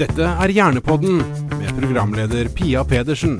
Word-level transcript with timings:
Dette 0.00 0.24
er 0.24 0.48
Hjernepodden 0.48 1.18
med 1.58 1.74
programleder 1.76 2.48
Pia 2.56 2.80
Pedersen. 2.88 3.34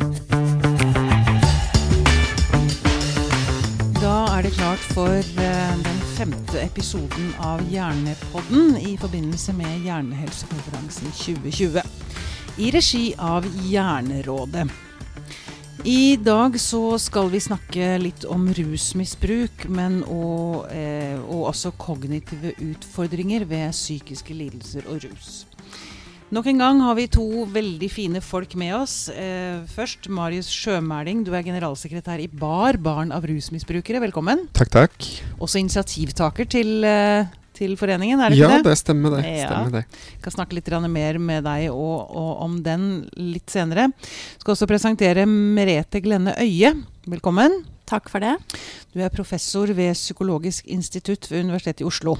Da 3.97 4.17
er 4.35 4.45
det 4.45 4.51
klart 4.59 4.83
for 4.93 5.09
eh, 5.09 5.71
den 5.87 6.03
femte 6.19 6.61
episoden 6.61 7.31
av 7.41 7.63
Hjernepodden 7.73 8.77
i 8.77 8.93
forbindelse 9.01 9.55
med 9.57 9.87
Hjernehelsekonferansen 9.87 11.09
2020. 11.17 11.81
I 12.61 12.69
regi 12.77 13.07
av 13.17 13.49
Hjernerådet. 13.65 14.67
I 15.89 16.19
dag 16.21 16.61
så 16.61 16.99
skal 17.01 17.31
vi 17.33 17.41
snakke 17.41 17.95
litt 18.03 18.27
om 18.29 18.51
rusmisbruk, 18.53 19.65
men 19.73 20.03
og, 20.05 20.69
eh, 20.77 21.17
og 21.25 21.55
også 21.55 21.73
kognitive 21.81 22.53
utfordringer 22.69 23.49
ved 23.49 23.73
psykiske 23.73 24.37
lidelser 24.37 24.85
og 24.93 25.09
rus. 25.09 25.47
Nok 26.31 26.47
en 26.47 26.61
gang 26.63 26.81
har 26.87 26.95
vi 26.95 27.09
to 27.11 27.25
veldig 27.51 27.89
fine 27.91 28.21
folk 28.23 28.53
med 28.61 28.71
oss. 28.77 29.09
Eh, 29.11 29.65
først 29.75 30.07
Marius 30.15 30.47
Sjømæling, 30.55 31.25
du 31.27 31.33
er 31.35 31.43
generalsekretær 31.43 32.23
i 32.23 32.29
BAR, 32.31 32.79
Barn 32.79 33.11
av 33.11 33.25
rusmisbrukere. 33.27 33.99
Velkommen. 34.05 34.45
Takk, 34.55 34.71
takk. 34.71 35.09
Også 35.43 35.59
initiativtaker 35.59 36.47
til, 36.47 36.85
eh, 36.87 37.27
til 37.53 37.75
foreningen, 37.77 38.21
er 38.21 38.31
det 38.31 38.39
ja, 38.39 38.47
ikke 38.47 38.63
det? 38.63 38.71
det 38.71 38.79
stemmer 38.79 39.17
det. 39.17 39.25
Ja. 39.27 39.49
Stemmer 39.49 39.75
det. 39.75 39.85
Kan 40.23 40.37
snakke 40.37 40.55
litt 40.55 40.71
mer 40.71 41.19
med 41.19 41.43
deg 41.43 41.69
og, 41.73 42.15
og 42.15 42.43
om 42.47 42.63
den 42.63 43.11
litt 43.17 43.51
senere. 43.51 43.91
Skal 44.39 44.55
også 44.55 44.71
presentere 44.71 45.27
Merete 45.27 46.01
Glenne 46.01 46.39
Øie. 46.39 46.77
Velkommen. 47.09 47.65
Takk 47.87 48.09
for 48.09 48.21
det. 48.21 48.37
Du 48.95 49.01
er 49.03 49.11
professor 49.11 49.67
ved 49.67 49.95
Psykologisk 49.95 50.65
institutt 50.69 51.27
ved 51.29 51.43
Universitetet 51.43 51.83
i 51.83 51.91
Oslo. 51.91 52.15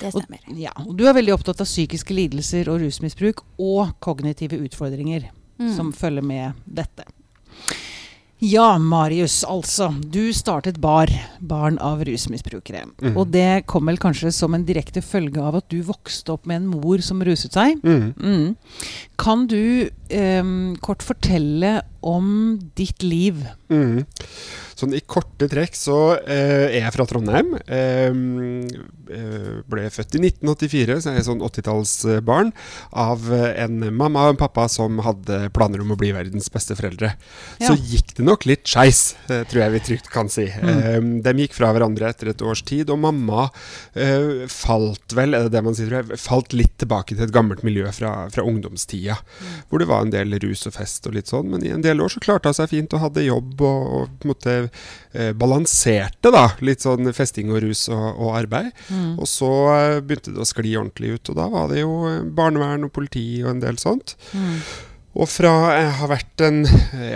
Det 0.00 0.12
Og, 0.14 0.22
stemmer. 0.22 0.40
ja, 0.58 0.72
og 0.84 0.96
du 0.98 1.06
er 1.08 1.14
veldig 1.16 1.32
opptatt 1.36 1.60
av 1.60 1.66
psykiske 1.68 2.14
lidelser 2.14 2.68
og 2.68 2.80
rusmisbruk 2.82 3.42
og 3.58 3.94
kognitive 4.00 4.58
utfordringer 4.66 5.30
Mm. 5.58 5.70
som 5.76 5.92
følger 5.92 6.22
med 6.22 6.52
dette. 6.68 7.04
Ja, 8.44 8.76
Marius, 8.78 9.38
altså. 9.48 9.86
Du 10.12 10.28
startet 10.36 10.76
BAR, 10.78 11.08
Barn 11.40 11.78
av 11.80 12.02
rusmisbrukere. 12.04 12.82
Mm. 13.00 13.14
Og 13.16 13.30
det 13.32 13.62
kom 13.66 13.86
vel 13.88 13.96
kanskje 13.96 14.28
som 14.36 14.52
en 14.52 14.66
direkte 14.68 15.00
følge 15.00 15.40
av 15.40 15.56
at 15.56 15.68
du 15.72 15.78
vokste 15.82 16.34
opp 16.34 16.44
med 16.44 16.60
en 16.60 16.66
mor 16.68 17.00
som 17.00 17.22
ruset 17.24 17.56
seg? 17.56 17.80
Mm. 17.80 18.10
Mm. 18.20 18.56
Kan 19.16 19.46
du 19.48 19.88
em, 20.12 20.76
kort 20.84 21.00
fortelle 21.02 21.78
om 22.06 22.28
ditt 22.78 23.02
liv? 23.02 23.42
Mm. 23.72 24.06
Sånn 24.76 24.92
i 24.92 25.00
korte 25.08 25.48
trekk 25.48 25.72
så 25.72 26.18
eh, 26.28 26.68
er 26.68 26.82
jeg 26.82 26.92
fra 26.92 27.06
Trondheim. 27.08 27.54
Eh, 27.64 28.12
eh, 29.16 29.52
ble 29.64 29.86
født 29.92 30.18
i 30.18 30.20
1984, 30.20 30.98
så 31.00 31.14
jeg 31.14 31.22
er 31.22 31.24
sånn 31.24 31.40
80-tallsbarn. 31.46 32.50
Av 32.92 33.24
eh, 33.32 33.62
en 33.64 33.86
mamma 33.88 34.26
og 34.26 34.34
en 34.34 34.40
pappa 34.42 34.66
som 34.68 35.00
hadde 35.06 35.46
planer 35.56 35.80
om 35.80 35.94
å 35.94 35.96
bli 35.96 36.10
verdens 36.12 36.52
beste 36.52 36.76
foreldre. 36.76 37.14
Ja. 37.62 37.70
Så 37.70 37.78
gikk 37.80 38.12
det 38.18 38.26
nok 38.28 38.44
litt 38.48 38.68
skeis, 38.68 39.14
eh, 39.30 39.46
tror 39.48 39.62
jeg 39.64 39.74
vi 39.78 39.82
trygt 39.88 40.12
kan 40.12 40.28
si. 40.32 40.44
Eh, 40.44 41.00
de 41.24 41.34
gikk 41.40 41.56
fra 41.56 41.72
hverandre 41.72 42.12
etter 42.12 42.34
et 42.34 42.44
års 42.44 42.60
tid, 42.68 42.92
og 42.92 43.00
mamma 43.06 43.48
eh, 43.96 44.44
falt 44.52 45.16
vel, 45.16 45.38
er 45.38 45.48
det 45.48 45.54
det 45.56 45.64
man 45.64 45.78
sier, 45.78 46.02
jeg, 46.02 46.20
falt 46.20 46.52
litt 46.52 46.76
tilbake 46.84 47.16
til 47.16 47.24
et 47.24 47.34
gammelt 47.34 47.64
miljø 47.64 47.88
fra, 47.96 48.12
fra 48.34 48.44
ungdomstida. 48.44 49.16
Hvor 49.70 49.80
det 49.80 49.88
var 49.88 50.04
en 50.04 50.12
del 50.12 50.36
rus 50.44 50.68
og 50.68 50.76
fest 50.76 51.08
og 51.08 51.16
litt 51.16 51.32
sånn, 51.32 51.48
men 51.54 51.64
i 51.64 51.72
en 51.72 51.84
del 51.84 51.95
år 52.04 52.12
så 52.12 52.22
klarte 52.22 52.50
hun 52.50 52.58
seg 52.58 52.70
fint 52.72 52.96
og 52.96 53.02
hadde 53.04 53.26
jobb 53.26 53.62
og, 53.66 53.86
og 53.98 54.16
på 54.16 54.26
en 54.26 54.32
måte 54.32 54.56
eh, 54.64 55.30
balanserte 55.36 56.32
da, 56.34 56.48
litt 56.66 56.84
sånn 56.84 57.12
festing 57.16 57.52
og 57.54 57.62
rus 57.64 57.86
og, 57.92 58.06
og 58.14 58.34
arbeid. 58.40 58.72
Mm. 58.90 59.14
Og 59.14 59.30
så 59.30 59.52
eh, 59.76 60.00
begynte 60.02 60.34
det 60.34 60.44
å 60.44 60.48
skli 60.48 60.76
ordentlig 60.76 61.16
ut, 61.16 61.32
og 61.32 61.40
da 61.40 61.48
var 61.52 61.72
det 61.72 61.80
jo 61.82 61.96
eh, 62.10 62.20
barnevern 62.36 62.88
og 62.88 62.94
politi 62.96 63.26
og 63.44 63.54
en 63.54 63.64
del 63.64 63.80
sånt. 63.82 64.16
Mm. 64.36 64.60
Og 65.16 65.30
fra 65.32 65.52
jeg 65.72 65.92
har 65.96 66.10
vært 66.10 66.42
en 66.44 66.64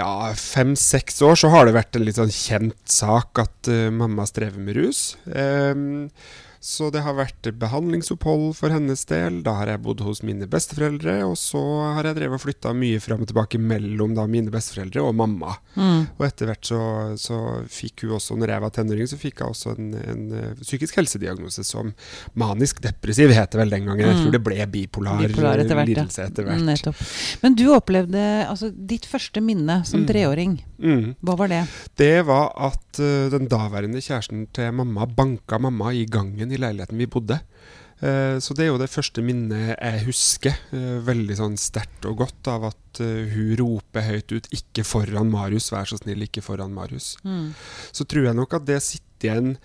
ja, 0.01 0.13
fem-seks 0.41 1.21
år, 1.27 1.37
så 1.37 1.51
har 1.53 1.69
det 1.69 1.77
vært 1.77 1.99
en 1.99 2.07
litt 2.07 2.17
sånn 2.17 2.33
kjent 2.33 2.79
sak 2.89 3.43
at 3.43 3.69
uh, 3.69 3.91
mamma 3.93 4.25
strever 4.29 4.63
med 4.65 4.79
rus. 4.79 5.03
Ehm, 5.29 6.09
så 6.61 6.91
det 6.93 7.01
har 7.03 7.15
vært 7.17 7.49
behandlingsopphold 7.59 8.51
for 8.59 8.69
hennes 8.75 9.03
del. 9.09 9.39
Da 9.47 9.55
har 9.57 9.71
jeg 9.73 9.81
bodd 9.83 10.03
hos 10.05 10.21
mine 10.27 10.45
besteforeldre, 10.51 11.15
og 11.25 11.37
så 11.41 11.61
har 11.97 12.05
jeg 12.11 12.19
drevet 12.19 12.37
og 12.37 12.43
flytta 12.43 12.73
mye 12.77 13.01
fram 13.01 13.23
og 13.25 13.31
tilbake 13.31 13.59
mellom 13.61 14.13
da 14.17 14.27
mine 14.29 14.53
besteforeldre 14.53 15.01
og 15.07 15.15
mamma. 15.17 15.55
Mm. 15.75 16.03
Og 16.19 16.27
etter 16.27 16.51
hvert 16.51 16.69
så, 16.69 16.81
så 17.21 17.39
fikk 17.73 18.05
hun 18.05 18.17
også, 18.19 18.37
når 18.37 18.53
jeg 18.55 18.65
var 18.67 18.75
tenåring, 18.77 19.09
så 19.11 19.19
fikk 19.21 19.41
jeg 19.41 19.55
også 19.55 19.73
en, 19.79 19.89
en 20.01 20.23
eh, 20.37 20.51
psykisk 20.61 21.01
helsediagnose 21.01 21.65
som 21.65 21.95
manisk 22.39 22.83
depressiv, 22.85 23.33
het 23.37 23.51
det 23.55 23.63
vel 23.63 23.73
den 23.77 23.89
gangen. 23.89 24.05
Jeg 24.07 24.17
Mm. 24.21 24.23
tror 24.27 24.33
det 24.35 24.43
ble 24.45 24.67
bipolar, 24.67 25.19
bipolar 25.23 25.61
etter 25.63 25.77
hvert, 25.79 25.89
lidelse 25.89 26.25
etter 26.27 26.45
hvert. 26.45 26.61
Nettopp. 26.67 27.01
Men 27.43 27.55
du 27.57 27.65
opplevde 27.73 28.25
altså 28.51 28.69
ditt 28.75 29.07
første 29.09 29.41
minne 29.41 29.81
som 29.87 30.01
Mm. 30.03 30.07
treåring. 30.11 30.59
Mm. 30.81 31.15
Hva 31.25 31.37
var 31.39 31.49
det? 31.49 31.63
Det 31.97 32.27
var 32.27 32.53
at 32.57 32.90
eh, 32.99 33.29
den 33.31 33.47
daværende 33.51 34.03
kjæresten 34.03 34.49
til 34.57 34.73
mamma 34.75 35.07
banka 35.07 35.59
mamma 35.63 35.93
i 35.95 36.07
gangen 36.11 36.51
i 36.51 36.59
leiligheten 36.59 36.99
vi 36.99 37.07
bodde. 37.07 37.39
Eh, 38.01 38.39
så 38.41 38.57
det 38.57 38.65
er 38.65 38.71
jo 38.73 38.81
det 38.81 38.91
første 38.91 39.23
minnet 39.23 39.77
jeg 39.77 40.07
husker, 40.09 40.57
eh, 40.75 40.99
veldig 41.07 41.37
sånn 41.39 41.59
sterkt 41.61 42.09
og 42.11 42.25
godt, 42.25 42.51
av 42.51 42.71
at 42.73 43.01
hun 43.01 43.55
roper 43.61 44.03
høyt 44.03 44.33
ut 44.33 44.49
'ikke 44.51 44.85
foran 44.85 45.31
Marius', 45.31 45.71
vær 45.71 45.87
så 45.87 46.01
snill, 46.01 46.27
ikke 46.27 46.43
foran 46.43 46.75
Marius. 46.75 47.17
Mm. 47.23 47.55
Så 47.93 48.05
tror 48.05 48.25
jeg 48.27 48.35
nok 48.35 48.55
at 48.55 48.67
det 48.67 48.83
sitter 48.83 49.10
igjen 49.27 49.57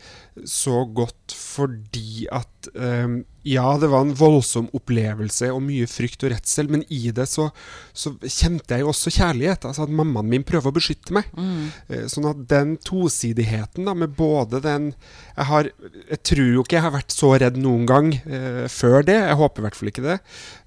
så 0.44 0.84
godt 0.92 1.36
fordi 1.36 2.26
at 2.34 2.70
um, 2.76 3.22
ja, 3.46 3.66
det 3.78 3.88
var 3.92 4.02
en 4.02 4.16
voldsom 4.18 4.72
opplevelse 4.74 5.52
og 5.54 5.62
mye 5.68 5.86
frykt 5.88 6.24
og 6.26 6.32
redsel, 6.34 6.70
men 6.74 6.82
i 6.90 7.12
det 7.14 7.28
så, 7.30 7.52
så 7.94 8.16
kjente 8.24 8.74
jeg 8.74 8.82
jo 8.82 8.90
også 8.90 9.14
kjærlighet. 9.14 9.68
Altså 9.70 9.86
at 9.86 9.94
mammaen 9.94 10.32
min 10.32 10.46
prøver 10.48 10.72
å 10.72 10.76
beskytte 10.76 11.14
meg. 11.14 11.30
Mm. 11.38 11.68
Eh, 11.94 12.08
Sånn 12.10 12.26
at 12.32 12.42
den 12.50 12.74
tosidigheten 12.82 13.86
da, 13.86 13.94
med 13.94 14.16
både 14.18 14.64
den 14.66 14.90
jeg, 14.96 15.46
har, 15.52 15.70
jeg 16.10 16.22
tror 16.26 16.50
jo 16.56 16.66
ikke 16.66 16.80
jeg 16.80 16.86
har 16.88 16.96
vært 16.98 17.14
så 17.14 17.32
redd 17.38 17.62
noen 17.62 17.86
gang 17.90 18.12
eh, 18.18 18.66
før 18.72 19.06
det. 19.06 19.20
Jeg 19.22 19.40
håper 19.44 19.62
i 19.62 19.68
hvert 19.68 19.78
fall 19.78 19.94
ikke 19.94 20.08
det. 20.08 20.18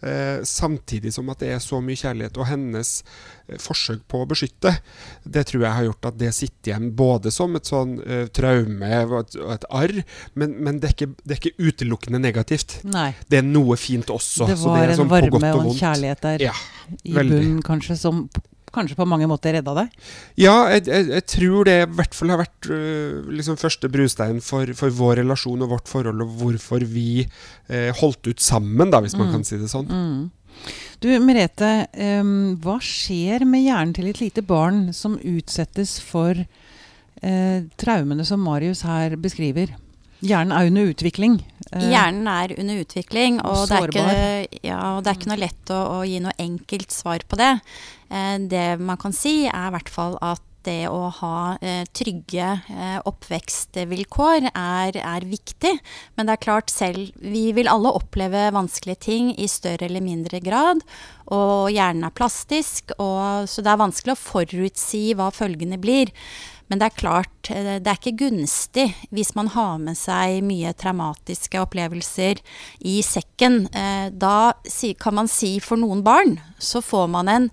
Eh, 0.06 0.36
samtidig 0.46 1.16
som 1.18 1.34
at 1.34 1.42
det 1.42 1.50
er 1.56 1.64
så 1.64 1.82
mye 1.82 1.98
kjærlighet. 1.98 2.38
Og 2.38 2.46
hennes 2.52 3.00
forsøk 3.62 4.02
på 4.10 4.20
å 4.22 4.26
beskytte, 4.28 4.74
det 5.24 5.46
tror 5.48 5.64
jeg 5.64 5.72
har 5.78 5.86
gjort 5.88 6.08
at 6.10 6.18
det 6.20 6.34
sitter 6.36 6.72
igjen 6.74 6.90
både 6.98 7.32
som 7.32 7.56
et 7.56 7.64
sånn 7.70 7.96
uh, 8.02 8.26
traume 8.34 8.90
og 9.06 9.16
et, 9.22 9.38
et 9.56 9.64
arr, 9.80 9.94
men, 10.34 10.54
men 10.60 10.82
det, 10.82 10.90
er 10.90 10.96
ikke, 10.98 11.10
det 11.24 11.36
er 11.36 11.40
ikke 11.40 11.70
utelukkende 11.70 12.20
negativt. 12.20 12.78
Nei. 12.84 13.14
Det 13.28 13.40
er 13.40 13.48
noe 13.48 13.78
fint 13.80 14.12
også. 14.12 14.46
Det 14.50 14.58
så 14.60 14.68
var 14.74 14.84
det 14.84 14.90
er 14.90 14.94
en 14.98 15.02
sånn 15.04 15.10
varme 15.16 15.40
og, 15.54 15.64
og 15.64 15.72
en 15.72 15.80
kjærlighet 15.80 16.24
der 16.28 16.46
Ja, 16.50 16.54
i 17.02 17.16
bunnen, 17.16 17.58
kanskje, 17.66 17.96
som 17.98 18.26
kanskje 18.68 18.98
på 18.98 19.06
mange 19.08 19.24
måter 19.24 19.54
redda 19.56 19.72
deg? 19.78 19.94
Ja, 20.36 20.52
jeg, 20.74 20.84
jeg, 20.90 21.06
jeg 21.08 21.24
tror 21.32 21.64
det 21.64 21.76
i 21.86 21.86
hvert 21.98 22.12
fall 22.14 22.32
har 22.34 22.42
vært 22.42 22.68
uh, 22.68 23.24
liksom 23.32 23.56
første 23.58 23.88
brustein 23.90 24.42
for, 24.44 24.68
for 24.76 24.92
vår 24.92 25.22
relasjon 25.22 25.64
og 25.64 25.72
vårt 25.72 25.88
forhold, 25.88 26.20
og 26.20 26.34
hvorfor 26.42 26.84
vi 26.84 27.24
uh, 27.24 27.88
holdt 28.02 28.28
ut 28.28 28.44
sammen, 28.44 28.92
da, 28.92 29.00
hvis 29.00 29.16
man 29.16 29.30
Mm. 29.30 29.32
kan 29.38 29.48
si 29.48 29.56
det 29.60 29.70
sånn. 29.72 29.88
Mm. 29.88 30.28
Du 30.98 31.12
Merete, 31.22 31.86
um, 31.94 32.56
hva 32.58 32.80
skjer 32.82 33.44
med 33.46 33.62
hjernen 33.62 33.92
til 33.94 34.08
et 34.10 34.18
lite 34.18 34.42
barn 34.42 34.88
som 34.96 35.14
utsettes 35.22 36.00
for 36.02 36.40
uh, 36.42 37.58
traumene 37.78 38.26
som 38.26 38.42
Marius 38.42 38.82
her 38.82 39.14
beskriver? 39.22 39.76
Hjernen 40.26 40.56
er 40.56 40.72
under 40.72 40.90
utvikling. 40.90 41.36
Uh, 41.70 41.84
Hjernen 41.86 42.26
er 42.32 42.56
under 42.58 42.82
utvikling, 42.82 43.38
og 43.44 43.60
og 43.60 43.70
det 43.70 43.78
er 43.78 43.92
ikke, 43.92 44.58
ja, 44.66 44.80
og 44.96 45.04
det 45.04 45.12
er 45.12 45.20
ikke 45.20 45.30
noe 45.30 45.42
lett 45.44 45.70
å, 45.70 45.78
å 46.00 46.02
gi 46.02 46.18
noe 46.24 46.34
enkelt 46.48 46.96
svar 46.96 47.22
på 47.30 47.38
det. 47.38 47.52
Uh, 48.10 48.34
det 48.50 48.66
man 48.82 48.98
kan 48.98 49.14
si, 49.14 49.44
er 49.46 49.70
i 49.70 49.74
hvert 49.76 49.94
fall 49.94 50.18
at 50.18 50.42
det 50.66 50.88
å 50.90 51.08
ha 51.20 51.56
eh, 51.60 51.84
trygge 51.96 52.48
eh, 52.72 52.98
oppvekstvilkår 53.08 54.50
er, 54.50 54.98
er 54.98 55.26
viktig. 55.28 55.74
Men 56.16 56.28
det 56.28 56.36
er 56.36 56.44
klart 56.44 56.72
selv, 56.72 57.12
vi 57.20 57.48
vil 57.56 57.70
alle 57.70 57.94
oppleve 57.96 58.48
vanskelige 58.56 59.04
ting 59.08 59.32
i 59.36 59.48
større 59.50 59.88
eller 59.88 60.04
mindre 60.04 60.40
grad. 60.44 60.84
Og 61.34 61.70
hjernen 61.74 62.06
er 62.08 62.14
plastisk, 62.16 62.94
og, 62.98 63.48
så 63.48 63.64
det 63.64 63.72
er 63.72 63.82
vanskelig 63.82 64.14
å 64.16 64.22
forutsi 64.22 65.02
hva 65.18 65.30
følgene 65.34 65.80
blir. 65.80 66.12
Men 66.68 66.80
det 66.80 66.90
er 66.90 67.00
klart, 67.00 67.50
eh, 67.50 67.76
det 67.80 67.88
er 67.88 68.00
ikke 68.00 68.18
gunstig 68.26 68.88
hvis 69.14 69.34
man 69.38 69.52
har 69.54 69.78
med 69.82 69.96
seg 69.98 70.42
mye 70.44 70.74
traumatiske 70.76 71.60
opplevelser 71.64 72.42
i 72.84 73.00
sekken. 73.04 73.66
Eh, 73.72 74.08
Da 74.12 74.52
kan 75.00 75.14
man 75.14 75.28
si 75.28 75.58
for 75.60 75.80
noen 75.80 76.02
barn, 76.04 76.40
så 76.58 76.82
får 76.84 77.08
man 77.08 77.28
en, 77.28 77.50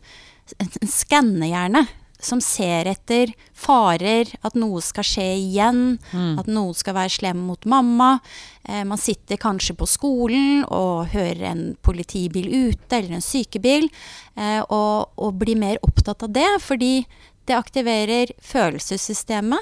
en 0.60 0.90
skannehjerne 0.90 1.88
som 2.26 2.42
ser 2.44 2.90
etter 2.90 3.32
farer, 3.56 4.32
at 4.46 4.58
noe 4.58 4.82
skal 4.84 5.06
skje 5.08 5.28
igjen, 5.38 5.84
Mm. 6.12 6.40
at 6.42 6.48
noen 6.50 6.74
skal 6.76 6.96
være 6.98 7.14
slem 7.16 7.38
mot 7.48 7.66
mamma. 7.70 8.20
Eh, 8.68 8.84
man 8.84 8.98
sitter 8.98 9.38
kanskje 9.38 9.76
på 9.78 9.88
skolen 9.88 10.64
og 10.68 11.08
hører 11.14 11.44
en 11.52 11.64
politibil 11.86 12.50
ute, 12.72 12.98
eller 12.98 13.16
en 13.20 13.22
sykebil, 13.26 13.88
eh, 14.36 14.62
og, 14.70 15.12
og 15.18 15.38
blir 15.40 15.56
mer 15.62 15.78
opptatt 15.86 16.24
av 16.26 16.34
det, 16.34 16.50
fordi 16.62 17.06
det 17.46 17.54
aktiverer 17.60 18.32
følelsessystemet. 18.42 19.60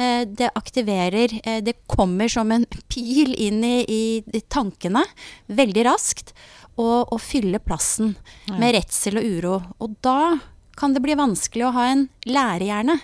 Eh, 0.00 0.24
det 0.26 0.50
aktiverer 0.56 1.34
eh, 1.44 1.60
Det 1.62 1.76
kommer 1.86 2.28
som 2.28 2.50
en 2.52 2.66
pil 2.88 3.34
inn 3.38 3.62
i, 3.64 4.22
i 4.26 4.40
tankene 4.50 5.04
veldig 5.48 5.84
raskt. 5.86 6.34
Og, 6.80 7.10
og 7.12 7.18
fylle 7.20 7.58
plassen 7.60 8.14
med 8.56 8.72
redsel 8.72 9.18
og 9.20 9.24
uro. 9.26 9.56
Og 9.84 9.96
da 10.06 10.38
kan 10.80 10.94
det 10.96 11.02
bli 11.04 11.14
vanskelig 11.18 11.66
å 11.68 11.74
ha 11.76 11.84
en 11.92 12.06
lærehjerne. 12.26 12.96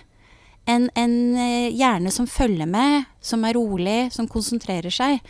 En, 0.67 0.89
en 0.99 1.13
eh, 1.39 1.69
hjerne 1.77 2.11
som 2.11 2.27
følger 2.27 2.67
med, 2.67 3.05
som 3.23 3.45
er 3.47 3.55
rolig, 3.55 3.99
som 4.11 4.27
konsentrerer 4.27 4.91
seg. 4.91 5.21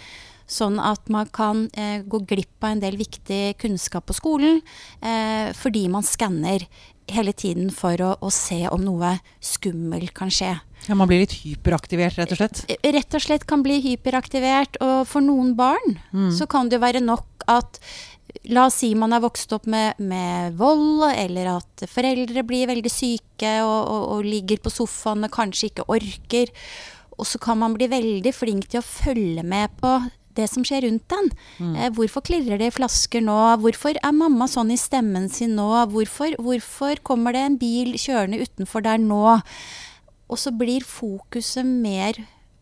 Sånn 0.47 0.79
at 0.79 1.09
man 1.11 1.27
kan 1.35 1.65
eh, 1.75 1.99
gå 2.07 2.21
glipp 2.25 2.63
av 2.63 2.71
en 2.77 2.79
del 2.81 2.95
viktig 2.97 3.57
kunnskap 3.59 4.05
på 4.07 4.15
skolen 4.15 4.61
eh, 5.03 5.51
fordi 5.59 5.81
man 5.91 6.05
skanner 6.07 6.63
hele 7.11 7.33
tiden 7.35 7.67
for 7.75 7.99
å, 8.03 8.13
å 8.23 8.31
se 8.31 8.61
om 8.71 8.81
noe 8.83 9.17
skummelt 9.43 10.13
kan 10.15 10.31
skje. 10.31 10.53
Ja, 10.87 10.95
man 10.95 11.09
blir 11.11 11.19
litt 11.25 11.35
hyperaktivert, 11.43 12.15
rett 12.19 12.31
og 12.31 12.39
slett. 12.39 12.63
Eh, 12.71 12.79
Rett 12.95 13.15
og 13.19 13.23
slett 13.27 13.43
kan 13.49 13.63
bli 13.65 13.77
hyperaktivert, 13.83 14.79
og 14.83 15.03
for 15.11 15.23
noen 15.25 15.53
barn 15.59 15.99
Mm. 16.15 16.31
så 16.31 16.47
kan 16.49 16.69
det 16.71 16.79
være 16.81 17.03
nok 17.03 17.43
at 17.51 17.79
La 18.53 18.67
oss 18.67 18.79
si 18.81 18.93
man 18.95 19.13
er 19.15 19.23
vokst 19.23 19.51
opp 19.55 19.65
med, 19.69 19.97
med 19.99 20.57
vold, 20.59 21.03
eller 21.13 21.49
at 21.57 21.87
foreldre 21.91 22.43
blir 22.47 22.69
veldig 22.69 22.91
syke 22.91 23.55
og, 23.63 23.79
og, 23.87 24.03
og 24.17 24.27
ligger 24.27 24.61
på 24.63 24.71
sofaen 24.73 25.27
og 25.27 25.33
kanskje 25.33 25.71
ikke 25.71 25.87
orker. 25.91 26.53
Og 27.17 27.25
så 27.25 27.41
kan 27.41 27.57
man 27.57 27.73
bli 27.73 27.89
veldig 27.89 28.33
flink 28.35 28.69
til 28.69 28.83
å 28.83 28.85
følge 28.85 29.43
med 29.43 29.73
på 29.81 29.97
det 30.37 30.45
som 30.51 30.61
skjer 30.67 30.83
rundt 30.85 31.07
den. 31.09 31.31
Eh, 31.81 31.89
hvorfor 31.97 32.21
klirrer 32.21 32.59
det 32.61 32.67
i 32.69 32.75
flasker 32.75 33.23
nå? 33.25 33.37
Hvorfor 33.63 33.97
er 33.97 34.13
mamma 34.13 34.45
sånn 34.45 34.69
i 34.69 34.77
stemmen 34.77 35.25
sin 35.33 35.55
nå? 35.57 35.65
Hvorfor, 35.89 36.35
hvorfor 36.37 37.01
kommer 37.01 37.33
det 37.33 37.41
en 37.41 37.57
bil 37.57 37.95
kjørende 37.97 38.43
utenfor 38.45 38.85
der 38.85 39.01
nå? 39.01 39.39
Og 40.27 40.37
så 40.37 40.53
blir 40.53 40.85
fokuset 40.85 41.65
mer 41.65 42.19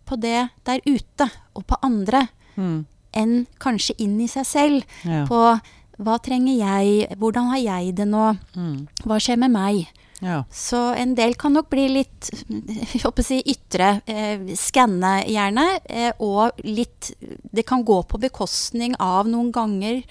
på 0.08 0.16
det 0.22 0.48
der 0.64 0.80
ute 0.88 1.30
og 1.58 1.66
på 1.68 1.80
andre 1.84 2.28
Mm. 2.56 2.86
Enn 3.16 3.46
kanskje 3.60 3.96
inn 4.06 4.20
i 4.22 4.28
seg 4.28 4.46
selv. 4.46 4.84
Ja. 5.06 5.26
På 5.30 5.60
hva 5.98 6.18
trenger 6.20 6.58
jeg, 6.60 7.18
hvordan 7.18 7.52
har 7.54 7.62
jeg 7.64 7.96
det 7.96 8.08
nå, 8.12 8.34
Mm. 8.56 8.88
hva 9.06 9.20
skjer 9.20 9.38
med 9.40 9.52
meg? 9.52 9.88
ja. 10.22 10.44
Så 10.52 10.96
en 10.98 11.14
del 11.16 11.36
kan 11.36 11.54
nok 11.54 11.70
bli 11.70 11.88
litt 11.92 12.30
jeg 12.50 13.24
si, 13.24 13.42
ytre, 13.46 14.02
eh, 14.08 14.40
skanne 14.56 15.26
gjerne, 15.28 15.80
eh, 15.86 16.12
og 16.20 16.52
litt 16.64 17.12
Det 17.54 17.66
kan 17.66 17.84
gå 17.86 18.02
på 18.08 18.20
bekostning 18.20 18.96
av 19.00 19.28
noen 19.28 19.52
ganger, 19.52 20.02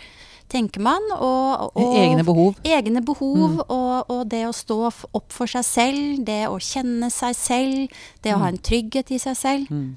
tenker 0.49 0.81
man. 0.81 1.03
Og, 1.19 1.73
og 1.77 1.97
Egne 1.99 2.25
behov. 2.25 2.55
Egne 2.65 3.03
behov, 3.05 3.61
og, 3.69 4.11
og 4.11 4.29
det 4.29 4.45
å 4.47 4.53
stå 4.55 4.79
opp 5.13 5.33
for 5.33 5.47
seg 5.51 5.65
selv, 5.65 6.25
det 6.25 6.47
å 6.49 6.57
kjenne 6.61 7.11
seg 7.11 7.35
selv, 7.37 7.89
det 8.23 8.35
å 8.35 8.39
ha 8.39 8.49
en 8.49 8.59
trygghet 8.59 9.11
i 9.11 9.19
seg 9.19 9.37
selv. 9.37 9.69
Mm. 9.71 9.97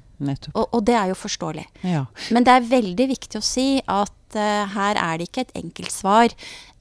Og, 0.54 0.66
og 0.74 0.86
det 0.88 0.96
er 0.98 1.12
jo 1.12 1.18
forståelig. 1.18 1.66
Ja. 1.86 2.06
Men 2.34 2.46
det 2.46 2.54
er 2.54 2.70
veldig 2.72 3.08
viktig 3.12 3.40
å 3.40 3.44
si 3.44 3.68
at 3.84 4.38
uh, 4.38 4.64
her 4.74 4.98
er 4.98 5.18
det 5.18 5.28
ikke 5.30 5.46
et 5.46 5.56
enkelt 5.62 5.94
svar. 5.94 6.34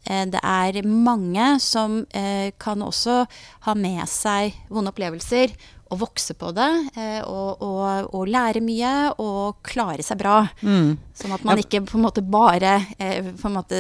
Eh, 0.07 0.25
det 0.31 0.41
er 0.43 0.83
mange 0.87 1.47
som 1.63 2.01
eh, 2.15 2.53
kan 2.59 2.83
også 2.83 3.23
ha 3.67 3.75
med 3.77 4.05
seg 4.09 4.55
vonde 4.71 4.93
opplevelser 4.93 5.53
og 5.91 6.01
vokse 6.03 6.35
på 6.35 6.51
det. 6.55 6.69
eh, 6.99 7.19
og, 7.23 7.63
og, 7.63 8.13
og 8.15 8.31
lære 8.31 8.63
mye 8.63 8.93
og 9.23 9.59
klare 9.67 10.03
seg 10.05 10.19
bra. 10.21 10.41
Mm. 10.61 10.97
Sånn 11.17 11.33
at 11.33 11.43
man 11.43 11.57
Ja. 11.57 11.63
ikke 11.63 11.81
på 11.89 11.97
en 11.97 12.03
måte 12.05 12.21
bare 12.21 12.75
eh, 12.99 13.23
på 13.33 13.47
en 13.49 13.55
måte 13.57 13.79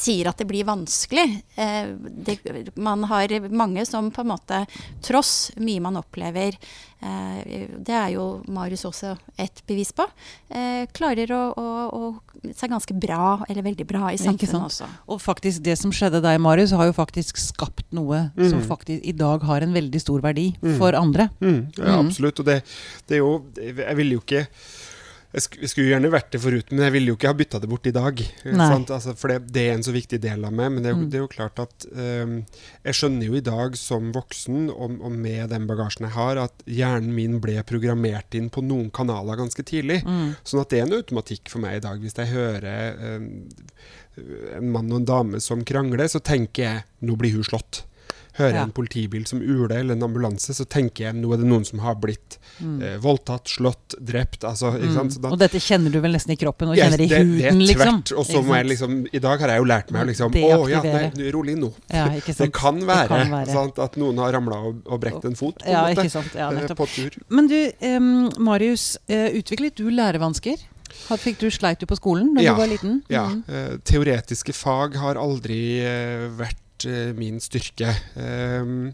sier 0.00 0.30
at 0.30 0.38
det 0.40 0.46
blir 0.48 0.64
vanskelig. 0.64 1.42
Eh, 1.60 1.90
det, 2.24 2.38
man 2.80 3.04
har 3.04 3.28
mange 3.52 3.84
som 3.86 4.08
på 4.10 4.22
en 4.24 4.30
måte, 4.32 4.62
tross 5.04 5.50
mye 5.60 5.80
man 5.84 5.98
opplever, 6.00 6.56
eh, 7.02 7.66
det 7.76 7.92
er 7.92 8.14
jo 8.14 8.42
Marius 8.48 8.86
også 8.88 9.12
et 9.38 9.60
bevis 9.68 9.92
på, 9.92 10.06
eh, 10.48 10.86
klarer 10.96 11.28
å, 11.36 11.42
å, 11.52 11.68
å 11.92 12.54
seg 12.56 12.70
ganske 12.72 12.96
bra, 12.98 13.44
eller 13.50 13.62
veldig 13.66 13.86
bra, 13.86 14.08
i 14.08 14.16
samfunnet 14.16 14.64
også. 14.70 14.88
Og 15.12 15.20
faktisk 15.20 15.60
det 15.62 15.76
som 15.76 15.92
skjedde 15.92 16.22
deg, 16.24 16.40
Marius, 16.40 16.72
har 16.72 16.86
jo 16.88 16.96
faktisk 16.96 17.36
skapt 17.36 17.84
noe 17.92 18.30
som 18.38 18.60
Mm. 18.62 18.66
faktisk 18.66 19.04
i 19.04 19.12
dag 19.12 19.42
har 19.44 19.60
en 19.60 19.74
veldig 19.76 20.00
stor 20.00 20.20
verdi 20.24 20.54
Mm. 20.62 20.78
for 20.78 20.92
andre. 20.96 21.28
Mm, 21.42 21.72
ja, 21.76 21.84
Mm. 22.00 22.06
absolutt. 22.08 22.38
Og 22.40 22.46
det, 22.46 22.62
det 23.06 23.16
er 23.16 23.18
jo 23.20 23.44
Jeg 23.60 23.96
vil 23.96 24.10
jo 24.12 24.20
ikke 24.20 24.46
jeg 25.32 25.42
sk- 25.44 25.60
jeg 25.62 25.68
skulle 25.70 25.90
gjerne 25.92 26.10
vært 26.10 26.30
det 26.34 26.40
foruten, 26.42 26.74
men 26.76 26.84
jeg 26.88 26.92
ville 26.96 27.12
jo 27.12 27.16
ikke 27.16 27.28
ha 27.30 27.36
bytta 27.38 27.60
det 27.62 27.68
bort 27.70 27.86
i 27.86 27.92
dag. 27.94 28.18
Sant? 28.72 28.90
Altså, 28.90 29.14
for 29.16 29.28
det, 29.30 29.36
det 29.54 29.62
er 29.68 29.74
en 29.76 29.84
så 29.86 29.92
viktig 29.94 30.18
del 30.20 30.44
av 30.44 30.52
meg. 30.52 30.72
Men 30.74 30.82
det 30.82 30.90
er 30.90 30.94
jo, 30.96 31.00
Mm. 31.04 31.10
det 31.10 31.18
er 31.20 31.22
jo 31.24 31.28
klart 31.28 31.58
at 31.62 31.86
um, 31.92 32.32
Jeg 32.84 32.94
skjønner 32.98 33.26
jo 33.28 33.34
i 33.38 33.40
dag 33.46 33.76
som 33.76 34.10
voksen, 34.12 34.70
og, 34.74 34.96
og 35.00 35.12
med 35.12 35.50
den 35.50 35.66
bagasjen 35.70 36.08
jeg 36.08 36.14
har, 36.16 36.36
at 36.48 36.64
hjernen 36.66 37.14
min 37.14 37.38
ble 37.40 37.62
programmert 37.62 38.34
inn 38.34 38.50
på 38.50 38.62
noen 38.66 38.90
kanaler 38.90 39.36
ganske 39.38 39.62
tidlig. 39.62 40.00
Mm. 40.04 40.34
Sånn 40.42 40.60
at 40.64 40.68
det 40.74 40.80
er 40.80 40.86
en 40.88 40.98
automatikk 40.98 41.48
for 41.48 41.60
meg 41.62 41.76
i 41.78 41.84
dag. 41.86 42.00
Hvis 42.02 42.18
jeg 42.18 42.32
hører 42.34 43.20
um, 43.20 43.46
en 44.56 44.72
mann 44.72 44.90
og 44.92 45.00
en 45.00 45.06
dame 45.08 45.40
som 45.40 45.62
krangler, 45.64 46.08
så 46.10 46.20
tenker 46.20 46.62
jeg 46.66 46.84
nå 47.06 47.16
blir 47.16 47.32
hun 47.38 47.44
slått. 47.46 47.84
Hører 48.40 48.54
jeg 48.54 48.60
Ja. 48.60 48.64
en 48.64 48.72
politibil 48.72 49.26
som 49.28 49.40
uler, 49.42 49.76
eller 49.82 49.94
en 49.94 50.02
ambulanse, 50.06 50.54
så 50.56 50.64
tenker 50.64 51.04
jeg 51.10 51.14
nå 51.20 51.32
er 51.34 51.36
det 51.42 51.46
noen 51.46 51.64
som 51.68 51.78
har 51.84 51.94
blitt 52.00 52.38
Mm. 52.60 52.82
eh, 52.82 52.96
voldtatt, 52.98 53.44
slått, 53.48 53.94
drept. 54.02 54.42
Altså, 54.44 54.72
Mm. 54.80 55.20
da- 55.20 55.28
Og 55.30 55.38
dette 55.38 55.58
kjenner 55.60 55.90
du 55.92 56.00
vel 56.00 56.12
nesten 56.12 56.32
i 56.32 56.36
kroppen 56.36 56.68
og 56.68 56.76
Yes, 56.76 56.90
kjenner 56.92 57.00
i 57.04 57.06
det, 57.06 57.18
huden, 57.18 57.38
det 57.38 57.68
liksom. 57.68 58.18
Og 58.18 58.26
så 58.26 58.42
må 58.44 58.54
jeg 58.56 58.66
liksom 58.66 59.06
I 59.12 59.18
dag 59.18 59.40
har 59.40 59.48
jeg 59.48 59.58
jo 59.58 59.64
lært 59.64 59.90
meg 59.90 60.02
å 60.02 60.08
liksom 60.08 60.32
Å 60.34 60.68
ja, 60.68 60.82
nei, 60.82 61.30
rolig 61.32 61.56
nå. 61.56 61.72
Ja, 61.92 62.08
Det 62.08 62.52
kan 62.52 62.80
være, 62.80 63.08
kan 63.08 63.30
være. 63.30 63.46
Sant, 63.52 63.78
at 63.78 63.96
noen 63.96 64.16
har 64.18 64.32
ramla 64.32 64.56
og, 64.66 64.82
og 64.86 65.00
brekt 65.00 65.24
en 65.24 65.34
fot, 65.34 65.58
på 65.58 65.68
Ja, 65.68 65.84
måte. 65.86 66.34
Ja, 66.34 66.50
eh, 66.50 66.66
på 66.68 66.86
tur. 66.88 67.10
Men 67.28 67.46
du, 67.46 67.72
um, 67.82 68.30
Marius, 68.38 68.96
eh, 69.08 69.30
utviklet 69.30 69.74
du 69.76 69.90
lærevansker? 69.90 70.56
Fikk 70.90 71.38
du 71.38 71.46
sleit 71.50 71.78
du 71.78 71.86
på 71.86 71.96
skolen 71.98 72.34
da 72.34 72.42
Ja, 72.42 72.54
du 72.54 72.58
var 72.60 72.66
liten? 72.68 73.02
Ja. 73.08 73.28
Mm. 73.28 73.44
Ja. 73.48 73.76
teoretiske 73.84 74.52
fag 74.52 74.94
har 74.96 75.14
aldri 75.14 75.80
eh, 75.80 76.28
vært 76.80 76.88
eh, 76.88 77.12
min 77.16 77.40
styrke. 77.40 77.94
Eh, 78.16 78.92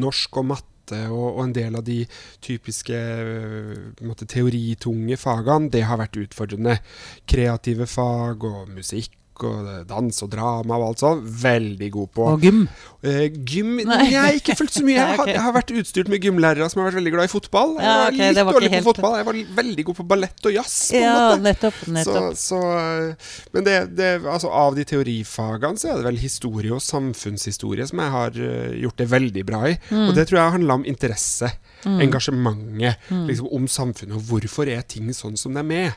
norsk 0.00 0.36
og 0.36 0.46
matte 0.46 1.06
og 1.10 1.44
en 1.44 1.52
del 1.54 1.76
av 1.76 1.84
de 1.84 2.04
typiske 2.42 2.94
eh, 2.94 4.02
måte, 4.02 4.26
teoritunge 4.26 5.16
fagene, 5.16 5.70
det 5.70 5.84
har 5.86 5.98
vært 5.98 6.18
utfordrende. 6.18 6.80
Kreative 7.26 7.86
fag 7.86 8.44
og 8.44 8.68
musikk 8.70 9.19
og 9.48 9.68
dans 9.88 10.22
og 10.24 10.30
drama 10.32 10.76
og 10.78 10.84
alt 10.90 11.02
sånt, 11.02 11.24
veldig 11.42 11.88
god 11.94 12.08
på. 12.16 12.26
Og 12.34 12.42
gym? 12.44 12.62
Eh, 13.02 13.28
gym 13.48 13.76
Nei. 13.88 14.10
Nei, 14.12 14.24
ikke 14.40 14.56
fulgt 14.58 14.74
så 14.76 14.82
mye. 14.84 14.96
Jeg 14.98 15.16
har, 15.20 15.30
jeg 15.32 15.40
har 15.40 15.54
vært 15.56 15.70
utstyrt 15.80 16.10
med 16.12 16.20
gymlærere 16.26 16.68
som 16.70 16.82
har 16.82 16.90
vært 16.90 16.98
veldig 17.00 17.12
glad 17.14 17.28
i 17.28 17.32
fotball. 17.32 17.76
Jeg 17.78 17.86
Ja, 17.86 17.94
var 18.04 18.12
litt 18.18 18.36
det 18.40 18.44
var 18.46 18.58
dårlig 18.58 18.70
på 18.74 18.82
fotball. 18.90 19.16
Jeg 19.20 19.28
var 19.30 19.40
veldig 19.62 19.84
god 19.90 19.98
på 20.00 20.06
ballett 20.14 20.46
og 20.50 20.56
jazz. 20.58 20.76
På 20.90 20.96
en 20.98 21.02
Ja, 21.02 21.14
måte. 21.30 21.42
nettopp. 21.48 21.80
Så, 21.84 21.94
nettopp. 21.96 22.36
så, 22.42 22.60
eh, 22.80 23.32
men 23.54 23.64
det, 23.70 23.76
det, 23.96 24.10
altså 24.26 24.52
av 24.52 24.76
de 24.76 24.84
teorifagene 24.84 25.80
så 25.80 25.88
er 25.92 26.00
det 26.02 26.08
vel 26.10 26.20
historie 26.20 26.72
og 26.76 26.84
samfunnshistorie 26.84 27.86
som 27.88 28.02
jeg 28.04 28.14
har 28.18 28.40
eh, 28.40 28.76
gjort 28.84 29.00
det 29.00 29.08
veldig 29.14 29.46
bra 29.48 29.62
i. 29.70 29.76
Og 30.04 30.12
det 30.16 30.28
tror 30.28 30.42
jeg 30.42 30.56
handler 30.58 30.80
om 30.80 30.86
interesse, 30.88 31.50
engasjementet 31.86 32.96
liksom, 33.28 33.48
om 33.56 33.68
samfunnet, 33.70 34.16
og 34.18 34.26
hvorfor 34.28 34.68
er 34.70 34.82
ting 34.88 35.08
sånn 35.16 35.38
som 35.40 35.54
de 35.56 35.64
er. 35.86 35.94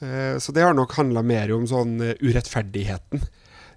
Eh, 0.00 0.38
så 0.40 0.52
det 0.56 0.64
har 0.64 0.74
nok 0.76 0.96
handla 0.96 1.22
mer 1.22 1.52
om 1.52 1.66
sånn 1.68 2.00
eh, 2.00 2.16
urettferdigheten. 2.24 3.22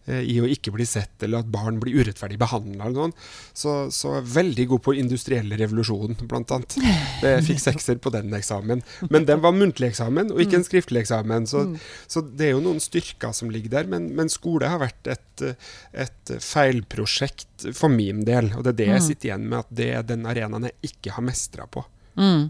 eh, 0.05 0.19
I 0.27 0.37
å 0.43 0.47
ikke 0.47 0.71
bli 0.75 0.85
sett, 0.87 1.23
eller 1.23 1.43
at 1.43 1.49
barn 1.51 1.77
blir 1.79 2.01
urettferdig 2.01 2.37
behandla. 2.39 3.09
Så, 3.55 3.91
så 3.91 4.17
veldig 4.19 4.65
god 4.71 4.83
på 4.83 4.95
industrielle 4.99 5.57
revolusjon, 5.59 6.17
blant 6.27 6.51
annet. 6.51 6.75
Jeg 7.23 7.43
fikk 7.47 7.61
sekser 7.63 7.99
på 8.03 8.11
den 8.11 8.33
eksamen. 8.35 8.83
Men 9.09 9.27
den 9.29 9.43
var 9.43 9.55
muntlig 9.55 9.93
eksamen, 9.93 10.31
og 10.33 10.41
ikke 10.43 10.59
en 10.59 10.67
skriftlig 10.67 11.03
eksamen. 11.05 11.47
Så, 11.47 11.65
så 12.07 12.23
det 12.23 12.49
er 12.49 12.55
jo 12.57 12.63
noen 12.65 12.83
styrker 12.83 13.31
som 13.35 13.51
ligger 13.53 13.77
der. 13.77 13.91
Men, 13.91 14.09
men 14.17 14.31
skole 14.31 14.67
har 14.71 14.81
vært 14.83 15.07
et, 15.15 15.45
et 15.91 16.33
feilprosjekt 16.43 17.69
for 17.75 17.91
min 17.91 18.23
del. 18.27 18.51
Og 18.57 18.63
det 18.65 18.75
er 18.75 18.79
det 18.81 18.89
jeg 18.91 19.07
sitter 19.09 19.31
igjen 19.31 19.47
med, 19.47 19.59
at 19.63 19.71
det 19.83 19.91
er 19.95 20.09
den 20.11 20.27
arenaen 20.27 20.67
jeg 20.67 20.91
ikke 20.93 21.15
har 21.15 21.27
mestra 21.31 21.67
på. 21.71 21.85
Mm, 22.19 22.49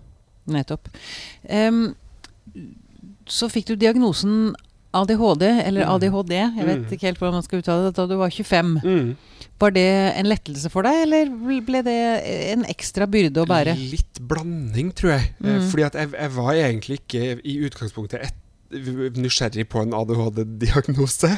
nettopp. 0.58 0.90
Em, 1.46 1.86
så 3.28 3.50
fikk 3.52 3.66
du 3.72 3.76
diagnosen 3.76 4.54
ADHD, 4.94 5.44
eller 5.66 5.86
Mm. 5.86 5.94
ADHD, 5.96 6.34
jeg 6.58 6.66
vet 6.68 6.80
Mm. 6.84 6.92
ikke 6.94 7.08
helt 7.08 7.18
hvordan 7.20 7.34
man 7.34 7.44
skal 7.44 7.60
uttale 7.64 7.86
det, 7.88 7.96
da 7.96 8.06
du 8.06 8.16
var 8.18 8.30
25. 8.30 8.80
Mm. 8.84 9.16
Var 9.60 9.72
det 9.72 10.16
en 10.20 10.26
lettelse 10.26 10.70
for 10.70 10.84
deg, 10.84 10.94
eller 11.08 11.30
ble 11.66 11.82
det 11.82 11.98
en 12.54 12.64
ekstra 12.66 13.08
byrde 13.10 13.42
å 13.42 13.48
bære? 13.48 13.74
Litt 13.92 14.20
blanding, 14.22 14.92
tror 14.94 15.12
jeg. 15.18 15.34
Eh, 15.44 15.60
Mm. 15.60 15.70
Fordi 15.72 15.84
at 15.86 15.94
jeg, 15.94 16.12
jeg 16.12 16.32
var 16.32 16.52
egentlig 16.54 17.00
ikke 17.00 17.42
i 17.44 17.58
utgangspunktet 17.70 18.22
et, 18.22 18.34
nysgjerrig 18.74 19.66
på 19.70 19.82
en 19.84 19.94
ADHD-diagnose. 19.94 21.30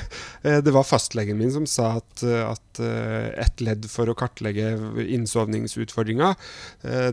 Eh, 0.43 0.61
Det 0.65 0.73
var 0.73 0.87
fastlegen 0.87 1.37
min 1.37 1.51
som 1.51 1.65
sa 1.69 1.97
at, 1.99 2.23
eh, 2.23 2.41
at 2.49 2.79
eh, 2.79 3.29
et 3.45 3.61
ledd 3.65 3.85
for 3.91 4.07
å 4.11 4.15
kartlegge 4.17 4.73
innsovningsutfordringer, 5.15 6.35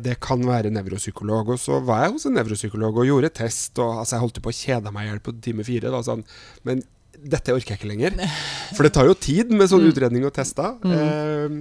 det 0.02 0.17
kan 0.21 0.43
være 0.47 0.71
nevropsykolog. 0.73 1.52
Og 1.55 1.61
så 1.61 1.81
var 1.85 2.05
jeg 2.07 2.17
hos 2.17 2.26
en 2.29 2.37
nevropsykolog 2.38 3.02
og 3.02 3.09
gjorde 3.09 3.33
test, 3.35 3.79
og 3.79 4.02
altså, 4.02 4.17
jeg 4.17 4.25
holdt 4.26 4.43
på 4.43 4.52
å 4.52 4.59
kjede 4.62 4.93
meg 4.95 5.07
i 5.07 5.12
hjel 5.12 5.23
på 5.25 5.37
time 5.43 5.64
fire. 5.67 5.93
Da, 5.93 6.02
sånn. 6.07 6.25
Men 6.69 6.83
dette 7.23 7.52
orker 7.55 7.75
jeg 7.75 7.81
ikke 7.83 7.91
lenger. 7.91 8.17
For 8.76 8.87
det 8.87 8.95
tar 8.97 9.07
jo 9.07 9.14
tid 9.14 9.52
med 9.55 9.71
sånn 9.71 9.85
utredning 9.88 10.25
og 10.26 10.35
tester. 10.37 10.79
Eh, 10.83 11.59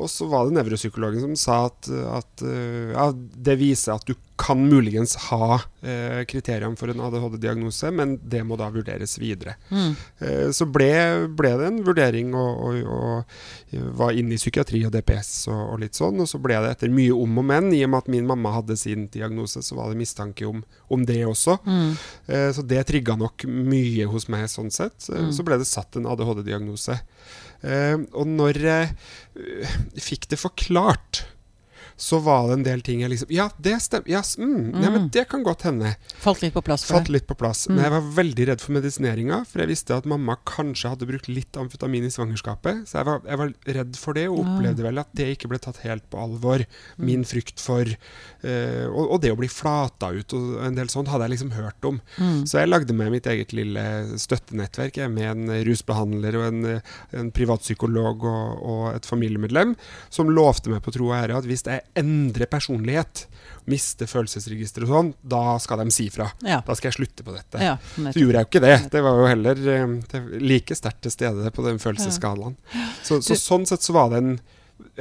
Og 0.00 0.10
så 0.10 0.28
var 0.30 0.48
det 0.48 0.56
nevropsykologen 0.56 1.22
som 1.22 1.36
sa 1.38 1.60
at, 1.68 1.90
at 2.16 2.44
uh, 2.46 2.92
ja, 2.94 3.10
det 3.14 3.60
viser 3.60 3.96
at 3.96 4.08
du 4.08 4.16
kan 4.40 4.68
muligens 4.68 5.16
ha 5.16 5.60
eh, 5.82 6.24
kriteriene 6.24 6.76
for 6.76 6.88
en 6.88 7.00
ADHD-diagnose, 7.04 7.90
men 7.92 8.14
det 8.24 8.40
må 8.46 8.56
da 8.56 8.70
vurderes 8.72 9.18
videre. 9.20 9.56
Mm. 9.68 9.90
Eh, 10.18 10.46
så 10.56 10.64
ble, 10.64 10.88
ble, 11.36 11.50
det 11.60 11.66
en 11.68 11.80
vurdering 11.84 12.32
og, 12.38 12.62
og, 12.70 12.94
og 12.94 13.74
var 14.00 14.16
inne 14.16 14.36
i 14.36 14.40
psykiatri 14.40 14.80
og 14.88 14.94
DPS 14.94 15.32
og, 15.50 15.60
og, 15.60 15.76
litt 15.82 15.98
sånn. 15.98 16.22
Og 16.24 16.30
så 16.30 16.40
ble 16.40 16.56
det 16.56 16.72
etter 16.72 16.94
mye 16.94 17.12
om 17.12 17.42
og 17.42 17.48
men, 17.50 17.68
i 17.76 17.82
og 17.84 17.92
med 17.92 18.06
at 18.06 18.10
min 18.16 18.30
mamma 18.30 18.54
hadde 18.56 18.78
sin 18.80 19.10
diagnose, 19.12 19.60
så 19.66 19.76
var 19.76 19.92
det 19.92 20.00
mistanke 20.00 20.48
om, 20.48 20.64
om 20.88 21.04
det 21.04 21.20
også. 21.28 21.58
Mm. 21.66 21.92
så 22.56 22.64
det 22.64 22.86
trigga 22.88 23.18
nok 23.20 23.44
mye 23.44 24.08
hos 24.08 24.28
meg 24.32 24.48
sånn 24.48 24.72
sett. 24.72 25.04
Mm. 25.12 25.30
Så 25.36 25.44
ble 25.44 25.60
det 25.60 25.68
satt 25.68 26.00
en 26.00 26.08
ADHD-diagnose. 26.08 26.96
Uh, 27.60 28.06
og 28.16 28.28
når 28.28 28.60
jeg 28.64 28.92
uh, 29.36 29.74
fikk 30.00 30.30
det 30.32 30.40
forklart, 30.40 31.24
så 32.00 32.18
var 32.18 32.46
det 32.48 32.54
en 32.54 32.62
del 32.64 32.80
ting 32.80 33.02
jeg 33.04 33.12
liksom 33.12 33.32
Ja, 33.34 33.50
det 33.60 33.74
stemmer. 33.84 34.08
Ja, 34.08 34.22
mm, 34.38 34.52
mm. 34.72 34.80
ja, 34.80 34.90
men 34.94 35.08
det 35.12 35.26
kan 35.28 35.42
godt 35.44 35.66
hende. 35.68 35.92
Falt 36.22 36.40
litt 36.40 36.54
på 36.54 36.62
plass 36.64 36.86
for 36.86 36.96
Falt 36.96 37.10
litt 37.12 37.26
på 37.28 37.36
plass. 37.36 37.66
Mm. 37.68 37.74
Men 37.74 37.84
jeg 37.84 37.92
var 37.94 38.06
veldig 38.16 38.46
redd 38.48 38.62
for 38.64 38.76
medisineringa, 38.78 39.40
for 39.50 39.60
jeg 39.60 39.70
visste 39.70 39.98
at 40.00 40.08
mamma 40.08 40.38
kanskje 40.48 40.94
hadde 40.94 41.08
brukt 41.10 41.28
litt 41.28 41.58
amfetamin 41.60 42.06
i 42.08 42.12
svangerskapet. 42.14 42.86
Så 42.88 43.00
jeg 43.00 43.08
var, 43.10 43.20
jeg 43.28 43.40
var 43.42 43.52
redd 43.80 43.98
for 44.00 44.16
det, 44.16 44.24
og 44.32 44.40
opplevde 44.46 44.86
vel 44.86 45.02
at 45.02 45.12
det 45.20 45.28
ikke 45.34 45.50
ble 45.52 45.60
tatt 45.60 45.82
helt 45.84 46.06
på 46.08 46.22
alvor. 46.22 46.64
Mm. 46.96 47.04
Min 47.10 47.26
frykt 47.28 47.60
for 47.60 47.84
uh, 47.84 48.86
og, 48.88 49.04
og, 49.04 49.18
det 49.20 49.34
å 49.34 49.38
bli 49.42 49.50
flata 49.52 50.10
ut 50.16 50.36
og 50.38 50.56
en 50.64 50.80
del 50.80 50.88
sånt 50.92 51.12
hadde 51.12 51.28
jeg 51.28 51.34
liksom 51.34 51.52
hørt 51.58 51.90
om. 51.90 52.00
Mm. 52.16 52.40
Så 52.48 52.62
jeg 52.62 52.72
lagde 52.72 52.96
meg 52.96 53.12
mitt 53.12 53.28
eget 53.28 53.52
lille 53.56 53.84
støttenettverk 54.20 55.02
jeg, 55.02 55.12
med 55.12 55.28
en 55.34 55.54
rusbehandler 55.68 56.40
og 56.40 56.48
en, 56.48 56.72
en 57.20 57.30
privatpsykolog 57.36 58.24
og, 58.24 58.64
og, 58.64 58.82
et 58.96 59.08
familiemedlem, 59.08 59.76
som 60.08 60.32
lovte 60.32 60.72
meg 60.72 60.80
på 60.86 60.96
tro 60.96 61.12
og 61.12 61.18
ære 61.20 61.36
at 61.36 61.48
hvis 61.48 61.66
jeg 61.68 61.89
endrer 61.98 62.48
personlighet, 62.50 63.24
miste 63.70 64.06
følelsesregisteret 64.10 64.88
og 64.88 64.94
sånn, 64.94 65.10
da 65.34 65.42
skal 65.62 65.82
de 65.82 65.94
si 65.94 66.08
fra. 66.12 66.28
Ja. 66.46 66.60
Da 66.66 66.76
skal 66.78 66.90
jeg 66.90 66.98
slutte 67.00 67.26
på 67.26 67.34
dette. 67.34 67.60
Ja, 67.62 67.76
så 67.96 68.14
gjorde 68.14 68.40
jeg 68.40 68.46
jo 68.46 68.48
ikke 68.48 68.64
det. 68.64 68.78
Det 68.92 69.02
var 69.04 69.20
jo 69.20 69.28
heller 69.30 69.60
det 69.60 70.22
like 70.40 70.78
sterkt 70.78 71.04
til 71.06 71.14
stede 71.14 71.52
på 71.54 71.66
den 71.66 71.82
følelsesskalaen. 71.82 72.56
Så, 73.02 73.20
så, 73.24 73.36
sånn 73.38 73.68
sett 73.68 73.84
så 73.86 73.94
var 73.96 74.10
det 74.14 74.22
en, 74.22 74.34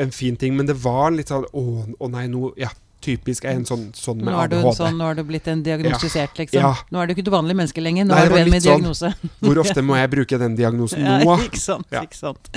en 0.06 0.14
fin 0.16 0.38
ting, 0.40 0.58
men 0.58 0.70
det 0.70 0.78
var 0.84 1.12
litt 1.16 1.32
sånn 1.32 1.48
Å, 1.56 1.66
å 2.00 2.08
nei, 2.12 2.28
nå 2.32 2.54
Ja 2.60 2.72
typisk 3.04 3.46
er 3.48 3.58
en 3.58 3.66
sånn, 3.68 3.86
sånn 3.96 4.20
med 4.22 4.34
nå 4.34 4.40
ADHD. 4.44 4.72
Sånn, 4.78 4.98
nå 5.00 5.08
har 5.08 5.18
du 5.18 5.24
blitt 5.28 5.48
en 5.52 5.62
diagnostisert, 5.66 6.38
liksom. 6.40 6.62
Ja. 6.64 6.72
Nå 6.92 7.02
er 7.02 7.10
du 7.10 7.16
ikke 7.16 7.26
et 7.26 7.32
vanlig 7.34 7.56
menneske 7.60 7.84
lenger, 7.84 8.08
nå 8.08 8.16
Nei, 8.16 8.24
er 8.26 8.34
du 8.34 8.38
en 8.40 8.52
med 8.54 8.66
sånn, 8.66 8.84
diagnose. 8.84 9.12
Hvor 9.46 9.62
ofte 9.64 9.84
må 9.86 10.00
jeg 10.00 10.12
bruke 10.16 10.40
den 10.42 10.58
diagnosen 10.60 11.04
nå? 11.08 11.20
Ja, 11.24 11.38
ikke 11.46 11.62
sant. 11.62 11.88
Ja. 11.96 12.04
Ikke 12.08 12.20
sant. 12.20 12.52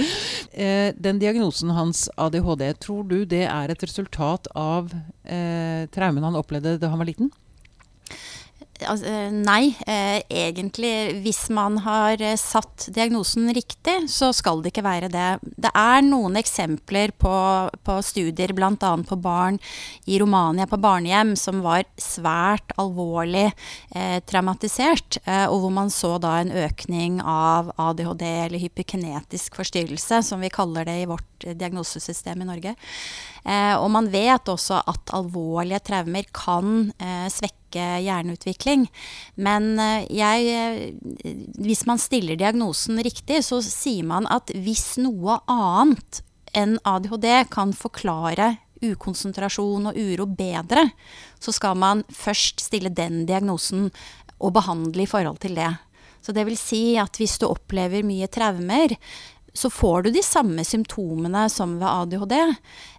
Eh, 0.52 0.90
den 0.98 1.22
diagnosen 1.22 1.74
hans, 1.76 2.08
ADHD, 2.20 2.66
tror 2.82 3.06
du 3.10 3.22
det 3.28 3.44
er 3.48 3.72
et 3.74 3.86
resultat 3.86 4.50
av 4.58 4.90
eh, 5.24 5.86
traumen 5.94 6.26
han 6.26 6.38
opplevde 6.38 6.78
da 6.82 6.92
han 6.92 7.02
var 7.02 7.10
liten? 7.10 7.30
Altså, 8.88 9.10
nei, 9.32 9.72
eh, 9.86 10.22
egentlig 10.28 11.22
hvis 11.24 11.46
man 11.54 11.78
har 11.84 12.20
eh, 12.22 12.36
satt 12.40 12.88
diagnosen 12.94 13.50
riktig, 13.54 13.94
så 14.10 14.30
skal 14.34 14.62
det 14.62 14.72
ikke 14.72 14.84
være 14.86 15.10
det. 15.12 15.28
Det 15.60 15.72
er 15.76 16.04
noen 16.06 16.38
eksempler 16.40 17.14
på, 17.20 17.34
på 17.84 17.98
studier, 18.04 18.54
bl.a. 18.56 18.74
på 18.78 19.18
barn 19.22 19.58
i 20.10 20.18
Romania 20.22 20.66
på 20.70 20.80
barnehjem, 20.82 21.34
som 21.38 21.62
var 21.64 21.84
svært 22.00 22.74
alvorlig 22.80 23.48
eh, 23.94 24.18
traumatisert, 24.28 25.20
eh, 25.24 25.46
og 25.46 25.64
hvor 25.64 25.76
man 25.78 25.92
så 25.92 26.16
da 26.22 26.38
en 26.40 26.54
økning 26.64 27.20
av 27.22 27.72
ADHD 27.76 28.26
eller 28.28 28.62
hyperkinetisk 28.62 29.58
forstyrrelse, 29.60 30.22
som 30.26 30.42
vi 30.42 30.52
kaller 30.52 30.88
det 30.88 31.02
i 31.02 31.08
vårt 31.10 31.48
diagnosesystem 31.50 32.42
i 32.42 32.48
Norge. 32.48 32.76
Eh, 33.44 33.74
og 33.74 33.90
man 33.90 34.10
vet 34.12 34.48
også 34.50 34.82
at 34.86 35.14
alvorlige 35.16 35.82
traumer 35.88 36.28
kan 36.34 36.92
eh, 37.02 37.28
svekke 37.72 38.02
hjerneutvikling. 38.04 38.88
Men 39.36 39.78
eh, 39.78 40.06
jeg, 40.10 40.94
hvis 41.58 41.86
man 41.86 41.98
stiller 41.98 42.36
diagnosen 42.36 43.00
riktig, 43.02 43.42
så 43.44 43.62
sier 43.62 44.04
man 44.04 44.26
at 44.28 44.50
hvis 44.54 44.98
noe 44.98 45.40
annet 45.46 46.22
enn 46.54 46.78
ADHD 46.84 47.48
kan 47.50 47.72
forklare 47.72 48.58
ukonsentrasjon 48.82 49.92
og 49.92 49.96
uro 49.96 50.26
bedre, 50.26 50.90
så 51.40 51.52
skal 51.52 51.76
man 51.76 52.02
først 52.10 52.60
stille 52.60 52.90
den 52.90 53.26
diagnosen 53.26 53.90
og 54.42 54.52
behandle 54.52 55.04
i 55.04 55.08
forhold 55.08 55.38
til 55.40 55.54
det. 55.54 55.70
Så 56.22 56.32
det 56.34 56.44
vil 56.46 56.58
si 56.58 56.96
at 56.98 57.16
hvis 57.18 57.38
du 57.38 57.48
opplever 57.48 58.04
mye 58.06 58.28
traumer, 58.30 58.94
så 59.52 59.70
får 59.70 60.02
du 60.02 60.10
de 60.14 60.22
samme 60.24 60.64
symptomene 60.64 61.44
som 61.52 61.76
ved 61.80 61.88
ADHD. 61.88 62.34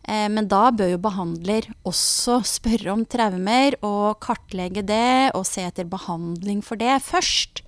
Eh, 0.03 0.27
men 0.29 0.47
da 0.49 0.67
bør 0.71 0.93
jo 0.93 1.01
behandler 1.01 1.69
også 1.87 2.39
spørre 2.45 2.93
om 2.93 3.05
traumer 3.09 3.77
og 3.81 4.19
kartlegge 4.23 4.85
det 4.85 5.33
og 5.33 5.47
se 5.49 5.65
etter 5.65 5.89
behandling 5.89 6.61
for 6.65 6.79
det 6.79 6.99
først. 7.05 7.63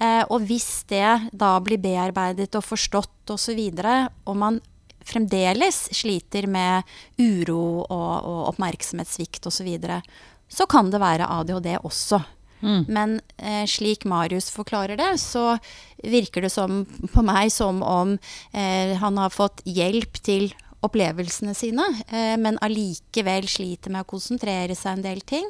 Eh, 0.00 0.22
og 0.28 0.48
hvis 0.48 0.86
det 0.88 1.30
da 1.32 1.56
blir 1.64 1.80
bearbeidet 1.80 2.54
og 2.56 2.64
forstått 2.64 3.12
osv., 3.26 3.34
og, 3.36 3.42
så 3.42 3.54
videre, 3.58 3.94
og 4.24 4.36
man 4.38 4.60
fremdeles 5.06 5.86
sliter 5.94 6.46
med 6.50 6.86
uro 7.20 7.84
og, 7.84 8.12
og 8.22 8.40
oppmerksomhetssvikt 8.52 9.46
osv., 9.46 9.60
så, 9.60 9.66
videre, 9.66 10.00
så 10.48 10.66
kan 10.70 10.90
det 10.92 11.02
være 11.02 11.28
ADHD 11.40 11.72
også. 11.82 12.22
Mm. 12.60 12.84
Men 12.88 13.16
eh, 13.36 13.64
slik 13.68 14.06
Marius 14.08 14.50
forklarer 14.54 14.98
det, 15.00 15.12
så 15.22 15.56
virker 16.02 16.46
det 16.46 16.52
som, 16.54 16.84
på 17.12 17.24
meg 17.26 17.52
som 17.54 17.82
om 17.84 18.16
eh, 18.52 18.94
han 19.00 19.18
har 19.20 19.34
fått 19.34 19.64
hjelp 19.64 20.22
til 20.24 20.50
opplevelsene 20.86 21.54
sine, 21.56 21.84
eh, 22.08 22.36
men 22.40 22.60
allikevel 22.62 23.48
sliter 23.50 23.92
med 23.92 24.04
å 24.04 24.10
konsentrere 24.10 24.76
seg 24.78 24.96
en 24.98 25.06
del 25.06 25.22
ting. 25.26 25.48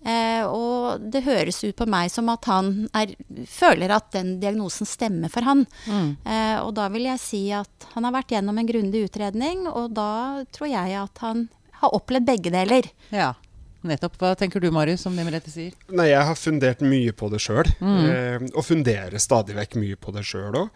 Eh, 0.00 0.46
og 0.48 1.02
det 1.12 1.26
høres 1.26 1.58
ut 1.60 1.76
på 1.76 1.84
meg 1.90 2.08
som 2.12 2.30
at 2.32 2.46
han 2.48 2.86
er, 2.96 3.12
føler 3.50 3.92
at 3.92 4.08
den 4.14 4.38
diagnosen 4.40 4.88
stemmer 4.88 5.32
for 5.32 5.44
han. 5.44 5.66
Mm. 5.84 6.08
Eh, 6.24 6.56
og 6.62 6.72
da 6.78 6.88
vil 6.92 7.10
jeg 7.10 7.20
si 7.20 7.42
at 7.52 7.90
han 7.94 8.08
har 8.08 8.16
vært 8.16 8.32
gjennom 8.36 8.60
en 8.60 8.70
grundig 8.70 9.04
utredning, 9.10 9.66
og 9.68 9.92
da 9.98 10.40
tror 10.54 10.72
jeg 10.72 10.96
at 11.02 11.24
han 11.24 11.48
har 11.82 11.96
opplevd 11.96 12.28
begge 12.28 12.52
deler. 12.54 12.88
Ja. 13.12 13.34
Nettopp. 13.82 14.18
Hva 14.20 14.34
tenker 14.36 14.60
du, 14.60 14.68
Marius, 14.70 15.06
om 15.08 15.14
det 15.16 15.24
Merete 15.24 15.48
sier? 15.50 15.72
Nei, 15.88 16.08
Jeg 16.10 16.24
har 16.28 16.34
fundert 16.36 16.80
mye 16.84 17.12
på 17.16 17.30
det 17.32 17.40
sjøl, 17.40 17.64
Mm. 17.80 18.04
eh, 18.10 18.38
og 18.54 18.64
funderer 18.64 19.16
stadig 19.18 19.56
vekk 19.56 19.76
mye 19.80 19.96
på 19.96 20.12
det 20.12 20.24
sjøl 20.28 20.52
òg. 20.52 20.68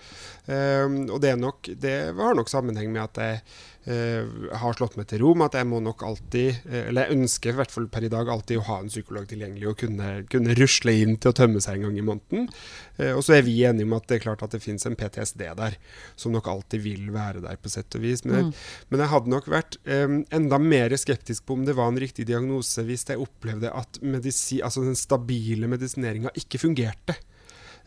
Eh, 0.49 1.13
og 1.13 1.21
det, 1.21 1.35
nok, 1.39 1.69
det 1.79 2.15
har 2.17 2.35
nok 2.35 2.49
sammenheng 2.49 2.91
med 2.93 3.03
at 3.03 3.15
jeg 3.21 3.43
har 3.85 4.77
slått 4.79 4.95
meg 4.97 5.07
til 5.11 5.21
ro 5.21 5.35
med 5.37 5.51
at 5.51 5.59
jeg 5.61 5.69
må 5.69 5.81
nok 5.85 6.03
alltid, 6.07 6.63
eh, 6.71 6.87
eller 6.89 7.05
jeg 7.05 7.19
ønsker 7.19 7.53
i 7.53 7.59
hvert 7.59 7.75
fall 7.75 7.89
per 7.93 8.07
i 8.07 8.11
dag 8.13 8.29
alltid 8.33 8.59
å 8.61 8.65
ha 8.69 8.79
en 8.81 8.89
psykolog 8.89 9.27
tilgjengelig 9.29 9.69
og 9.69 9.77
kunne, 9.83 10.13
kunne 10.33 10.57
rusle 10.57 10.95
inn 11.03 11.19
til 11.21 11.33
å 11.33 11.37
tømme 11.37 11.61
seg 11.61 11.77
en 11.77 11.89
gang 11.89 11.99
i 12.01 12.07
måneden. 12.07 12.49
Eh, 12.97 13.13
og 13.13 13.21
så 13.27 13.37
er 13.37 13.45
vi 13.45 13.59
enige 13.69 13.85
om 13.85 13.97
at 13.99 14.07
det 14.09 14.17
er 14.19 14.25
klart 14.25 14.45
at 14.47 14.57
det 14.57 14.63
finnes 14.65 14.87
en 14.89 14.97
PTSD 14.97 15.45
der, 15.61 15.77
som 16.17 16.33
nok 16.33 16.49
alltid 16.49 16.85
vil 16.87 17.11
være 17.15 17.45
der 17.45 17.61
på 17.61 17.73
sett 17.73 17.99
og 17.99 18.07
vis. 18.07 18.25
Men, 18.25 18.45
Mm. 18.45 18.53
men 18.91 19.01
jeg 19.01 19.09
hadde 19.09 19.31
nok 19.31 19.47
vært 19.47 19.77
eh, 19.85 20.09
enda 20.33 20.59
mer 20.59 20.97
skeptisk 20.97 21.45
på 21.47 21.55
om 21.59 21.65
det 21.65 21.77
var 21.77 21.89
en 21.93 22.01
riktig 22.01 22.27
diagnose 22.27 22.83
hvis 22.85 23.05
jeg 23.09 23.21
opplevde 23.21 23.71
at 23.73 24.01
medisi, 24.03 24.61
altså 24.63 24.85
den 24.85 24.97
stabile 24.97 25.69
medisineringa 25.69 26.33
ikke 26.35 26.59
fungerte. 26.59 27.17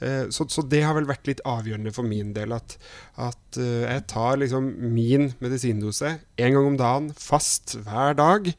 Eh, 0.02 0.30
Så, 0.30 0.46
så 0.50 0.62
det 0.62 0.84
har 0.86 0.94
vel 0.98 1.08
vært 1.10 1.28
litt 1.30 1.42
avgjørende 1.46 1.94
for 1.96 2.08
min 2.08 2.34
del. 2.36 2.54
At, 2.54 2.78
at 3.18 3.58
eh, 3.62 3.86
jeg 3.88 4.08
tar 4.14 4.38
liksom 4.42 4.68
min 4.94 5.32
medisindose 5.44 6.18
én 6.38 6.54
gang 6.54 6.66
om 6.74 6.78
dagen, 6.78 7.12
fast 7.18 7.78
hver 7.86 8.14
dag, 8.18 8.52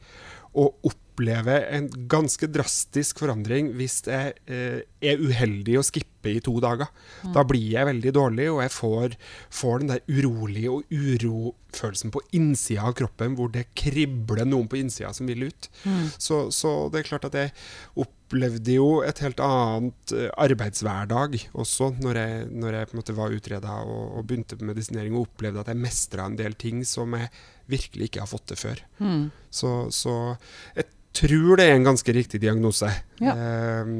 og 0.53 0.75
opplever 1.19 1.65
en 1.75 1.89
ganske 2.07 2.47
drastisk 2.47 3.19
forandring 3.19 3.73
hvis 3.75 3.99
jeg 4.07 4.37
eh, 4.47 4.85
er 5.03 5.19
uheldig 5.19 5.79
å 5.79 5.83
skippe 5.83 6.31
i 6.31 6.39
to 6.43 6.57
dager. 6.63 6.87
Da 7.35 7.43
blir 7.47 7.63
jeg 7.75 7.87
veldig 7.87 8.11
dårlig, 8.15 8.47
og 8.51 8.61
jeg 8.63 8.71
får, 8.75 9.15
får 9.51 9.79
den 9.79 9.91
der 9.93 10.01
urolige 10.07 10.71
og 10.71 10.91
urofølelsen 10.91 12.11
på 12.11 12.21
innsida 12.35 12.87
av 12.89 12.95
kroppen, 12.99 13.35
hvor 13.35 13.51
det 13.51 13.69
kribler 13.77 14.47
noen 14.47 14.67
på 14.71 14.79
innsida 14.79 15.11
som 15.15 15.27
vil 15.27 15.47
ut. 15.47 15.69
Så, 16.17 16.49
så 16.55 16.89
det 16.91 17.01
er 17.01 17.09
klart 17.11 17.27
at 17.29 17.37
jeg 17.39 17.53
opplevde 17.99 18.75
jo 18.75 18.89
et 19.07 19.23
helt 19.23 19.39
annet 19.43 20.15
eh, 20.15 20.27
arbeidshverdag 20.39 21.39
også, 21.51 21.93
når 22.03 22.19
jeg, 22.23 22.43
når 22.51 22.79
jeg 22.79 22.89
på 22.89 22.95
en 22.95 23.03
måte 23.03 23.17
var 23.17 23.35
utreda 23.35 23.79
og, 23.87 24.03
og 24.19 24.27
begynte 24.27 24.59
på 24.59 24.67
medisinering, 24.67 25.15
og 25.15 25.27
opplevde 25.29 25.63
at 25.63 25.71
jeg 25.71 25.83
mestra 25.83 26.27
en 26.27 26.39
del 26.39 26.55
ting 26.59 26.83
som 26.87 27.15
jeg 27.17 27.31
virkelig 27.69 28.09
ikke 28.09 28.23
har 28.23 28.29
fått 28.29 28.49
til 28.51 28.59
før. 28.59 28.87
Mm. 28.99 29.27
Så, 29.53 29.73
så 29.93 30.13
jeg 30.75 30.89
tror 31.19 31.59
det 31.59 31.67
er 31.67 31.77
en 31.77 31.87
ganske 31.87 32.13
riktig 32.15 32.41
diagnose. 32.43 32.89
Ja. 33.19 33.35
Eh, 33.35 33.93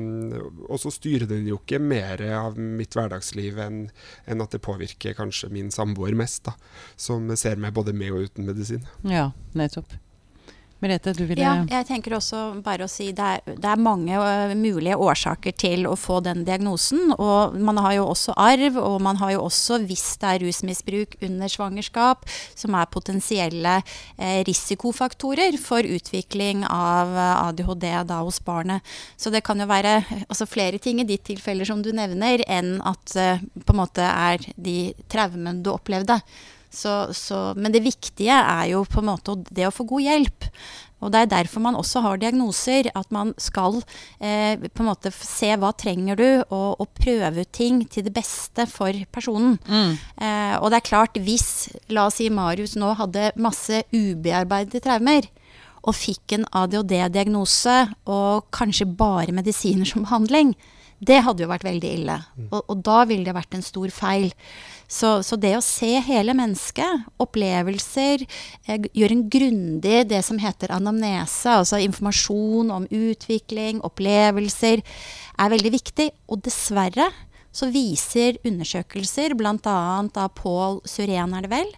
og 0.70 0.82
så 0.82 0.92
styrer 0.94 1.28
den 1.30 1.48
jo 1.50 1.60
ikke 1.60 1.82
mer 1.84 2.24
av 2.40 2.60
mitt 2.60 2.96
hverdagsliv 2.98 3.60
enn 3.64 3.82
en 4.30 4.44
at 4.46 4.56
det 4.56 4.64
påvirker 4.66 5.18
kanskje 5.18 5.52
min 5.54 5.72
samboer 5.74 6.16
mest, 6.18 6.46
da, 6.48 6.56
som 7.00 7.28
ser 7.40 7.60
meg 7.62 7.76
både 7.78 7.96
med 7.96 8.16
og 8.16 8.30
uten 8.30 8.48
medisin. 8.50 8.88
Ja, 9.08 9.32
nettopp. 9.58 9.98
Merete, 10.80 11.12
du 11.18 11.26
ville 11.28 11.44
Ja, 11.44 11.58
jeg 11.68 11.88
tenker 11.90 12.16
også 12.16 12.62
bare 12.64 12.86
å 12.86 12.92
si 12.92 13.10
det 13.16 13.26
er, 13.26 13.42
det 13.60 13.68
er 13.68 13.82
mange 13.84 14.16
uh, 14.16 14.54
mulige 14.56 14.96
årsaker 14.96 15.56
til 15.60 15.88
å 15.90 15.96
få 16.00 16.22
den 16.24 16.46
diagnosen. 16.48 17.12
Og 17.18 17.58
man 17.60 17.82
har 17.84 17.98
jo 17.98 18.06
også 18.14 18.36
arv, 18.40 18.78
og 18.80 19.00
man 19.04 19.20
har 19.20 19.34
jo 19.36 19.42
også, 19.50 19.82
hvis 19.90 20.06
det 20.22 20.30
er 20.30 20.46
rusmisbruk 20.46 21.18
under 21.28 21.52
svangerskap, 21.52 22.24
som 22.56 22.78
er 22.80 22.92
potensielle 22.94 23.80
uh, 23.84 24.40
risikofaktorer 24.48 25.60
for 25.60 25.84
utvikling 25.84 26.64
av 26.64 27.12
uh, 27.12 27.48
ADHD 27.50 27.90
da 28.08 28.22
hos 28.24 28.40
barnet. 28.46 28.86
Så 29.20 29.34
det 29.36 29.44
kan 29.44 29.60
jo 29.60 29.68
være 29.68 29.98
altså 30.30 30.48
flere 30.48 30.80
ting 30.80 31.02
i 31.04 31.08
ditt 31.08 31.26
tilfelle 31.28 31.68
som 31.68 31.84
du 31.84 31.92
nevner, 31.96 32.44
enn 32.48 32.78
at 32.88 33.16
eh, 33.20 33.44
på 33.66 33.76
en 33.76 33.82
måte 33.82 34.06
er 34.06 34.44
de 34.56 34.94
traumene 35.12 35.64
du 35.64 35.72
opplevde. 35.74 36.20
Så, 36.70 37.10
så, 37.18 37.54
men 37.58 37.74
det 37.74 37.82
viktige 37.86 38.36
er 38.36 38.70
jo 38.74 38.84
på 38.86 39.02
en 39.02 39.10
måte 39.10 39.36
det 39.50 39.66
å 39.68 39.74
få 39.74 39.88
god 39.90 40.06
hjelp. 40.06 40.48
Og 41.00 41.14
det 41.14 41.22
er 41.24 41.30
derfor 41.32 41.64
man 41.64 41.78
også 41.80 42.02
har 42.04 42.20
diagnoser. 42.20 42.90
At 42.98 43.10
man 43.16 43.32
skal 43.40 43.80
eh, 44.20 44.60
på 44.60 44.84
en 44.84 44.90
måte 44.90 45.12
se 45.16 45.54
hva 45.56 45.72
trenger 45.80 46.20
du, 46.20 46.28
og, 46.52 46.82
og 46.84 46.92
prøve 47.00 47.46
ut 47.46 47.52
ting 47.56 47.82
til 47.90 48.06
det 48.06 48.14
beste 48.18 48.68
for 48.70 48.96
personen. 49.16 49.58
Eh, 50.20 50.56
og 50.60 50.70
det 50.70 50.82
er 50.82 50.90
klart, 50.92 51.20
hvis 51.24 51.70
la 51.90 52.10
oss 52.10 52.20
si 52.20 52.30
Marius 52.30 52.76
nå 52.80 52.92
hadde 53.00 53.32
masse 53.40 53.84
ubearbeidede 53.96 54.84
traumer, 54.86 55.30
og 55.88 55.96
fikk 55.96 56.34
en 56.36 56.44
ADHD-diagnose 56.60 57.78
og 58.12 58.50
kanskje 58.52 58.84
bare 59.00 59.32
medisiner 59.32 59.88
som 59.88 60.04
behandling, 60.04 60.52
det 61.00 61.22
hadde 61.24 61.46
jo 61.46 61.48
vært 61.48 61.64
veldig 61.64 61.92
ille. 62.02 62.18
Og, 62.52 62.60
og 62.60 62.82
da 62.84 63.06
ville 63.08 63.24
det 63.24 63.38
vært 63.38 63.56
en 63.56 63.64
stor 63.64 63.88
feil. 63.96 64.34
Så, 64.90 65.20
så 65.22 65.38
det 65.38 65.54
å 65.54 65.62
se 65.62 65.92
hele 66.02 66.34
mennesket, 66.34 67.06
opplevelser, 67.22 68.24
eh, 68.66 68.88
gjøre 68.98 69.16
en 69.16 69.26
grundig 69.30 70.00
det 70.10 70.24
som 70.26 70.42
heter 70.42 70.74
anamnese, 70.74 71.60
altså 71.62 71.78
informasjon 71.84 72.74
om 72.74 72.88
utvikling, 72.90 73.84
opplevelser, 73.86 74.82
er 75.40 75.54
veldig 75.54 75.74
viktig. 75.78 76.10
Og 76.34 76.42
dessverre 76.48 77.12
så 77.54 77.70
viser 77.74 78.42
undersøkelser, 78.46 79.38
bl.a. 79.38 79.56
av 79.70 80.34
Pål 80.38 80.82
Surén 80.90 81.38
er 81.38 81.46
det 81.46 81.54
vel, 81.54 81.72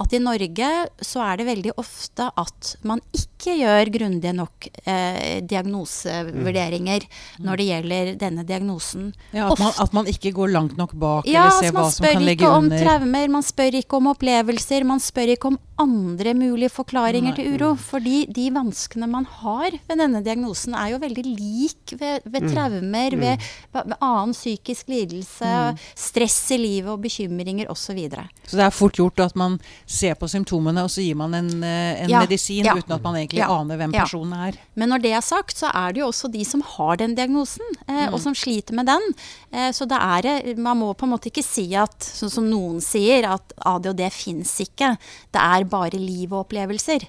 at 0.00 0.14
i 0.16 0.22
Norge 0.22 0.70
så 1.06 1.22
er 1.22 1.38
det 1.38 1.46
veldig 1.46 1.76
ofte 1.78 2.26
at 2.40 2.74
man 2.82 3.02
ikke 3.14 3.33
gjør 3.52 3.90
grundige 3.92 4.32
nok 4.32 4.68
eh, 4.88 5.40
diagnosevurderinger 5.44 7.04
når 7.44 7.60
det 7.60 7.66
gjelder 7.68 8.12
denne 8.20 8.44
diagnosen. 8.48 9.12
Ja, 9.36 9.50
at, 9.52 9.60
man, 9.60 9.72
at 9.84 9.92
man 9.96 10.08
ikke 10.10 10.32
går 10.34 10.52
langt 10.54 10.78
nok 10.80 10.94
bak 10.96 11.28
Ja, 11.28 11.46
eller 11.46 11.58
ser 11.60 11.70
altså 11.70 11.76
hva 11.76 11.90
som 11.92 12.08
kan 12.08 12.24
legge 12.24 12.48
under. 12.48 12.54
Man 12.54 12.70
spør 12.70 12.80
ikke 12.80 12.80
om 12.80 12.88
traumer, 12.88 13.28
man 13.36 13.46
spør 13.46 13.78
ikke 13.80 14.00
om 14.00 14.10
opplevelser, 14.14 14.88
man 14.88 15.04
spør 15.04 15.34
ikke 15.36 15.50
om 15.52 15.60
andre 15.84 16.34
mulige 16.38 16.70
forklaringer 16.70 17.34
Nei. 17.34 17.36
til 17.38 17.54
uro. 17.54 17.72
Fordi 17.80 18.24
de 18.32 18.48
vanskene 18.54 19.08
man 19.10 19.28
har 19.42 19.74
ved 19.74 20.00
denne 20.00 20.22
diagnosen 20.24 20.76
er 20.78 20.94
jo 20.94 21.02
veldig 21.02 21.24
lik 21.28 21.94
ved, 22.00 22.24
ved 22.24 22.48
traumer, 22.48 23.18
ved, 23.20 23.48
ved 23.74 23.96
annen 24.00 24.34
psykisk 24.34 24.88
lidelse, 24.88 25.52
stress 25.98 26.40
i 26.54 26.60
livet 26.62 26.92
og 26.94 27.02
bekymringer 27.04 27.70
osv. 27.72 28.00
Så 28.44 28.54
så 28.54 28.60
det 28.60 28.66
er 28.68 28.74
fort 28.74 28.98
gjort 28.98 29.20
at 29.24 29.34
man 29.38 29.56
ser 29.86 30.14
på 30.18 30.28
symptomene, 30.30 30.84
og 30.86 30.92
så 30.92 31.02
gir 31.02 31.16
man 31.18 31.34
en, 31.34 31.50
eh, 31.64 32.04
en 32.04 32.10
Ja, 32.12 32.20
medisin 32.22 32.64
ja. 32.64 32.76
uten 32.76 32.92
at 32.94 33.02
man 33.02 33.16
egentlig 33.18 33.33
Ja, 33.38 33.48
aner 33.52 33.78
hvem 33.80 33.94
ja. 33.94 34.04
personen 34.04 34.34
er. 34.48 34.58
Men 34.78 34.92
når 34.92 35.04
det 35.04 35.12
er 35.16 35.24
sagt, 35.24 35.56
så 35.60 35.70
er 35.74 35.94
det 35.94 36.02
jo 36.02 36.10
også 36.10 36.30
de 36.32 36.44
som 36.46 36.62
har 36.74 36.98
den 37.00 37.16
diagnosen, 37.18 37.76
eh, 37.88 38.06
og 38.10 38.18
som 38.22 38.36
sliter 38.36 38.76
med 38.76 38.88
den. 38.90 39.04
Eh, 39.52 39.70
så 39.74 39.88
det 39.90 39.98
er, 39.98 40.28
eh, 40.30 40.60
man 40.60 40.80
må 40.80 40.92
på 40.94 41.08
en 41.08 41.14
måte 41.14 41.30
ikke 41.30 41.44
si 41.46 41.66
at, 41.78 41.96
sånn 42.04 42.32
som 42.32 42.48
noen 42.50 42.80
sier, 42.84 43.28
at 43.28 43.54
ADHD 43.58 44.04
fins 44.14 44.56
ikke. 44.64 44.94
Det 45.34 45.42
er 45.42 45.68
bare 45.70 46.00
liv 46.00 46.32
og 46.32 46.44
opplevelser. 46.44 47.08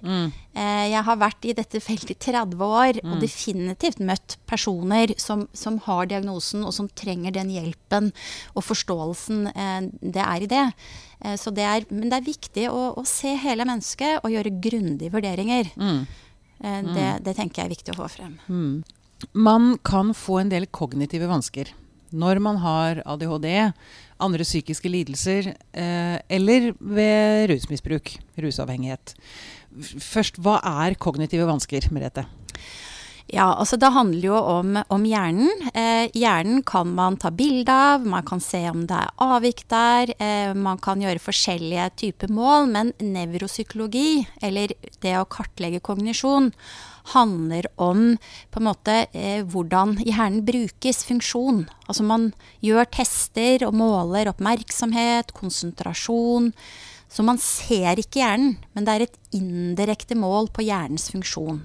Eh, 0.55 0.85
jeg 0.91 1.03
har 1.03 1.17
vært 1.19 1.45
i 1.49 1.55
dette 1.57 1.81
feltet 1.83 2.15
i 2.15 2.31
30 2.31 2.61
år, 2.63 3.01
og 3.03 3.17
definitivt 3.23 3.99
møtt 3.99 4.37
personer 4.47 5.11
som, 5.21 5.47
som 5.53 5.81
har 5.87 6.07
diagnosen, 6.11 6.63
og 6.63 6.73
som 6.75 6.87
trenger 6.95 7.35
den 7.35 7.51
hjelpen 7.51 8.13
og 8.55 8.63
forståelsen 8.63 9.49
eh, 9.51 9.89
det 9.99 10.23
er 10.23 10.45
i 10.45 10.49
det. 10.51 10.65
Eh, 11.21 11.37
så 11.39 11.53
det 11.55 11.65
er, 11.67 11.87
men 11.93 12.11
det 12.11 12.19
er 12.19 12.27
viktig 12.27 12.67
å, 12.71 12.91
å 12.99 13.05
se 13.07 13.35
hele 13.41 13.67
mennesket 13.67 14.21
og 14.23 14.33
gjøre 14.33 14.57
grundige 14.63 15.13
vurderinger. 15.13 15.71
Mm. 15.75 16.05
Det, 16.65 17.07
det 17.25 17.33
tenker 17.35 17.61
jeg 17.61 17.67
er 17.67 17.73
viktig 17.73 17.93
å 17.93 17.97
få 17.97 18.05
frem. 18.09 18.37
Man 19.35 19.73
kan 19.85 20.13
få 20.15 20.39
en 20.39 20.53
del 20.53 20.65
kognitive 20.73 21.27
vansker 21.29 21.73
når 22.15 22.39
man 22.43 22.59
har 22.63 23.01
ADHD, 23.05 23.49
andre 24.23 24.47
psykiske 24.47 24.89
lidelser 24.91 25.51
eh, 25.51 26.17
eller 26.31 26.71
ved 26.79 27.49
rusmisbruk, 27.51 28.13
rusavhengighet. 28.39 29.15
Først, 29.99 30.39
hva 30.39 30.59
er 30.85 30.95
kognitive 31.01 31.47
vansker, 31.49 31.89
Merete? 31.91 32.25
Ja, 33.33 33.47
altså 33.57 33.77
Det 33.81 33.89
handler 33.89 34.27
jo 34.27 34.37
om, 34.37 34.75
om 34.93 35.05
hjernen. 35.07 35.49
Eh, 35.73 36.11
hjernen 36.13 36.61
kan 36.67 36.91
man 36.93 37.17
ta 37.17 37.31
bilde 37.33 37.73
av, 37.73 38.05
man 38.05 38.25
kan 38.27 38.41
se 38.43 38.61
om 38.69 38.83
det 38.85 38.99
er 39.01 39.13
avvik 39.25 39.63
der. 39.71 40.11
Eh, 40.21 40.53
man 40.53 40.77
kan 40.77 41.01
gjøre 41.01 41.23
forskjellige 41.23 41.87
typer 42.03 42.29
mål, 42.29 42.69
men 42.69 42.93
nevropsykologi, 43.01 44.27
eller 44.45 44.75
det 45.01 45.15
å 45.17 45.25
kartlegge 45.25 45.81
kognisjon, 45.81 46.51
handler 47.15 47.65
om 47.81 48.15
på 48.53 48.61
en 48.61 48.67
måte 48.67 48.97
eh, 49.13 49.41
hvordan 49.41 49.97
hjernen 50.05 50.43
brukes, 50.45 51.03
funksjon. 51.09 51.63
Altså 51.89 52.05
man 52.05 52.29
gjør 52.65 52.85
tester 52.93 53.65
og 53.65 53.73
måler 53.77 54.29
oppmerksomhet, 54.29 55.33
konsentrasjon. 55.33 56.51
Så 57.09 57.25
man 57.25 57.41
ser 57.41 57.97
ikke 58.01 58.21
hjernen, 58.21 58.55
men 58.77 58.85
det 58.85 58.93
er 58.93 59.07
et 59.07 59.17
indirekte 59.37 60.17
mål 60.19 60.51
på 60.53 60.65
hjernens 60.65 61.09
funksjon. 61.13 61.63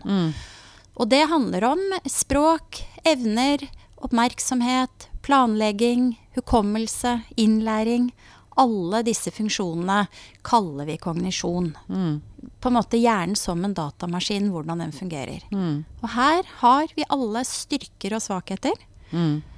Og 1.01 1.09
det 1.09 1.23
handler 1.31 1.65
om 1.65 1.81
språk, 2.13 2.83
evner, 3.09 3.63
oppmerksomhet, 4.05 5.09
planlegging, 5.25 6.13
hukommelse, 6.37 7.23
innlæring. 7.41 8.11
Alle 8.61 9.01
disse 9.07 9.33
funksjonene 9.33 10.03
kaller 10.45 10.85
vi 10.91 10.99
kognisjon. 11.01 11.71
På 12.61 12.69
en 12.69 12.77
måte 12.77 13.01
hjernen 13.01 13.37
som 13.39 13.65
en 13.65 13.73
datamaskin, 13.77 14.51
hvordan 14.53 14.83
den 14.85 14.93
fungerer. 14.93 15.41
Og 16.03 16.09
her 16.13 16.45
har 16.61 16.93
vi 16.97 17.09
alle 17.09 17.45
styrker 17.49 18.19
og 18.19 18.25
svakheter. 18.25 18.77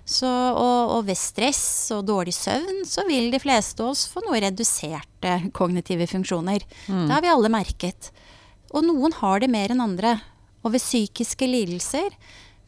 Så, 0.04 0.26
og, 0.28 0.96
og 0.96 1.06
ved 1.06 1.18
stress 1.18 1.90
og 1.94 2.06
dårlig 2.08 2.32
søvn 2.34 2.84
så 2.88 3.04
vil 3.06 3.30
de 3.34 3.38
fleste 3.42 3.82
av 3.82 3.92
oss 3.92 4.06
få 4.10 4.22
noe 4.24 4.40
reduserte 4.42 5.34
kognitive 5.54 6.06
funksjoner. 6.10 6.62
Det 6.86 7.12
har 7.14 7.22
vi 7.22 7.30
alle 7.34 7.50
merket. 7.52 8.12
Og 8.72 8.86
noen 8.86 9.12
har 9.18 9.42
det 9.42 9.50
mer 9.52 9.70
enn 9.74 9.82
andre. 9.84 10.16
Og 10.62 10.72
ved 10.74 10.80
psykiske 10.82 11.46
lidelser, 11.48 12.14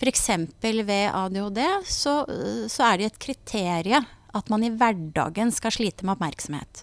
f.eks. 0.00 0.24
ved 0.62 1.06
ADHD, 1.14 1.60
så, 1.86 2.14
så 2.68 2.88
er 2.90 2.98
det 2.98 3.06
et 3.12 3.18
kriterium 3.22 4.06
at 4.34 4.48
man 4.50 4.64
i 4.66 4.72
hverdagen 4.74 5.52
skal 5.54 5.70
slite 5.70 6.02
med 6.04 6.16
oppmerksomhet. 6.16 6.82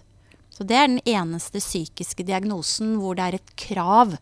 Så 0.52 0.64
det 0.68 0.76
er 0.76 0.88
den 0.88 1.00
eneste 1.08 1.60
psykiske 1.60 2.24
diagnosen 2.28 2.94
hvor 3.00 3.16
det 3.18 3.24
er 3.26 3.36
et 3.40 3.52
krav. 3.60 4.14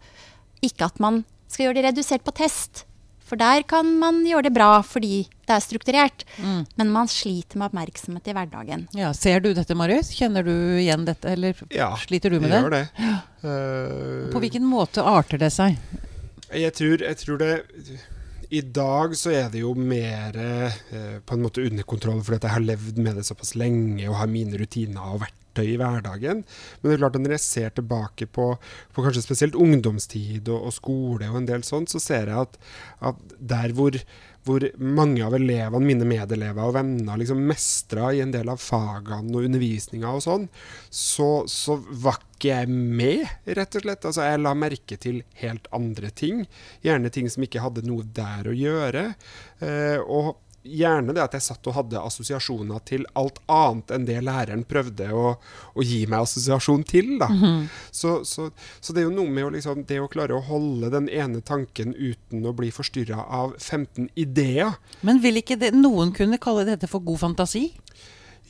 Ikke 0.67 0.87
at 0.91 0.99
man 1.03 1.23
skal 1.51 1.69
gjøre 1.69 1.79
det 1.81 1.85
redusert 1.93 2.25
på 2.27 2.35
test. 2.39 2.85
For 3.31 3.39
der 3.39 3.63
kan 3.71 3.87
man 4.01 4.25
gjøre 4.27 4.49
det 4.49 4.53
bra 4.57 4.81
fordi 4.83 5.29
det 5.47 5.55
er 5.55 5.63
strukturert. 5.63 6.25
Men 6.43 6.91
man 6.91 7.07
sliter 7.11 7.59
med 7.61 7.69
oppmerksomhet 7.71 8.27
i 8.27 8.35
hverdagen. 8.35 8.89
Ja, 8.99 9.13
ser 9.15 9.39
du 9.43 9.53
dette, 9.55 9.75
Marius? 9.79 10.11
Kjenner 10.19 10.43
du 10.47 10.51
igjen 10.83 11.07
dette, 11.07 11.31
eller 11.39 11.55
Ja, 11.71 11.93
sliter 12.03 12.35
du 12.35 12.41
med 12.43 12.51
jeg 12.51 12.59
det? 12.59 12.63
gjør 12.67 12.75
det. 12.75 13.21
Eh, 13.47 14.33
På 14.35 14.43
hvilken 14.43 14.67
måte 14.67 15.07
arter 15.07 15.39
det 15.39 15.53
seg? 15.55 15.79
Jeg 16.51 16.75
tror, 16.75 17.03
jeg 17.07 17.19
tror 17.21 17.39
det 17.39 17.51
I 18.51 18.61
dag 18.67 19.13
så 19.19 19.31
er 19.31 19.51
det 19.53 19.61
jo 19.63 19.75
mer 19.79 20.35
eh, 20.35 20.79
på 21.23 21.37
en 21.37 21.45
måte 21.45 21.63
under 21.63 21.87
kontroll, 21.87 22.23
fordi 22.27 22.41
jeg 22.49 22.57
har 22.57 22.65
levd 22.65 22.99
med 22.99 23.21
det 23.21 23.27
såpass 23.29 23.55
lenge 23.55 24.09
og 24.09 24.19
har 24.19 24.31
mine 24.31 24.59
rutiner 24.59 25.13
og 25.13 25.21
verktøy 25.23 25.69
i 25.69 25.77
hverdagen. 25.79 26.43
Men 26.43 26.89
det 26.89 26.97
er 26.97 27.03
klart 27.05 27.21
når 27.21 27.37
jeg 27.37 27.45
ser 27.45 27.77
tilbake 27.77 28.27
på, 28.27 28.49
på 28.91 29.05
kanskje 29.07 29.23
spesielt 29.23 29.55
ungdomstid 29.55 30.51
og, 30.51 30.67
og 30.67 30.75
skole 30.75 31.31
og 31.31 31.39
en 31.39 31.47
del 31.53 31.63
sånt, 31.67 31.95
så 31.95 32.03
ser 32.03 32.33
jeg 32.33 32.49
at, 32.49 32.59
at 33.13 33.39
der 33.39 33.77
hvor 33.79 33.95
hvor 34.47 34.65
mange 34.81 35.25
av 35.27 35.35
elevene, 35.37 35.85
mine 35.85 36.07
medelever 36.09 36.65
og 36.65 36.75
venner, 36.79 37.21
liksom 37.21 37.43
mestra 37.49 38.11
i 38.17 38.23
en 38.25 38.33
del 38.35 38.49
av 38.53 38.61
fagene 38.63 39.35
og 39.37 39.47
undervisninga 39.49 40.15
og 40.17 40.25
sånn, 40.25 40.47
så, 40.89 41.31
så 41.51 41.77
var 41.91 42.21
ikke 42.23 42.53
jeg 42.55 42.71
med, 42.73 43.27
rett 43.59 43.77
og 43.77 43.85
slett. 43.85 44.07
Altså, 44.09 44.25
jeg 44.25 44.41
la 44.41 44.55
merke 44.57 45.01
til 45.01 45.23
helt 45.43 45.69
andre 45.77 46.13
ting. 46.17 46.47
Gjerne 46.87 47.13
ting 47.13 47.29
som 47.33 47.45
ikke 47.45 47.65
hadde 47.65 47.85
noe 47.85 48.07
der 48.17 48.49
å 48.49 48.57
gjøre. 48.57 49.11
Eh, 49.61 49.99
og 50.01 50.39
gjerne 50.63 51.15
det 51.17 51.23
at 51.23 51.35
jeg 51.37 51.45
satt 51.47 51.69
og 51.71 51.77
hadde 51.79 52.01
assosiasjoner 52.05 52.83
til 52.89 53.07
alt 53.19 53.41
annet 53.51 53.95
enn 53.95 54.07
det 54.09 54.19
læreren 54.27 54.65
prøvde 54.69 55.09
å, 55.17 55.35
å 55.73 55.85
gi 55.85 56.03
meg 56.11 56.27
assosiasjon 56.27 56.85
til. 56.89 57.15
Da. 57.21 57.31
så, 58.01 58.21
så, 58.29 58.51
så 58.81 58.97
det 58.97 59.05
er 59.05 59.09
jo 59.09 59.15
noe 59.17 59.33
med 59.33 59.49
å, 59.49 59.53
liksom, 59.57 59.85
det 59.89 60.01
å 60.03 60.09
klare 60.13 60.37
å 60.37 60.45
holde 60.51 60.93
den 60.93 61.09
ene 61.09 61.41
tanken 61.41 61.95
uten 61.97 62.45
å 62.47 62.55
bli 62.57 62.73
forstyrra 62.75 63.25
av 63.25 63.57
15 63.59 64.11
ideer. 64.21 64.77
Men 65.07 65.23
vil 65.25 65.41
ikke 65.41 65.59
det, 65.61 65.73
noen 65.77 66.13
kunne 66.17 66.41
kalle 66.43 66.67
dette 66.69 66.91
for 66.91 67.05
god 67.05 67.23
fantasi? 67.25 67.71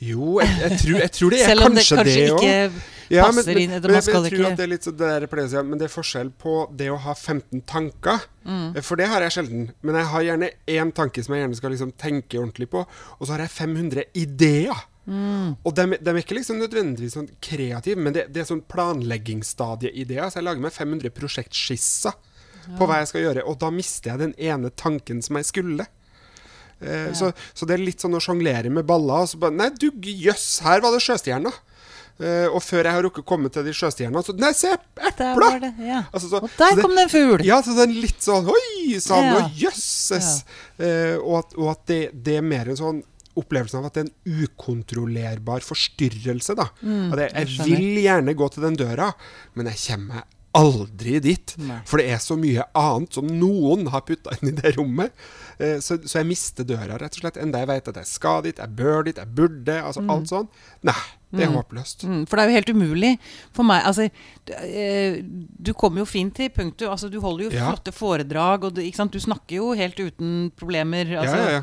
Jo, 0.01 0.39
jeg, 0.41 0.57
jeg, 0.63 0.79
tror, 0.81 0.97
jeg 0.97 1.13
tror 1.13 1.33
det 1.35 1.43
er 1.45 1.59
kanskje 1.61 2.03
det 2.07 2.21
òg. 2.33 2.79
Ja, 3.11 3.25
men, 3.27 3.35
passer 3.41 3.53
men, 3.53 3.61
inn. 3.65 3.71
men, 3.75 3.91
Man 3.91 4.01
skal 4.05 4.23
jeg 4.23 4.31
tror 4.31 4.39
ikke 4.39 4.51
at 4.51 4.57
det 4.61 4.65
er 4.65 4.71
litt 4.71 4.85
det 4.87 4.97
der 5.01 5.25
pleier 5.31 5.49
å 5.49 5.51
si, 5.51 5.63
men 5.67 5.81
det 5.81 5.87
er 5.89 5.93
forskjell 5.93 6.29
på 6.41 6.53
det 6.79 6.87
å 6.93 6.99
ha 7.03 7.13
15 7.17 7.61
tanker, 7.67 8.27
Mm. 8.41 8.75
eh, 8.75 8.81
for 8.81 8.97
det 8.97 9.05
har 9.11 9.21
jeg 9.21 9.31
sjelden. 9.35 9.67
Men 9.85 9.95
jeg 9.99 10.05
har 10.09 10.21
gjerne 10.25 10.49
én 10.67 10.91
tanke 10.97 11.21
som 11.23 11.35
jeg 11.35 11.43
gjerne 11.43 11.57
skal 11.59 11.71
liksom 11.75 11.91
tenke 11.99 12.39
ordentlig 12.39 12.69
på, 12.71 12.85
og 12.87 13.27
så 13.27 13.35
har 13.35 13.43
jeg 13.45 13.53
500 13.53 14.05
ideer. 14.17 14.87
Mm. 15.05 15.57
Og 15.65 15.75
de, 15.75 15.85
de 15.97 16.09
er 16.13 16.19
ikke 16.21 16.37
liksom 16.37 16.59
nødvendigvis 16.61 17.13
sånn 17.17 17.29
kreative, 17.41 17.97
men 17.97 18.13
det, 18.13 18.27
det 18.33 18.41
er 18.43 18.49
sånn 18.49 18.63
planleggingsstadieideer. 18.69 20.29
Så 20.31 20.39
jeg 20.39 20.45
lager 20.47 20.61
meg 20.63 20.73
500 20.75 21.09
prosjektskisser 21.15 22.13
på 22.77 22.85
hva 22.87 22.99
jeg 23.01 23.09
skal 23.09 23.23
gjøre, 23.25 23.43
og 23.49 23.57
da 23.61 23.71
mister 23.73 24.11
jeg 24.13 24.21
den 24.21 24.35
ene 24.37 24.69
tanken 24.77 25.21
som 25.25 25.39
jeg 25.39 25.47
skulle. 25.49 25.87
Eh, 26.81 27.09
så, 27.17 27.31
så 27.53 27.65
det 27.69 27.75
er 27.77 27.83
litt 27.85 28.01
sånn 28.01 28.17
å 28.17 28.21
sjonglere 28.21 28.69
med 28.73 28.85
baller. 28.89 29.25
Og 29.25 29.31
så 29.33 29.39
bare, 29.41 29.55
nei, 29.57 29.69
du 29.81 29.89
jøss, 29.91 30.61
her 30.65 30.81
var 30.83 30.93
det 30.95 31.01
sjøstjerner. 31.05 31.57
Eh, 32.21 32.47
og 32.53 32.61
før 32.61 32.83
jeg 32.85 32.93
har 32.93 33.03
rukket 33.07 33.25
komme 33.25 33.49
til 33.49 33.63
de 33.65 33.73
sjøstjernene, 33.73 34.21
så 34.23 34.35
Nei, 34.37 34.51
se, 34.53 34.71
Der 34.99 35.09
epler! 35.11 35.59
det, 35.63 35.71
ja. 35.87 36.03
Altså, 36.13 36.29
så- 36.29 36.41
Og 36.43 36.49
der 36.57 36.69
så 36.69 36.75
det- 36.75 36.83
kom 36.85 36.95
det 36.95 37.03
en 37.07 37.09
fugl! 37.09 37.45
Ja, 37.45 37.61
så 37.65 37.73
det 37.75 37.87
er 37.89 38.01
litt 38.01 38.21
sånn 38.21 38.47
Oi 38.47 38.99
sann, 38.99 39.23
Ja. 39.25 39.35
og 39.45 39.51
jøsses! 39.57 40.43
Eh, 40.79 41.15
og 41.17 41.39
at, 41.39 41.55
og 41.57 41.71
at 41.71 41.85
det, 41.87 42.01
det 42.23 42.37
er 42.37 42.41
mer 42.45 42.69
en 42.69 42.77
sånn 42.77 43.03
opplevelse 43.37 43.75
av 43.79 43.85
at 43.87 43.93
det 43.95 44.03
er 44.03 44.09
en 44.11 44.43
ukontrollerbar 44.45 45.61
forstyrrelse. 45.63 46.55
da. 46.55 46.67
Mm, 46.83 47.13
at 47.13 47.19
jeg, 47.19 47.47
jeg 47.47 47.65
vil 47.65 48.03
gjerne 48.03 48.35
gå 48.37 48.49
til 48.53 48.63
den 48.67 48.75
døra, 48.77 49.13
men 49.55 49.65
jeg 49.71 49.77
kommer 49.87 50.15
meg 50.21 50.23
aldri 50.53 51.19
dit. 51.23 51.53
Nei. 51.63 51.77
For 51.87 52.01
det 52.01 52.09
er 52.11 52.19
så 52.19 52.35
mye 52.37 52.65
annet 52.75 53.13
som 53.15 53.25
noen 53.27 53.87
har 53.93 54.01
putta 54.01 54.33
inn 54.41 54.49
i 54.51 54.55
det 54.57 54.73
rommet. 54.75 55.13
Eh, 55.57 55.77
så, 55.79 55.95
så 56.03 56.19
jeg 56.19 56.27
mister 56.27 56.67
døra, 56.67 56.97
rett 56.99 57.15
og 57.15 57.21
slett. 57.23 57.37
Enda 57.39 57.61
jeg 57.63 57.69
vet 57.71 57.87
at 57.87 57.95
jeg 58.01 58.09
skal 58.09 58.41
dit, 58.43 58.57
jeg 58.59 58.75
bør 58.75 59.05
dit, 59.07 59.15
jeg 59.21 59.31
burde. 59.37 59.77
altså 59.81 60.03
Alt 60.11 60.27
sånn. 60.27 60.49
Nei, 60.83 60.97
det 61.31 61.45
er 61.45 61.53
håpløst. 61.53 62.03
Mm, 62.03 62.23
for 62.27 62.37
det 62.37 62.43
er 62.43 62.49
jo 62.49 62.57
helt 62.57 62.71
umulig 62.75 63.11
for 63.55 63.63
meg 63.67 63.85
altså, 63.87 64.07
du, 64.47 64.51
eh, 64.57 65.19
du 65.23 65.71
kommer 65.73 66.03
jo 66.03 66.07
fint 66.09 66.33
til 66.35 66.49
punktum. 66.51 66.91
Altså, 66.91 67.09
du 67.11 67.19
holder 67.23 67.45
jo 67.45 67.51
Ja. 67.55 67.69
flotte 67.69 67.93
foredrag, 67.95 68.65
og 68.67 68.75
du, 68.75 68.81
ikke 68.81 68.99
sant? 68.99 69.13
du 69.15 69.19
snakker 69.19 69.55
jo 69.55 69.71
helt 69.77 69.99
uten 69.99 70.51
problemer. 70.59 71.05
Altså, 71.21 71.37
ja, 71.37 71.49
ja. 71.59 71.61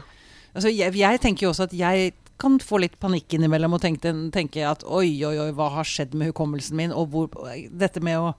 Altså, 0.55 0.73
jeg, 0.73 0.95
jeg 0.97 1.21
tenker 1.21 1.47
jo 1.47 1.51
også 1.53 1.69
at 1.69 1.77
jeg 1.77 2.15
kan 2.39 2.59
få 2.63 2.79
litt 2.81 2.99
panikk 3.03 3.35
innimellom 3.35 3.75
og 3.75 3.83
tenke, 3.83 4.13
tenke 4.33 4.63
at 4.65 4.85
oi, 4.87 5.11
oi, 5.27 5.35
oi, 5.43 5.51
hva 5.53 5.69
har 5.75 5.87
skjedd 5.89 6.15
med 6.15 6.31
hukommelsen 6.31 6.79
min? 6.79 6.95
Og 6.95 7.11
hvor, 7.13 7.29
dette 7.69 8.01
med 8.01 8.19
å 8.23 8.33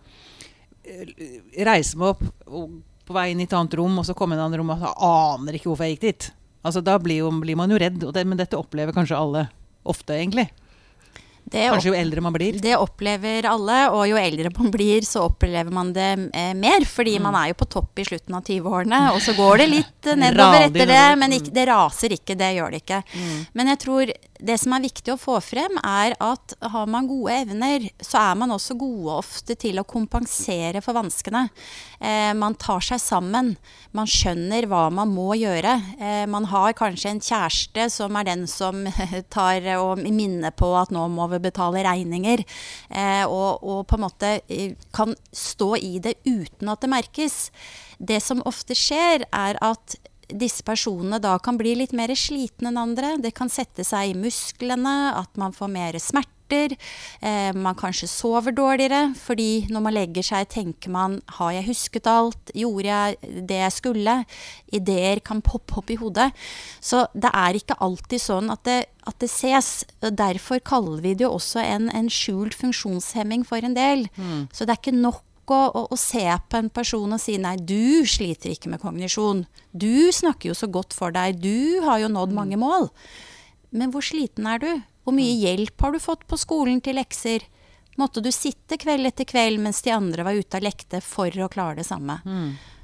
eh, 0.88 1.42
reise 1.68 2.00
meg 2.00 2.16
opp 2.16 2.24
og 2.48 2.80
på 3.10 3.16
vei 3.18 3.32
inn 3.34 3.42
i 3.42 3.48
et 3.48 3.54
annet 3.58 3.74
rom, 3.80 3.98
og 4.00 4.06
så 4.06 4.14
komme 4.18 4.36
inn 4.36 4.40
i 4.40 4.44
et 4.44 4.48
annet 4.48 4.62
rom, 4.62 4.70
og 4.70 4.84
jeg 4.86 4.96
aner 5.10 5.58
ikke 5.58 5.72
hvorfor 5.72 5.88
jeg 5.88 5.98
gikk 5.98 6.06
dit. 6.06 6.28
Altså, 6.62 6.82
da 6.86 6.98
blir, 7.02 7.24
jo, 7.24 7.32
blir 7.42 7.58
man 7.58 7.72
jo 7.74 7.80
redd, 7.82 8.04
og 8.06 8.14
det, 8.14 8.26
men 8.30 8.38
dette 8.40 8.58
opplever 8.60 8.94
kanskje 8.94 9.18
alle 9.18 9.48
ofte, 9.90 10.14
egentlig. 10.14 10.46
Det 11.50 11.66
Kanskje 11.72 11.90
jo 11.90 11.98
eldre 11.98 12.22
man 12.22 12.34
blir. 12.36 12.60
Det 12.62 12.76
opplever 12.78 13.48
alle, 13.50 13.78
og 13.90 14.04
jo 14.10 14.20
eldre 14.22 14.52
man 14.54 14.70
blir, 14.74 15.06
så 15.08 15.24
opplever 15.30 15.74
man 15.74 15.94
det 15.96 16.10
eh, 16.30 16.52
mer. 16.58 16.86
Fordi 16.86 17.16
man 17.24 17.38
er 17.40 17.52
jo 17.52 17.60
på 17.62 17.70
topp 17.74 18.02
i 18.02 18.06
slutten 18.06 18.38
av 18.38 18.46
20-årene, 18.46 19.00
og 19.16 19.22
så 19.26 19.34
går 19.38 19.64
det 19.64 19.70
litt 19.72 20.10
eh, 20.12 20.20
nedover 20.24 20.68
etter 20.68 20.92
det. 20.94 21.06
Men 21.22 21.38
ikke, 21.40 21.54
det 21.56 21.66
raser 21.72 22.18
ikke, 22.20 22.38
det 22.38 22.52
gjør 22.60 22.76
det 22.76 22.84
ikke. 22.84 23.02
Men 23.58 23.74
jeg 23.74 23.82
tror 23.86 24.14
det 24.40 24.56
som 24.62 24.74
er 24.76 24.84
viktig 24.86 25.12
å 25.14 25.20
få 25.20 25.36
frem, 25.44 25.76
er 25.84 26.14
at 26.24 26.54
har 26.72 26.88
man 26.92 27.08
gode 27.10 27.36
evner, 27.42 27.90
så 28.00 28.22
er 28.22 28.38
man 28.40 28.54
også 28.56 28.78
gode 28.80 29.18
ofte 29.20 29.56
til 29.60 29.82
å 29.82 29.88
kompensere 29.88 30.80
for 30.84 30.96
vanskene. 30.96 31.46
Eh, 32.00 32.32
man 32.38 32.56
tar 32.60 32.84
seg 32.86 33.02
sammen. 33.04 33.52
Man 33.96 34.08
skjønner 34.08 34.70
hva 34.72 34.86
man 34.96 35.12
må 35.12 35.34
gjøre. 35.36 35.76
Eh, 36.00 36.24
man 36.32 36.48
har 36.52 36.78
kanskje 36.80 37.12
en 37.12 37.24
kjæreste 37.24 37.90
som 37.92 38.16
er 38.16 38.30
den 38.30 38.48
som 38.48 38.86
tar 39.36 39.68
og 39.76 40.04
minner 40.08 40.56
på 40.56 40.72
at 40.80 40.94
nå 40.96 41.08
må 41.12 41.28
vi 41.34 41.44
betale 41.50 41.84
regninger. 41.88 42.46
Eh, 42.90 43.26
og, 43.28 43.60
og 43.60 43.86
på 43.90 44.00
en 44.00 44.06
måte 44.08 44.34
eh, 44.48 44.78
kan 44.96 45.16
stå 45.36 45.74
i 45.84 45.98
det 46.04 46.16
uten 46.24 46.72
at 46.72 46.86
det 46.86 46.94
merkes. 46.96 47.42
Det 48.00 48.22
som 48.24 48.46
ofte 48.48 48.78
skjer, 48.78 49.28
er 49.36 49.60
at 49.60 50.00
disse 50.30 50.64
personene 50.66 51.20
da 51.22 51.38
kan 51.42 51.58
bli 51.60 51.76
litt 51.80 51.94
mer 51.98 52.14
slitne 52.18 52.72
enn 52.72 52.82
andre. 52.82 53.16
Det 53.22 53.34
kan 53.38 53.52
sette 53.52 53.86
seg 53.88 54.12
i 54.12 54.18
musklene, 54.18 55.16
at 55.18 55.40
man 55.40 55.56
får 55.56 55.72
mer 55.74 55.98
smerter. 56.02 56.76
Eh, 57.22 57.52
man 57.54 57.78
kanskje 57.78 58.10
sover 58.10 58.56
dårligere, 58.56 59.14
fordi 59.18 59.68
når 59.70 59.84
man 59.86 59.94
legger 59.94 60.26
seg, 60.26 60.50
tenker 60.50 60.90
man 60.94 61.20
har 61.38 61.54
jeg 61.54 61.68
husket 61.70 62.10
alt? 62.10 62.54
Gjorde 62.58 62.90
jeg 62.90 63.46
det 63.50 63.60
jeg 63.62 63.76
skulle? 63.76 64.16
Ideer 64.74 65.22
kan 65.22 65.44
poppe 65.46 65.78
opp 65.82 65.94
i 65.94 66.00
hodet. 66.02 66.32
Så 66.82 67.06
det 67.14 67.30
er 67.34 67.60
ikke 67.60 67.78
alltid 67.86 68.26
sånn 68.26 68.50
at 68.54 68.66
det, 68.66 68.80
at 69.10 69.22
det 69.22 69.30
ses. 69.30 69.86
Derfor 70.02 70.62
kaller 70.66 71.02
vi 71.06 71.14
det 71.14 71.28
jo 71.28 71.36
også 71.38 71.62
en, 71.62 71.90
en 71.94 72.10
skjult 72.10 72.58
funksjonshemming 72.58 73.46
for 73.46 73.62
en 73.66 73.78
del. 73.78 74.08
Så 74.54 74.66
det 74.66 74.74
er 74.74 74.82
ikke 74.82 74.98
nok 74.98 75.24
å, 75.56 75.70
å, 75.74 75.82
å 75.94 75.98
se 76.00 76.26
på 76.50 76.60
en 76.60 76.70
person 76.74 77.16
og 77.16 77.22
si 77.22 77.38
nei, 77.42 77.56
du 77.58 78.06
sliter 78.08 78.54
ikke 78.54 78.72
med 78.72 78.82
kognisjon. 78.84 79.46
Du 79.72 80.12
snakker 80.16 80.52
jo 80.52 80.58
så 80.58 80.70
godt 80.72 80.96
for 80.96 81.16
deg. 81.16 81.42
Du 81.44 81.82
har 81.86 82.02
jo 82.04 82.12
nådd 82.12 82.36
mange 82.36 82.60
mål. 82.60 82.90
Men 83.76 83.94
hvor 83.94 84.06
sliten 84.06 84.48
er 84.50 84.62
du? 84.64 84.70
Hvor 85.06 85.16
mye 85.16 85.36
hjelp 85.42 85.82
har 85.82 85.94
du 85.96 86.02
fått 86.02 86.26
på 86.30 86.38
skolen 86.38 86.82
til 86.86 87.00
lekser? 87.00 87.46
Måtte 88.00 88.22
du 88.24 88.32
sitte 88.32 88.78
kveld 88.80 89.10
etter 89.10 89.28
kveld 89.28 89.60
mens 89.62 89.82
de 89.84 89.92
andre 89.92 90.24
var 90.24 90.38
ute 90.38 90.60
og 90.60 90.66
lekte 90.66 91.02
for 91.04 91.34
å 91.34 91.50
klare 91.52 91.82
det 91.82 91.88
samme? 91.90 92.22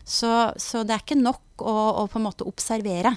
Så, 0.05 0.31
så 0.61 0.83
det 0.85 0.93
er 0.93 1.01
ikke 1.01 1.17
nok 1.17 1.63
å, 1.65 1.73
å 2.01 2.07
på 2.11 2.19
en 2.19 2.27
måte 2.27 2.45
observere. 2.45 3.15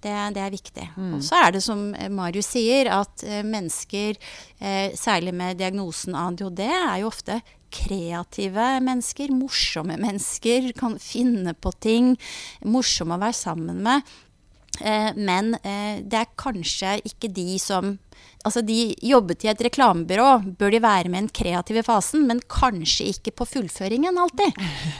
Det, 0.00 0.12
det 0.32 0.42
er 0.42 0.54
viktig. 0.54 0.86
Og 1.18 1.24
så 1.26 1.42
er 1.42 1.56
det 1.56 1.60
som 1.64 1.90
eh, 1.94 2.08
Marius 2.12 2.52
sier, 2.54 2.88
at 2.94 3.24
eh, 3.26 3.42
mennesker, 3.44 4.16
eh, 4.62 4.94
særlig 4.96 5.34
med 5.36 5.60
diagnosen 5.60 6.16
ADHD, 6.16 6.64
er 6.64 7.02
jo 7.02 7.10
ofte 7.12 7.42
kreative 7.72 8.68
mennesker, 8.84 9.32
morsomme 9.32 9.96
mennesker, 10.00 10.72
kan 10.78 10.98
finne 11.00 11.54
på 11.54 11.72
ting, 11.84 12.14
morsomme 12.64 13.16
å 13.16 13.22
være 13.22 13.38
sammen 13.38 13.82
med. 13.84 14.12
Eh, 14.80 15.10
men 15.16 15.54
eh, 15.60 16.00
det 16.00 16.22
er 16.22 16.36
kanskje 16.40 16.96
ikke 17.08 17.28
de 17.32 17.58
som 17.60 17.96
Altså, 18.42 18.62
de 18.66 18.94
jobbet 19.06 19.44
i 19.46 19.50
et 19.52 19.60
reklamebyrå, 19.68 20.28
bør 20.58 20.72
de 20.74 20.80
være 20.82 21.10
med 21.12 21.18
i 21.18 21.22
den 21.22 21.32
kreative 21.34 21.84
fasen, 21.86 22.24
men 22.26 22.40
kanskje 22.50 23.10
ikke 23.12 23.34
på 23.38 23.46
fullføringen 23.46 24.18
alltid. 24.18 24.56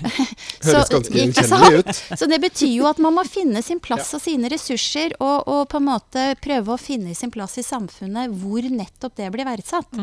Høres 0.66 0.92
ganske 0.92 1.16
ikke 1.24 1.42
gjenkjennelig 1.42 1.80
ut. 1.82 2.02
Så 2.20 2.28
det 2.30 2.38
betyr 2.44 2.70
jo 2.76 2.86
at 2.90 3.00
man 3.02 3.16
må 3.18 3.24
finne 3.26 3.62
sin 3.66 3.82
plass 3.82 4.12
og 4.14 4.22
sine 4.24 4.50
ressurser, 4.52 5.16
og, 5.18 5.48
og 5.50 5.64
på 5.72 5.80
en 5.82 5.88
måte 5.90 6.28
prøve 6.44 6.76
å 6.76 6.80
finne 6.80 7.16
sin 7.18 7.32
plass 7.34 7.58
i 7.58 7.66
samfunnet 7.66 8.30
hvor 8.42 8.62
nettopp 8.70 9.18
det 9.18 9.32
blir 9.34 9.48
verdsatt. 9.48 9.98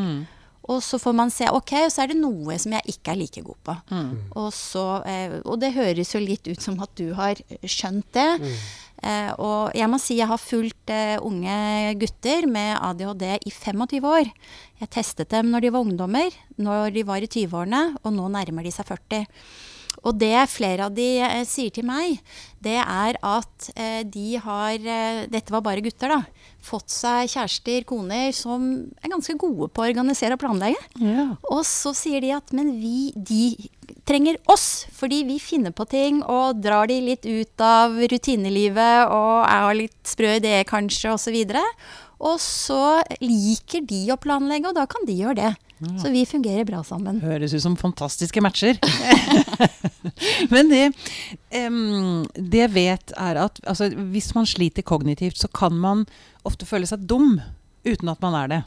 Og 0.70 0.84
så 0.86 1.00
får 1.02 1.16
man 1.18 1.32
se 1.34 1.48
ok, 1.50 1.72
så 1.90 2.04
er 2.04 2.12
det 2.12 2.20
noe 2.20 2.54
som 2.62 2.76
jeg 2.76 2.92
ikke 2.94 3.16
er 3.16 3.18
like 3.18 3.42
god 3.42 3.58
på. 3.66 3.74
Og, 4.38 4.52
så, 4.54 4.84
eh, 5.10 5.40
og 5.42 5.56
det 5.64 5.72
høres 5.74 6.12
jo 6.14 6.22
litt 6.22 6.46
ut 6.46 6.62
som 6.62 6.76
at 6.84 6.92
du 7.00 7.08
har 7.18 7.40
skjønt 7.64 8.06
det. 8.14 8.28
Eh, 8.38 8.68
og 9.40 9.76
jeg 9.78 9.88
må 9.92 10.00
si 10.02 10.18
jeg 10.20 10.28
har 10.28 10.42
fulgt 10.42 10.92
eh, 10.92 11.16
unge 11.24 11.56
gutter 12.02 12.48
med 12.52 12.76
ADHD 12.76 13.26
i 13.48 13.54
25 13.54 14.08
år. 14.10 14.30
Jeg 14.82 14.92
testet 14.92 15.32
dem 15.32 15.52
når 15.54 15.66
de 15.66 15.74
var 15.76 15.88
ungdommer, 15.88 16.36
når 16.60 16.92
de 16.96 17.06
var 17.08 17.24
i 17.24 17.32
20-årene, 17.32 17.84
og 18.04 18.16
nå 18.16 18.28
nærmer 18.36 18.68
de 18.68 18.74
seg 18.76 18.90
40. 18.92 19.26
Og 20.08 20.16
det 20.20 20.36
flere 20.52 20.88
av 20.88 20.96
de 20.96 21.08
eh, 21.24 21.42
sier 21.48 21.74
til 21.76 21.88
meg, 21.88 22.20
det 22.64 22.78
er 22.80 23.18
at 23.26 23.70
eh, 23.76 24.02
de 24.08 24.40
har 24.40 24.78
eh, 24.80 25.26
Dette 25.32 25.54
var 25.54 25.64
bare 25.66 25.84
gutter, 25.84 26.14
da. 26.14 26.22
Fått 26.64 26.92
seg 26.94 27.32
kjærester, 27.32 27.84
koner, 27.88 28.32
som 28.36 28.70
er 29.00 29.12
ganske 29.12 29.36
gode 29.40 29.70
på 29.72 29.84
å 29.84 29.90
organisere 29.90 30.38
og 30.38 30.44
planlegge. 30.44 30.80
Ja. 31.04 31.32
Og 31.52 31.64
så 31.68 31.94
sier 31.98 32.24
de 32.24 32.34
at 32.36 32.54
men 32.56 32.76
vi, 32.80 33.12
de 33.16 33.70
trenger 34.10 34.40
oss, 34.50 34.88
fordi 34.96 35.22
vi 35.28 35.38
finner 35.42 35.74
på 35.76 35.86
ting 35.90 36.24
og 36.24 36.60
drar 36.64 36.90
de 36.90 36.98
litt 37.06 37.28
ut 37.30 37.64
av 37.64 37.96
rutinelivet 38.10 39.14
og 39.14 39.46
er 39.46 39.80
litt 39.84 39.98
sprø 40.10 40.36
ideer 40.40 40.66
kanskje, 40.68 41.14
osv. 41.14 41.38
Og 42.20 42.38
så 42.44 43.00
liker 43.22 43.86
de 43.88 44.08
å 44.12 44.20
planlegge, 44.20 44.72
og 44.72 44.80
da 44.80 44.88
kan 44.90 45.06
de 45.08 45.20
gjøre 45.22 45.40
det. 45.40 45.56
Så 46.02 46.10
vi 46.12 46.26
fungerer 46.28 46.66
bra 46.68 46.82
sammen. 46.84 47.22
Høres 47.24 47.54
ut 47.56 47.64
som 47.64 47.78
fantastiske 47.80 48.42
matcher. 48.44 48.76
Men 50.54 50.68
det, 50.72 50.82
um, 51.56 52.26
det 52.36 52.66
jeg 52.66 52.74
vet 52.76 53.14
er 53.16 53.40
at 53.46 53.62
altså, 53.64 53.88
hvis 54.12 54.34
man 54.36 54.50
sliter 54.50 54.84
kognitivt, 54.84 55.40
så 55.40 55.48
kan 55.48 55.78
man 55.80 56.04
ofte 56.44 56.68
føle 56.68 56.90
seg 56.90 57.08
dum 57.08 57.38
uten 57.88 58.12
at 58.12 58.20
man 58.26 58.36
er 58.42 58.52
det. 58.52 58.60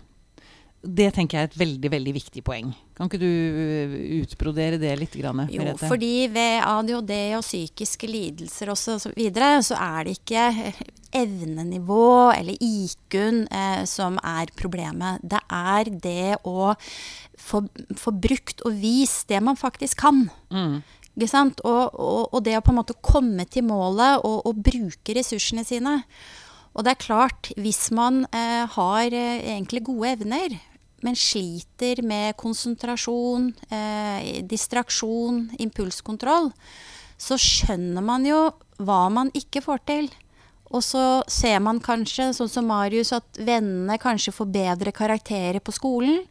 Det 0.82 1.12
tenker 1.14 1.38
jeg 1.38 1.46
er 1.46 1.50
et 1.52 1.60
veldig 1.60 1.90
veldig 1.92 2.12
viktig 2.16 2.42
poeng. 2.42 2.72
Kan 2.98 3.06
ikke 3.06 3.20
du 3.22 3.28
uh, 3.28 3.92
utbrodere 4.18 4.80
det 4.82 4.96
litt? 4.98 5.14
Grann, 5.14 5.44
Jo, 5.52 5.62
Merete? 5.62 5.86
fordi 5.86 6.26
ved 6.32 6.58
ADHD 6.66 7.12
og 7.38 7.44
psykiske 7.46 8.10
lidelser 8.10 8.72
og 8.72 8.80
så 8.80 9.12
videre, 9.14 9.54
så 9.62 9.78
er 9.78 10.08
det 10.08 10.16
ikke 10.18 10.48
evnenivå 11.12 12.32
eller 12.32 12.56
IQ-en 12.60 13.44
eh, 13.52 13.84
som 13.88 14.18
er 14.24 14.52
problemet. 14.56 15.22
Det 15.22 15.40
er 15.52 15.90
det 16.02 16.38
å 16.48 16.72
få, 17.38 17.62
få 17.98 18.14
brukt 18.16 18.64
og 18.66 18.78
vist 18.80 19.28
det 19.32 19.42
man 19.44 19.58
faktisk 19.60 20.02
kan. 20.06 20.24
Mm. 20.50 20.80
Og, 21.12 21.66
og, 21.68 22.32
og 22.32 22.38
det 22.44 22.56
å 22.56 22.62
på 22.64 22.72
en 22.72 22.80
måte 22.80 22.96
komme 23.04 23.44
til 23.44 23.66
målet 23.68 24.24
og, 24.24 24.46
og 24.48 24.62
bruke 24.64 25.16
ressursene 25.18 25.64
sine. 25.68 25.98
Og 26.72 26.86
det 26.86 26.94
er 26.94 27.04
klart, 27.04 27.50
hvis 27.60 27.90
man 27.92 28.24
eh, 28.32 28.64
har 28.64 29.12
eh, 29.12 29.42
egentlig 29.52 29.84
gode 29.84 30.14
evner, 30.14 30.56
men 31.02 31.18
sliter 31.18 32.02
med 32.06 32.36
konsentrasjon, 32.40 33.52
eh, 33.70 34.42
distraksjon, 34.46 35.44
impulskontroll, 35.62 36.52
så 37.18 37.38
skjønner 37.38 38.02
man 38.02 38.26
jo 38.26 38.50
hva 38.82 39.06
man 39.12 39.30
ikke 39.36 39.62
får 39.62 39.82
til. 39.86 40.10
Og 40.72 40.80
så 40.84 41.04
ser 41.28 41.60
man 41.60 41.82
kanskje, 41.84 42.30
sånn 42.32 42.50
som 42.50 42.68
Marius, 42.70 43.12
at 43.12 43.38
vennene 43.38 43.98
kanskje 44.00 44.32
får 44.32 44.52
bedre 44.54 44.92
karakterer 44.96 45.60
på 45.60 45.74
skolen. 45.76 46.22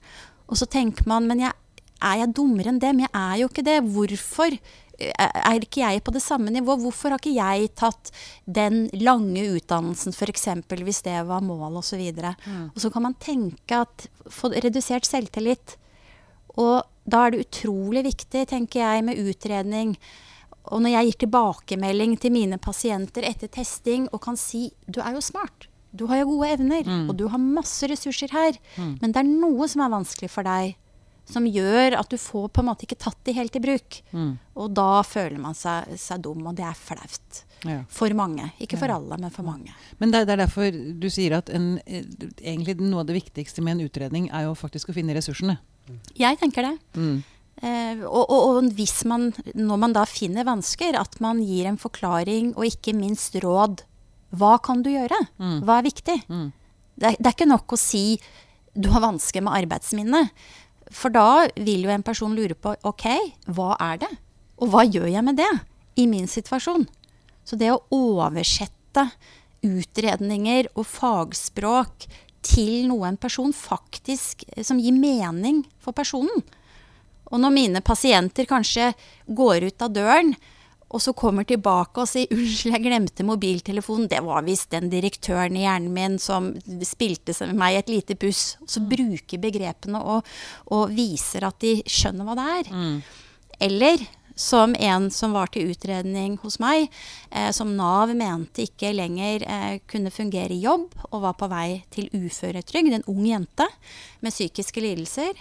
Og 0.50 0.58
så 0.58 0.66
tenker 0.66 1.08
man 1.08 1.28
men 1.30 1.46
jeg, 1.46 1.54
er 2.02 2.24
jeg 2.24 2.34
dummere 2.34 2.74
enn 2.74 2.82
dem? 2.82 3.04
Jeg 3.04 3.14
er 3.14 3.36
jo 3.44 3.52
ikke 3.52 3.66
det. 3.68 3.78
Hvorfor 3.94 4.58
er 5.16 5.66
ikke 5.66 5.84
jeg 5.84 6.04
på 6.06 6.14
det 6.16 6.24
samme 6.24 6.54
nivå? 6.54 6.78
Hvorfor 6.84 7.14
har 7.14 7.22
ikke 7.22 7.36
jeg 7.36 7.72
tatt 7.80 8.12
den 8.46 8.86
lange 9.02 9.44
utdannelsen, 9.58 10.14
f.eks. 10.14 10.48
hvis 10.72 11.04
det 11.08 11.18
var 11.30 11.46
mål 11.46 11.82
osv.? 11.82 12.02
Mm. 12.02 12.66
Og 12.72 12.82
så 12.84 12.92
kan 12.94 13.08
man 13.08 13.20
tenke 13.22 13.84
at 13.86 14.08
få 14.32 14.54
redusert 14.54 15.10
selvtillit. 15.10 15.78
Og 16.58 16.82
da 17.06 17.26
er 17.26 17.34
det 17.34 17.48
utrolig 17.48 18.06
viktig, 18.12 18.46
tenker 18.52 18.84
jeg, 18.84 19.08
med 19.08 19.22
utredning 19.22 19.96
og 20.70 20.84
når 20.84 20.94
jeg 20.94 21.08
gir 21.08 21.20
tilbakemelding 21.24 22.16
til 22.22 22.34
mine 22.36 22.60
pasienter 22.62 23.26
etter 23.26 23.50
testing 23.52 24.08
og 24.12 24.22
kan 24.24 24.38
si 24.38 24.68
du 24.86 25.02
er 25.02 25.16
jo 25.18 25.24
smart, 25.24 25.68
du 25.92 26.06
har 26.08 26.22
jo 26.22 26.30
gode 26.30 26.52
evner, 26.54 26.86
mm. 26.86 27.10
og 27.10 27.18
du 27.20 27.26
har 27.32 27.42
masse 27.42 27.88
ressurser 27.90 28.32
her, 28.32 28.56
mm. 28.78 28.94
men 29.02 29.12
det 29.12 29.24
er 29.24 29.32
noe 29.32 29.68
som 29.72 29.84
er 29.84 29.92
vanskelig 29.92 30.30
for 30.32 30.48
deg, 30.48 30.78
som 31.32 31.48
gjør 31.48 31.98
at 32.00 32.12
du 32.12 32.18
får 32.20 32.50
på 32.54 32.64
en 32.64 32.70
måte 32.70 32.86
ikke 32.88 33.00
tatt 33.02 33.20
de 33.28 33.36
helt 33.38 33.56
i 33.58 33.64
bruk. 33.64 34.02
Mm. 34.12 34.34
Og 34.62 34.76
da 34.76 35.02
føler 35.08 35.40
man 35.42 35.58
seg, 35.58 35.94
seg, 36.00 36.22
dum, 36.26 36.44
og 36.50 36.58
det 36.58 36.68
er 36.68 36.78
flaut. 36.78 37.42
Ja. 37.68 37.82
For 37.94 38.14
mange. 38.18 38.50
Ikke 38.64 38.80
for 38.82 38.90
ja. 38.90 38.98
alle, 38.98 39.20
men 39.22 39.34
for 39.34 39.48
mange. 39.48 39.74
Men 40.02 40.14
det, 40.14 40.26
det 40.30 40.36
er 40.36 40.44
derfor 40.46 40.72
du 40.72 41.10
sier 41.14 41.38
at 41.38 41.52
en, 41.54 41.76
egentlig 41.86 42.80
noe 42.82 43.04
av 43.04 43.12
det 43.12 43.20
viktigste 43.20 43.64
med 43.66 43.78
en 43.78 43.86
utredning 43.90 44.32
er 44.34 44.48
jo 44.48 44.58
faktisk 44.58 44.92
å 44.92 44.98
finne 44.98 45.16
ressursene. 45.18 45.60
Jeg 46.18 46.40
tenker 46.42 46.68
det. 46.70 46.76
Mm. 46.98 47.22
Eh, 47.62 48.00
og, 48.08 48.24
og, 48.24 48.40
og, 48.42 48.70
hvis 48.78 49.04
man, 49.10 49.30
når 49.54 49.82
man 49.84 49.94
da 49.94 50.06
finner 50.10 50.48
vansker, 50.48 50.98
at 50.98 51.20
man 51.24 51.42
gir 51.46 51.70
en 51.70 51.80
forklaring 51.82 52.56
og 52.56 52.66
ikke 52.70 52.96
minst 52.98 53.38
råd. 53.44 53.86
Hva 54.32 54.56
kan 54.64 54.82
du 54.86 54.90
gjøre? 54.94 55.18
Mm. 55.42 55.60
Hva 55.68 55.78
er 55.78 55.90
viktig? 55.90 56.18
Mm. 56.32 56.48
Det, 56.96 57.18
det, 57.18 57.26
er 57.26 57.36
ikke 57.36 57.52
nok 57.52 57.76
å 57.76 57.80
si 57.80 58.06
du 58.74 58.88
har 58.94 59.04
vansker 59.04 59.44
med 59.44 59.66
arbeidsminnet. 59.66 60.32
For 60.92 61.14
da 61.14 61.48
vil 61.56 61.86
jo 61.88 61.94
en 61.94 62.06
person 62.06 62.34
lure 62.36 62.56
på 62.58 62.76
OK, 62.88 63.08
hva 63.48 63.76
er 63.80 64.02
det? 64.04 64.12
Og 64.62 64.74
hva 64.74 64.86
gjør 64.86 65.08
jeg 65.10 65.26
med 65.26 65.40
det 65.40 65.52
i 66.00 66.08
min 66.10 66.28
situasjon? 66.30 66.86
Så 67.48 67.58
det 67.58 67.72
å 67.74 67.82
oversette 67.96 69.08
utredninger 69.66 70.70
og 70.76 70.86
fagspråk 70.90 72.08
til 72.46 72.88
noe 72.90 73.08
en 73.10 73.20
person 73.22 73.54
faktisk 73.54 74.44
som 74.66 74.80
gir 74.82 74.98
mening 74.98 75.62
for 75.82 75.96
personen, 75.98 76.42
og 77.32 77.40
når 77.40 77.54
mine 77.56 77.82
pasienter 77.86 78.48
kanskje 78.50 78.92
går 79.32 79.70
ut 79.70 79.86
av 79.86 79.94
døren, 79.96 80.34
og 80.92 81.02
så 81.02 81.14
kommer 81.16 81.48
tilbake 81.48 82.04
og 82.04 82.10
sier 82.10 82.28
'unnskyld, 82.32 82.76
jeg 82.76 82.84
glemte 82.84 83.24
mobiltelefonen', 83.24 84.10
det 84.12 84.22
var 84.26 84.44
visst 84.44 84.72
den 84.72 84.90
direktøren 84.92 85.56
i 85.56 85.64
hjernen 85.64 85.94
min 85.94 86.20
som 86.20 86.52
spilte 86.84 87.34
meg 87.56 87.80
et 87.80 87.90
lite 87.90 88.16
puss. 88.16 88.58
Så 88.68 88.84
mm. 88.84 88.90
bruker 88.90 89.40
begrepene 89.40 90.02
og, 90.04 90.26
og, 90.68 90.90
viser 90.92 91.48
at 91.48 91.60
de 91.64 91.80
skjønner 91.88 92.28
hva 92.28 92.36
det 92.36 92.48
er. 92.60 92.74
Mm. 92.76 92.98
Eller 93.62 94.08
som 94.36 94.76
en 94.80 95.10
som 95.12 95.36
var 95.36 95.52
til 95.54 95.72
utredning 95.72 96.38
hos 96.42 96.58
meg, 96.60 96.90
eh, 97.32 97.52
som 97.52 97.76
Nav 97.78 98.12
mente 98.16 98.66
ikke 98.66 98.94
lenger 98.96 99.44
eh, 99.44 99.80
kunne 99.88 100.12
fungere 100.12 100.56
i 100.56 100.64
jobb, 100.64 100.96
og 101.12 101.22
var 101.22 101.36
på 101.40 101.50
vei 101.52 101.84
til 101.94 102.10
uføretrygd, 102.14 102.94
en 102.94 103.10
ung 103.12 103.28
jente 103.28 103.68
med 104.22 104.34
psykiske 104.34 104.82
lidelser. 104.82 105.38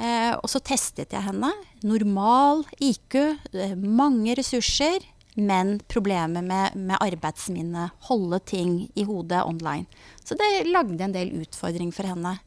Eh, 0.00 0.32
og 0.38 0.48
så 0.48 0.62
testet 0.64 1.12
jeg 1.12 1.26
henne. 1.26 1.50
Normal 1.84 2.64
IQ, 2.80 3.16
eh, 3.52 3.74
mange 3.76 4.36
ressurser, 4.38 5.04
men 5.36 5.76
problemer 5.92 6.44
med, 6.44 6.76
med 6.76 6.96
arbeidsminne. 7.00 7.90
Holde 8.08 8.40
ting 8.48 8.74
i 8.96 9.04
hodet 9.04 9.42
online. 9.44 9.86
Så 10.24 10.36
det 10.40 10.70
lagde 10.70 11.04
en 11.04 11.16
del 11.16 11.34
utfordring 11.42 11.92
for 11.92 12.08
henne. 12.08 12.38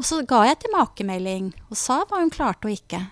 Og 0.00 0.08
så 0.08 0.22
ga 0.26 0.46
jeg 0.48 0.62
tilbakemelding 0.64 1.52
og 1.68 1.76
sa 1.78 2.00
hva 2.08 2.22
hun 2.22 2.32
klarte 2.32 2.70
og 2.70 2.74
ikke. 2.74 3.04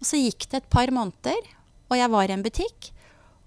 Og 0.00 0.08
så 0.08 0.20
gikk 0.20 0.48
det 0.48 0.62
et 0.62 0.72
par 0.72 0.90
måneder, 0.92 1.52
og 1.92 1.98
jeg 2.00 2.12
var 2.12 2.30
i 2.30 2.34
en 2.34 2.44
butikk. 2.44 2.90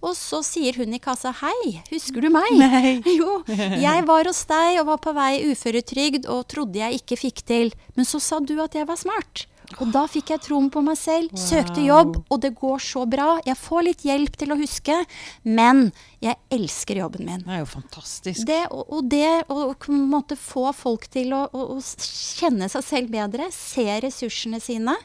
Og 0.05 0.13
så 0.13 0.43
sier 0.45 0.77
hun 0.77 0.93
i 0.93 0.99
kassa 1.01 1.31
'Hei, 1.33 1.81
husker 1.89 2.21
du 2.21 2.29
meg?' 2.29 2.53
Nei. 2.53 3.01
Jo, 3.19 3.41
jeg 3.47 4.05
var 4.05 4.29
hos 4.29 4.43
deg 4.45 4.81
og 4.81 4.89
var 4.91 4.99
på 5.01 5.13
vei 5.17 5.33
uføretrygd 5.49 6.29
og 6.29 6.45
trodde 6.53 6.77
jeg 6.83 7.01
ikke 7.01 7.17
fikk 7.17 7.45
til. 7.49 7.73
Men 7.97 8.05
så 8.05 8.21
sa 8.21 8.39
du 8.39 8.53
at 8.61 8.77
jeg 8.77 8.87
var 8.87 8.99
smart. 8.99 9.47
Og 9.75 9.89
da 9.91 10.05
fikk 10.09 10.31
jeg 10.31 10.43
troen 10.45 10.69
på 10.71 10.81
meg 10.85 10.95
selv, 10.99 11.33
wow. 11.33 11.41
søkte 11.43 11.83
jobb, 11.83 12.15
og 12.31 12.41
det 12.43 12.53
går 12.57 12.83
så 12.83 13.03
bra. 13.09 13.27
Jeg 13.45 13.59
får 13.59 13.83
litt 13.89 14.05
hjelp 14.07 14.37
til 14.39 14.53
å 14.55 14.59
huske, 14.59 14.95
men 15.43 15.89
jeg 16.23 16.39
elsker 16.55 17.01
jobben 17.03 17.27
min. 17.27 17.43
Det 17.43 17.57
er 17.57 17.61
jo 17.61 17.69
fantastisk. 17.69 18.45
Det, 18.47 18.61
og, 18.71 18.87
og 18.95 19.09
det 19.11 19.43
å 19.51 19.73
måtte 20.07 20.39
få 20.39 20.71
folk 20.75 21.09
til 21.13 21.35
å, 21.35 21.43
å, 21.51 21.65
å, 21.75 21.79
kjenne 22.39 22.71
seg 22.71 22.85
selv 22.87 23.13
bedre, 23.13 23.51
se 23.53 23.85
ressursene 24.07 24.61
sine, 24.63 24.95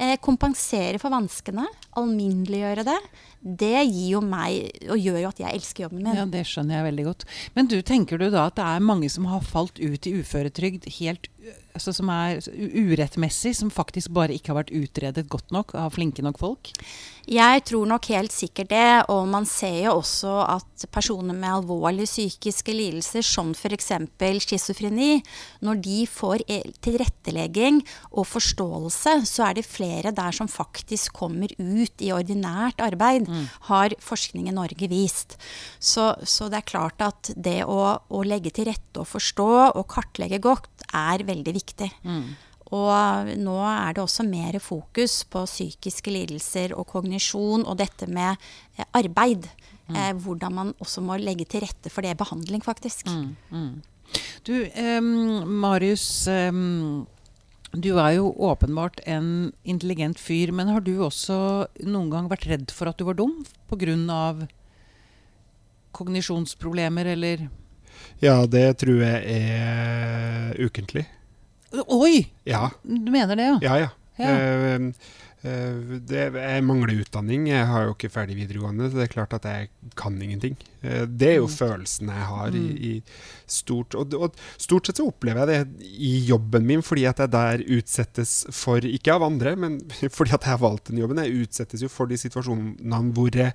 eh, 0.00 0.16
kompensere 0.22 0.98
for 1.02 1.12
vanskene, 1.12 1.68
alminneliggjøre 2.00 2.86
det, 2.88 2.98
det 3.46 3.84
gir 3.84 4.16
jo 4.16 4.24
meg 4.24 4.88
og 4.90 4.98
gjør 4.98 5.20
jo 5.22 5.28
at 5.30 5.44
jeg 5.44 5.60
elsker 5.60 5.86
jobben 5.86 6.02
min. 6.02 6.16
Ja, 6.18 6.24
Det 6.26 6.42
skjønner 6.48 6.80
jeg 6.80 6.88
veldig 6.88 7.06
godt. 7.06 7.28
Men 7.54 7.70
du, 7.70 7.78
tenker 7.86 8.18
du 8.18 8.26
da 8.32 8.48
at 8.48 8.56
det 8.58 8.66
er 8.66 8.82
mange 8.82 9.10
som 9.12 9.28
har 9.30 9.44
falt 9.46 9.78
ut 9.78 10.08
i 10.08 10.16
uføretrygd 10.18 10.88
helt 10.98 11.30
altså, 11.76 11.94
som 11.96 12.10
er 12.12 12.40
urettmessig, 12.56 13.54
som 13.58 13.72
faktisk 13.72 14.14
bare 14.16 14.36
ikke 14.36 14.52
har 14.52 14.62
vært 14.62 14.74
utredet 14.76 15.28
godt 15.32 15.54
nok 15.54 15.76
av 15.78 15.94
flinke 15.96 16.24
nok 16.24 16.40
folk? 16.40 16.72
Jeg 17.26 17.64
tror 17.66 17.88
nok 17.90 18.06
helt 18.14 18.30
sikkert 18.30 18.68
det, 18.70 18.90
og 19.10 19.24
man 19.26 19.48
ser 19.50 19.80
jo 19.88 19.96
også 19.96 20.30
at 20.46 20.84
personer 20.94 21.34
med 21.34 21.56
alvorlige 21.56 22.06
psykiske 22.06 22.70
lidelser, 22.70 23.24
som 23.26 23.50
f.eks. 23.50 23.90
schizofreni, 24.44 25.18
når 25.66 25.80
de 25.82 25.96
får 26.06 26.44
e, 26.46 26.60
tilrettelegging 26.86 27.80
og 28.12 28.28
forståelse, 28.30 29.16
så 29.26 29.48
er 29.48 29.58
det 29.58 29.66
flere 29.66 30.14
der 30.14 30.38
som 30.38 30.46
faktisk 30.46 31.18
kommer 31.18 31.50
ut 31.58 32.06
i 32.06 32.12
ordinært 32.14 32.78
arbeid, 32.78 33.26
mm. 33.26 33.48
har 33.72 33.98
forskning 33.98 34.46
i 34.46 34.54
Norge 34.54 34.86
vist. 34.86 35.34
Så, 35.80 36.12
så, 36.22 36.46
det 36.46 36.62
er 36.62 36.70
klart 36.70 37.02
at 37.02 37.34
det 37.34 37.64
å, 37.66 37.80
å 38.06 38.22
legge 38.22 38.54
til 38.54 38.70
rette 38.70 39.02
og 39.02 39.10
forstå 39.10 39.50
og 39.74 39.82
kartlegge 39.90 40.38
godt 40.46 40.86
er 40.94 41.26
veldig 41.26 41.58
viktig. 41.58 41.65
Mm. 42.04 42.36
Og 42.74 43.30
nå 43.38 43.56
er 43.62 43.94
det 43.94 44.02
også 44.02 44.26
mer 44.26 44.58
fokus 44.58 45.20
på 45.30 45.44
psykiske 45.46 46.10
lidelser 46.10 46.74
og 46.74 46.88
kognisjon 46.90 47.62
og 47.62 47.78
dette 47.78 48.08
med 48.10 48.34
eh, 48.78 48.86
arbeid. 48.98 49.46
Mm. 49.86 49.94
Eh, 49.94 50.12
hvordan 50.18 50.54
man 50.54 50.72
også 50.82 51.04
må 51.06 51.18
legge 51.20 51.46
til 51.46 51.62
rette 51.62 51.92
for 51.92 52.02
det 52.02 52.16
behandling, 52.18 52.64
faktisk. 52.66 53.06
Mm, 53.06 53.36
mm. 53.50 54.16
Du, 54.46 54.54
eh, 54.66 55.00
Marius. 55.46 56.26
Eh, 56.26 56.50
du 57.76 57.90
er 58.00 58.12
jo 58.16 58.30
åpenbart 58.32 59.02
en 59.06 59.52
intelligent 59.64 60.18
fyr, 60.18 60.50
men 60.50 60.70
har 60.72 60.80
du 60.80 60.96
også 61.04 61.66
noen 61.84 62.10
gang 62.10 62.30
vært 62.30 62.46
redd 62.48 62.70
for 62.72 62.88
at 62.88 62.96
du 62.96 63.04
var 63.04 63.18
dum 63.18 63.44
pga. 63.68 64.48
kognisjonsproblemer, 65.92 67.06
eller? 67.06 67.48
Ja, 68.20 68.46
det 68.46 68.78
tror 68.78 69.02
jeg 69.02 69.22
er 69.42 70.56
ukentlig. 70.60 71.06
Oi! 71.86 72.26
Ja. 72.44 72.70
Du 72.82 73.10
mener 73.12 73.36
det, 73.36 73.42
ja? 73.42 73.58
Ja, 73.62 73.78
ja. 73.78 73.88
ja. 74.16 74.78
Uh, 75.46 75.96
det, 76.02 76.24
jeg 76.34 76.64
mangler 76.66 77.04
utdanning. 77.04 77.46
Jeg 77.52 77.68
har 77.70 77.86
jo 77.86 77.94
ikke 77.94 78.10
ferdig 78.12 78.38
videregående, 78.40 78.90
så 78.90 78.98
det 78.98 79.06
er 79.06 79.14
klart 79.14 79.36
at 79.38 79.46
jeg 79.46 79.70
kan 79.98 80.18
ingenting. 80.18 80.56
Uh, 80.82 81.04
det 81.06 81.30
er 81.30 81.38
jo 81.38 81.48
mm. 81.48 81.54
følelsen 81.54 82.10
jeg 82.10 82.28
har 82.32 82.56
mm. 82.56 82.66
i, 82.66 82.90
i, 82.90 82.94
stort. 83.46 83.94
Og, 83.94 84.14
og, 84.18 84.38
stort 84.58 84.88
sett 84.88 85.00
så 85.00 85.06
opplever 85.06 85.46
jeg 85.46 85.66
det 85.70 85.90
i 86.02 86.12
jobben 86.26 86.66
min, 86.66 86.82
fordi 86.84 87.06
at 87.08 87.22
jeg 87.22 87.32
der 87.34 87.62
utsettes 87.78 88.34
for, 88.54 88.82
ikke 88.82 89.14
av 89.14 89.26
andre, 89.26 89.54
men 89.56 89.78
fordi 90.16 90.34
at 90.34 90.42
jeg 90.42 90.54
har 90.56 90.62
valgt 90.64 90.90
den 90.90 91.00
jobben, 91.02 91.22
jeg 91.22 91.46
utsettes 91.46 91.84
jo 91.84 91.92
for 91.92 92.10
de 92.10 92.18
situasjonene 92.20 93.02
hvor 93.16 93.36
jeg 93.36 93.54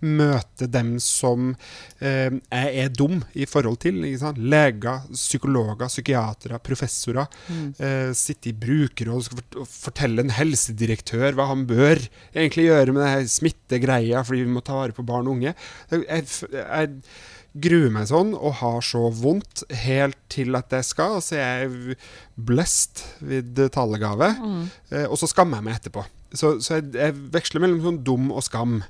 møter 0.00 0.68
dem 0.70 0.94
som 1.02 1.52
eh, 2.00 2.30
jeg 2.32 2.84
er 2.84 2.92
dum 2.92 3.20
i 3.32 3.46
forhold 3.48 3.80
til. 3.84 4.00
Leger, 4.00 5.06
psykologer, 5.12 5.88
psykiatere, 5.90 6.60
professorer. 6.64 7.28
Mm. 7.48 7.66
Eh, 7.78 8.12
sitte 8.16 8.50
i 8.50 8.56
brukerråd 8.56 9.30
og 9.60 9.66
fortelle 9.68 10.24
en 10.24 10.34
helsedirektør 10.34 11.29
hva 11.38 11.48
han 11.50 11.66
bør 11.68 12.00
egentlig 12.34 12.68
gjøre 12.68 12.94
med 12.96 13.04
det 13.04 13.32
smittegreia 13.32 14.24
fordi 14.26 14.46
vi 14.46 14.54
må 14.54 14.62
ta 14.64 14.78
vare 14.78 14.96
på 14.96 15.06
barn 15.06 15.28
og 15.28 15.38
unge. 15.38 15.54
Jeg, 15.92 16.26
jeg, 16.54 17.02
gruer 17.50 17.90
meg 17.90 18.06
sånn 18.06 18.30
og 18.36 18.60
har 18.60 18.78
så 18.86 19.08
vondt 19.10 19.64
helt 19.82 20.18
til 20.30 20.54
at 20.58 20.70
jeg 20.74 20.86
skal. 20.86 21.18
Og 21.18 21.24
så 21.26 21.38
er 21.40 21.64
jeg 21.64 21.96
blessed 22.38 23.02
ved 23.26 23.58
talegave, 23.74 24.32
mm. 24.38 24.64
eh, 24.94 25.06
og 25.08 25.18
så 25.20 25.28
skammer 25.30 25.58
jeg 25.58 25.66
meg 25.66 25.80
etterpå. 25.80 26.04
Så, 26.30 26.58
så 26.62 26.78
jeg, 26.78 26.92
jeg, 26.94 27.16
veksler 27.34 27.64
mellom 27.64 27.82
sånn 27.82 28.02
dum 28.06 28.30
og 28.30 28.44
skam. 28.46 28.80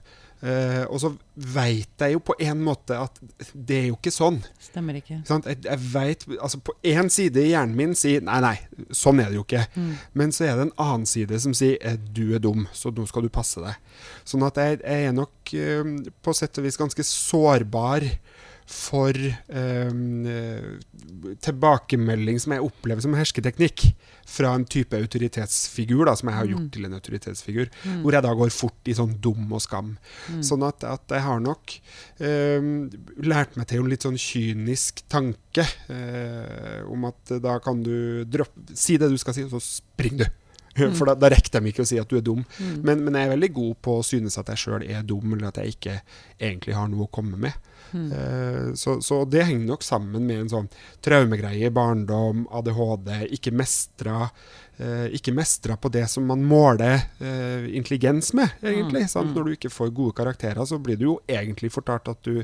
Eh, 0.40 0.84
og 0.88 0.96
så 1.02 1.10
veit 1.52 2.00
jeg 2.00 2.14
jo 2.14 2.20
på 2.24 2.32
en 2.40 2.62
måte 2.64 2.96
at 2.96 3.18
det 3.52 3.76
er 3.76 3.86
jo 3.90 3.98
ikke 3.98 4.12
sånn. 4.14 4.38
Stemmer 4.62 4.96
ikke. 4.96 5.18
Sånn, 5.28 5.44
Jeg, 5.44 5.60
jeg 5.66 5.82
vet, 5.92 6.24
altså 6.38 6.62
På 6.64 6.72
én 6.80 7.10
side 7.12 7.42
i 7.42 7.50
hjernen 7.50 7.76
min 7.76 7.92
sier 7.98 8.24
nei, 8.24 8.38
nei, 8.44 8.54
sånn 8.96 9.20
er 9.20 9.28
det 9.28 9.40
jo 9.40 9.44
ikke. 9.44 9.66
Mm. 9.76 9.92
Men 10.16 10.32
så 10.36 10.46
er 10.48 10.56
det 10.56 10.68
en 10.68 10.76
annen 10.80 11.08
side 11.08 11.40
som 11.44 11.56
sier 11.56 11.76
eh, 11.84 11.98
du 12.00 12.30
er 12.36 12.40
dum, 12.44 12.64
så 12.72 12.92
nå 12.94 13.04
skal 13.10 13.26
du 13.26 13.32
passe 13.32 13.60
deg. 13.60 13.76
Sånn 14.28 14.46
at 14.46 14.60
jeg, 14.60 14.80
jeg 14.80 15.10
er 15.10 15.16
nok 15.16 15.52
uh, 15.52 15.92
på 16.24 16.36
sett 16.36 16.60
og 16.60 16.64
vis 16.64 16.80
ganske 16.80 17.04
sårbar 17.04 18.06
for 18.70 19.10
eh, 19.18 19.90
tilbakemelding 21.42 22.38
som 22.40 22.54
jeg 22.54 22.64
opplever 22.64 23.02
som 23.04 23.14
hersketeknikk 23.18 23.88
fra 24.30 24.52
en 24.54 24.64
type 24.70 24.94
autoritetsfigur, 24.94 26.04
da, 26.06 26.14
som 26.16 26.30
jeg 26.30 26.36
har 26.38 26.50
gjort 26.52 26.60
Mm. 26.60 26.70
til 26.70 26.84
en 26.86 26.94
autoritetsfigur. 26.94 27.70
Mm. 27.84 28.02
Hvor 28.02 28.12
jeg 28.12 28.22
da 28.22 28.34
går 28.34 28.50
fort 28.54 28.86
i 28.86 28.94
sånn 28.94 29.16
dum 29.20 29.52
og 29.52 29.60
skam. 29.64 29.96
Mm. 30.30 30.42
Sånn 30.46 30.62
at, 30.68 30.84
at 30.84 31.02
jeg 31.10 31.22
har 31.24 31.40
nok 31.40 31.74
eh, 32.20 32.60
lært 33.26 33.56
meg 33.58 33.66
til 33.66 33.82
en 33.82 33.90
litt 33.90 34.06
sånn 34.06 34.18
kynisk 34.20 35.02
tanke 35.08 35.66
eh, 35.90 36.82
om 36.86 37.04
at 37.10 37.34
da 37.42 37.58
kan 37.58 37.82
du 37.82 38.24
droppe 38.24 38.70
Si 38.74 38.96
det 39.00 39.08
du 39.10 39.16
skal 39.18 39.34
si, 39.34 39.42
og 39.44 39.50
så 39.56 39.60
springer 39.60 40.24
du. 40.30 40.30
Mm. 40.80 40.92
For 40.94 41.04
da, 41.10 41.16
da 41.18 41.28
rekker 41.28 41.58
de 41.60 41.66
ikke 41.72 41.82
å 41.82 41.86
si 41.88 41.96
at 41.98 42.08
du 42.08 42.14
er 42.16 42.22
dum. 42.22 42.44
Mm. 42.62 42.76
Men, 42.86 43.00
men 43.04 43.16
jeg 43.18 43.26
er 43.26 43.32
veldig 43.34 43.48
god 43.52 43.72
på 43.82 43.94
å 43.98 44.04
synes 44.06 44.38
at 44.38 44.48
jeg 44.54 44.60
sjøl 44.62 44.84
er 44.86 45.02
dum, 45.02 45.32
eller 45.34 45.48
at 45.48 45.58
jeg 45.58 45.74
ikke 45.74 45.96
egentlig 46.38 46.76
har 46.78 46.86
noe 46.88 47.08
å 47.08 47.10
komme 47.10 47.36
med. 47.36 47.52
Mm. 47.92 48.08
Eh, 48.12 48.72
så, 48.74 48.98
så 49.02 49.22
det 49.24 49.46
henger 49.48 49.66
nok 49.72 49.84
sammen 49.86 50.26
med 50.26 50.44
en 50.44 50.52
sånn 50.54 50.72
traumegreie 51.04 51.68
i 51.68 51.74
barndom, 51.74 52.46
ADHD, 52.50 53.14
ikke 53.36 53.54
mestra 53.56 54.26
eh, 54.80 55.06
ikke 55.16 55.34
mestra 55.36 55.76
på 55.76 55.90
det 55.92 56.06
som 56.10 56.26
man 56.26 56.42
måler 56.46 56.96
eh, 57.18 57.68
intelligens 57.76 58.32
med, 58.36 58.56
egentlig. 58.62 59.06
Mm, 59.08 59.28
mm. 59.28 59.34
Når 59.34 59.44
du 59.44 59.56
ikke 59.56 59.72
får 59.72 59.94
gode 59.96 60.16
karakterer, 60.16 60.64
så 60.64 60.78
blir 60.78 61.00
du 61.00 61.06
jo 61.10 61.16
egentlig 61.28 61.72
fortalt 61.74 62.08
at 62.12 62.22
du, 62.26 62.42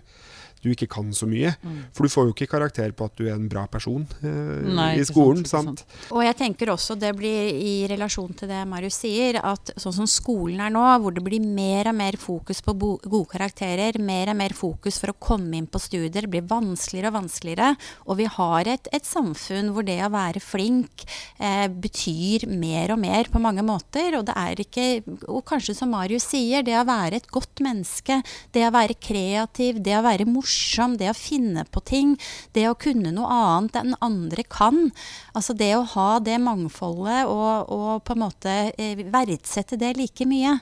du 0.66 0.72
ikke 0.74 0.88
kan 0.90 1.12
så 1.14 1.29
mye. 1.31 1.55
Mm. 1.62 1.79
For 1.94 2.07
du 2.07 2.12
får 2.12 2.29
jo 2.29 2.35
ikke 2.35 2.50
karakter 2.50 2.92
på 2.96 3.07
at 3.07 3.16
du 3.18 3.26
er 3.29 3.37
en 3.37 3.48
bra 3.50 3.66
person 3.70 4.05
eh, 4.20 4.66
Nei, 4.66 4.90
i 5.00 5.07
skolen. 5.07 5.44
sant, 5.48 5.85
sant? 5.85 6.12
Og 6.14 6.24
jeg 6.24 6.37
tenker 6.38 6.72
også 6.74 6.98
det 6.98 7.12
blir 7.18 7.52
i 7.55 7.74
relasjon 7.90 8.35
til 8.37 8.50
det 8.50 8.62
Marius 8.68 9.00
sier, 9.05 9.40
at 9.44 9.74
sånn 9.81 9.94
som 10.00 10.11
skolen 10.11 10.62
er 10.64 10.72
nå, 10.74 10.85
hvor 11.02 11.14
det 11.14 11.24
blir 11.24 11.44
mer 11.44 11.90
og 11.92 11.98
mer 11.98 12.18
fokus 12.20 12.62
på 12.64 12.74
gode 12.76 13.26
karakterer, 13.31 13.98
mer 14.02 14.33
og 14.33 14.38
mer 14.40 14.57
fokus 14.57 15.00
for 15.02 15.12
å 15.12 15.18
komme 15.20 15.59
inn 15.59 15.68
på 15.70 15.81
studier, 15.83 16.24
det 16.26 16.33
blir 16.33 16.46
vanskeligere 16.48 17.12
og 17.12 17.18
vanskeligere. 17.20 17.72
Og 18.07 18.20
vi 18.20 18.29
har 18.37 18.72
et, 18.72 18.90
et 18.96 19.07
samfunn 19.07 19.72
hvor 19.74 19.87
det 19.87 19.98
å 20.05 20.12
være 20.14 20.42
flink 20.42 21.07
eh, 21.38 21.66
betyr 21.70 22.48
mer 22.50 22.94
og 22.94 23.02
mer 23.02 23.31
på 23.33 23.42
mange 23.42 23.64
måter. 23.66 24.18
Og 24.18 24.26
det 24.29 24.37
er 24.38 24.64
ikke, 24.66 24.87
og 25.29 25.44
kanskje 25.48 25.76
som 25.79 25.92
Marius 25.94 26.29
sier, 26.33 26.64
det 26.66 26.76
å 26.79 26.87
være 26.88 27.20
et 27.20 27.31
godt 27.33 27.62
menneske, 27.64 28.20
det 28.57 28.66
å 28.66 28.74
være 28.74 28.98
kreativ, 28.98 29.81
det 29.85 29.96
å 29.98 30.05
være 30.07 30.29
morsom, 30.29 30.56
det 30.99 31.11
å 31.11 31.16
finne 31.16 31.64
på 31.71 31.83
ting, 31.87 32.14
det 32.53 32.66
å 32.69 32.77
kunne 32.79 33.12
noe 33.14 33.31
annet 33.33 33.79
enn 33.81 33.97
andre 34.05 34.45
kan. 34.45 34.90
Altså 35.37 35.57
det 35.57 35.73
å 35.77 35.87
ha 35.95 36.19
det 36.21 36.38
mangfoldet 36.42 37.27
og, 37.31 37.73
og 37.73 38.05
på 38.07 38.16
en 38.16 38.23
måte 38.25 38.55
eh, 38.77 39.03
verdsette 39.12 39.79
det 39.81 39.95
like 39.99 40.27
mye. 40.29 40.57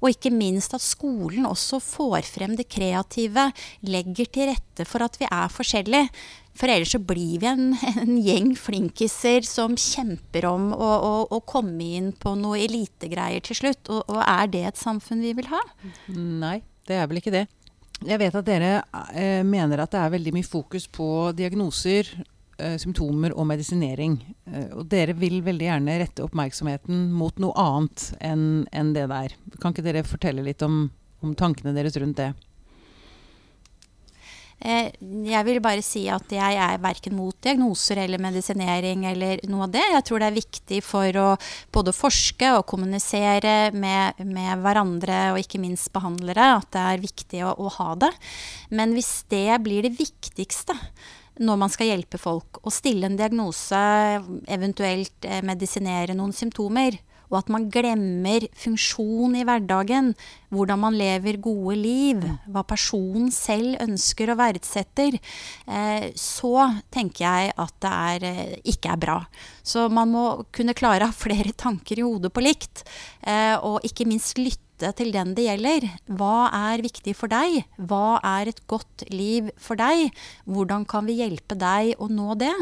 Og 0.00 0.10
ikke 0.14 0.32
minst 0.34 0.74
at 0.76 0.84
skolen 0.84 1.48
også 1.48 1.80
får 1.84 2.28
frem 2.28 2.56
det 2.58 2.68
kreative, 2.72 3.50
legger 3.86 4.30
til 4.32 4.52
rette 4.52 4.86
for 4.88 5.04
at 5.04 5.18
vi 5.20 5.28
er 5.30 5.52
forskjellige. 5.52 6.08
For 6.58 6.70
ellers 6.72 6.90
så 6.96 6.98
blir 7.02 7.38
vi 7.42 7.48
en, 7.48 7.68
en 8.02 8.16
gjeng 8.22 8.54
flinkiser 8.58 9.46
som 9.46 9.76
kjemper 9.78 10.48
om 10.50 10.72
å, 10.74 10.88
å, 11.10 11.12
å 11.30 11.42
komme 11.46 11.92
inn 11.98 12.10
på 12.18 12.34
noe 12.38 12.58
elitegreier 12.64 13.44
til 13.46 13.60
slutt. 13.62 13.92
Og, 13.92 14.02
og 14.10 14.22
er 14.24 14.50
det 14.54 14.64
et 14.72 14.80
samfunn 14.80 15.22
vi 15.24 15.36
vil 15.38 15.50
ha? 15.52 15.62
Nei, 16.10 16.58
det 16.88 16.98
er 16.98 17.08
vel 17.10 17.22
ikke 17.22 17.34
det. 17.34 17.46
Jeg 18.06 18.20
vet 18.20 18.34
at 18.38 18.46
dere 18.46 18.72
eh, 19.10 19.42
mener 19.46 19.82
at 19.82 19.90
det 19.90 20.00
er 20.00 20.12
veldig 20.12 20.32
mye 20.36 20.46
fokus 20.46 20.86
på 20.86 21.32
diagnoser, 21.34 22.06
eh, 22.58 22.76
symptomer 22.78 23.34
og 23.34 23.48
medisinering. 23.50 24.14
Eh, 24.46 24.68
og 24.78 24.86
dere 24.92 25.16
vil 25.18 25.40
veldig 25.42 25.66
gjerne 25.66 25.96
rette 26.04 26.22
oppmerksomheten 26.22 27.08
mot 27.10 27.42
noe 27.42 27.56
annet 27.58 28.12
enn 28.22 28.44
enn 28.70 28.92
det 28.94 29.08
der. 29.10 29.34
Kan 29.58 29.74
ikke 29.74 29.86
dere 29.88 30.06
fortelle 30.06 30.46
litt 30.46 30.62
om, 30.62 30.84
om 31.26 31.34
tankene 31.34 31.74
deres 31.74 31.98
rundt 31.98 32.20
det? 32.22 32.30
Eh, 34.58 34.90
Jeg 35.00 35.44
vil 35.46 35.60
bare 35.62 35.82
si 35.86 36.08
at 36.10 36.32
jeg 36.34 36.56
er 36.58 36.80
verken 36.82 37.14
mot 37.14 37.36
diagnoser 37.44 38.00
eller 38.02 38.18
medisinering 38.18 39.04
eller 39.06 39.42
noe 39.50 39.68
av 39.68 39.74
det. 39.76 39.84
Jeg 39.92 40.06
tror 40.08 40.18
det 40.22 40.30
er 40.30 40.38
viktig 40.40 40.80
for 40.82 41.20
å 41.22 41.28
både 41.74 41.94
forske 41.94 42.50
og 42.56 42.66
kommunisere 42.66 43.70
med, 43.72 44.18
med 44.26 44.64
hverandre 44.64 45.20
og 45.32 45.38
ikke 45.42 45.62
minst 45.62 45.92
behandlere 45.94 46.56
at 46.56 46.70
det 46.74 46.84
er 46.94 47.06
viktig 47.06 47.44
å, 47.46 47.54
å 47.54 47.70
ha 47.78 47.94
det. 48.02 48.10
Men 48.74 48.96
hvis 48.98 49.22
det 49.30 49.46
blir 49.62 49.86
det 49.86 49.94
viktigste 49.98 50.74
når 51.38 51.58
man 51.60 51.70
skal 51.70 51.92
hjelpe 51.92 52.18
folk, 52.18 52.58
å 52.66 52.70
stille 52.74 53.06
en 53.06 53.18
diagnose, 53.18 53.78
eventuelt 54.50 55.22
eh, 55.28 55.38
medisinere 55.46 56.16
noen 56.18 56.34
symptomer, 56.34 56.98
og 57.28 57.38
at 57.42 57.50
man 57.52 57.68
glemmer 57.72 58.46
funksjon 58.58 59.36
i 59.38 59.44
hverdagen, 59.46 60.12
hvordan 60.54 60.80
man 60.80 60.96
lever 60.96 61.40
gode 61.44 61.76
liv, 61.76 62.22
hva 62.48 62.64
personen 62.68 63.30
selv 63.34 63.76
ønsker 63.84 64.32
og 64.32 64.40
verdsetter, 64.40 65.18
eh, 65.68 66.08
så 66.16 66.54
tenker 66.94 67.26
jeg 67.26 67.52
at 67.56 67.74
det 67.84 67.92
er, 67.92 68.28
eh, 68.28 68.54
ikke 68.64 68.94
er 68.94 69.02
bra. 69.02 69.18
Så 69.62 69.88
man 69.92 70.12
må 70.12 70.24
kunne 70.52 70.76
klare 70.76 71.04
å 71.04 71.12
ha 71.12 71.12
flere 71.12 71.52
tanker 71.52 72.00
i 72.00 72.06
hodet 72.06 72.32
på 72.32 72.44
likt, 72.44 72.84
eh, 73.22 73.56
og 73.60 73.84
ikke 73.84 74.08
minst 74.08 74.38
lytte 74.38 74.94
til 74.96 75.10
den 75.12 75.34
det 75.34 75.48
gjelder. 75.48 75.88
Hva 76.08 76.48
er 76.54 76.84
viktig 76.84 77.14
for 77.14 77.28
deg? 77.28 77.64
Hva 77.76 78.20
er 78.22 78.48
et 78.48 78.66
godt 78.66 79.04
liv 79.10 79.50
for 79.58 79.76
deg? 79.76 80.14
Hvordan 80.46 80.86
kan 80.86 81.04
vi 81.04 81.18
hjelpe 81.18 81.58
deg 81.58 81.98
å 81.98 82.08
nå 82.08 82.38
det? 82.38 82.54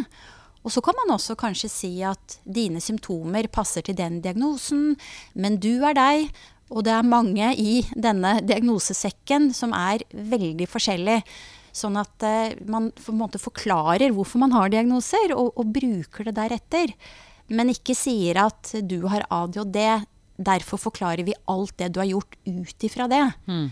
Og 0.66 0.72
så 0.74 0.82
kan 0.82 0.96
man 0.98 1.14
også 1.14 1.36
kanskje 1.38 1.70
si 1.70 1.92
at 2.02 2.40
dine 2.42 2.82
symptomer 2.82 3.46
passer 3.54 3.86
til 3.86 3.94
den 3.98 4.18
diagnosen, 4.24 4.96
men 5.38 5.60
du 5.62 5.78
er 5.86 5.94
deg, 5.94 6.32
og 6.74 6.82
det 6.88 6.96
er 6.96 7.06
mange 7.06 7.52
i 7.54 7.84
denne 7.94 8.40
diagnosesekken 8.42 9.52
som 9.54 9.70
er 9.76 10.02
veldig 10.10 10.66
forskjellig. 10.66 11.20
Sånn 11.76 11.98
at 12.00 12.24
eh, 12.26 12.56
man 12.66 12.88
på 12.96 13.12
en 13.12 13.20
måte 13.20 13.38
forklarer 13.38 14.10
hvorfor 14.16 14.42
man 14.42 14.54
har 14.56 14.72
diagnoser, 14.72 15.36
og, 15.36 15.52
og 15.54 15.70
bruker 15.76 16.26
det 16.26 16.34
deretter. 16.40 16.96
Men 17.46 17.70
ikke 17.70 17.94
sier 17.94 18.40
at 18.42 18.72
du 18.82 19.04
har 19.12 19.28
ADHD, 19.30 19.78
derfor 20.36 20.82
forklarer 20.82 21.22
vi 21.28 21.36
alt 21.46 21.76
det 21.78 21.92
du 21.94 22.02
har 22.02 22.10
gjort 22.10 22.34
ut 22.42 22.88
ifra 22.90 23.06
det. 23.12 23.26
Mm. 23.46 23.66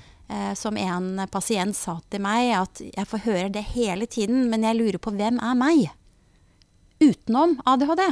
som 0.56 0.78
en 0.80 1.20
pasient 1.28 1.76
sa 1.76 1.98
til 2.08 2.22
meg, 2.24 2.54
at 2.56 2.80
jeg 2.80 3.08
får 3.10 3.20
høre 3.26 3.48
det 3.52 3.66
hele 3.74 4.06
tiden, 4.08 4.46
men 4.48 4.62
jeg 4.64 4.78
lurer 4.78 5.02
på 5.02 5.12
hvem 5.12 5.36
er 5.36 5.58
meg? 5.58 5.82
Utenom 7.02 7.58
ADHD. 7.66 8.04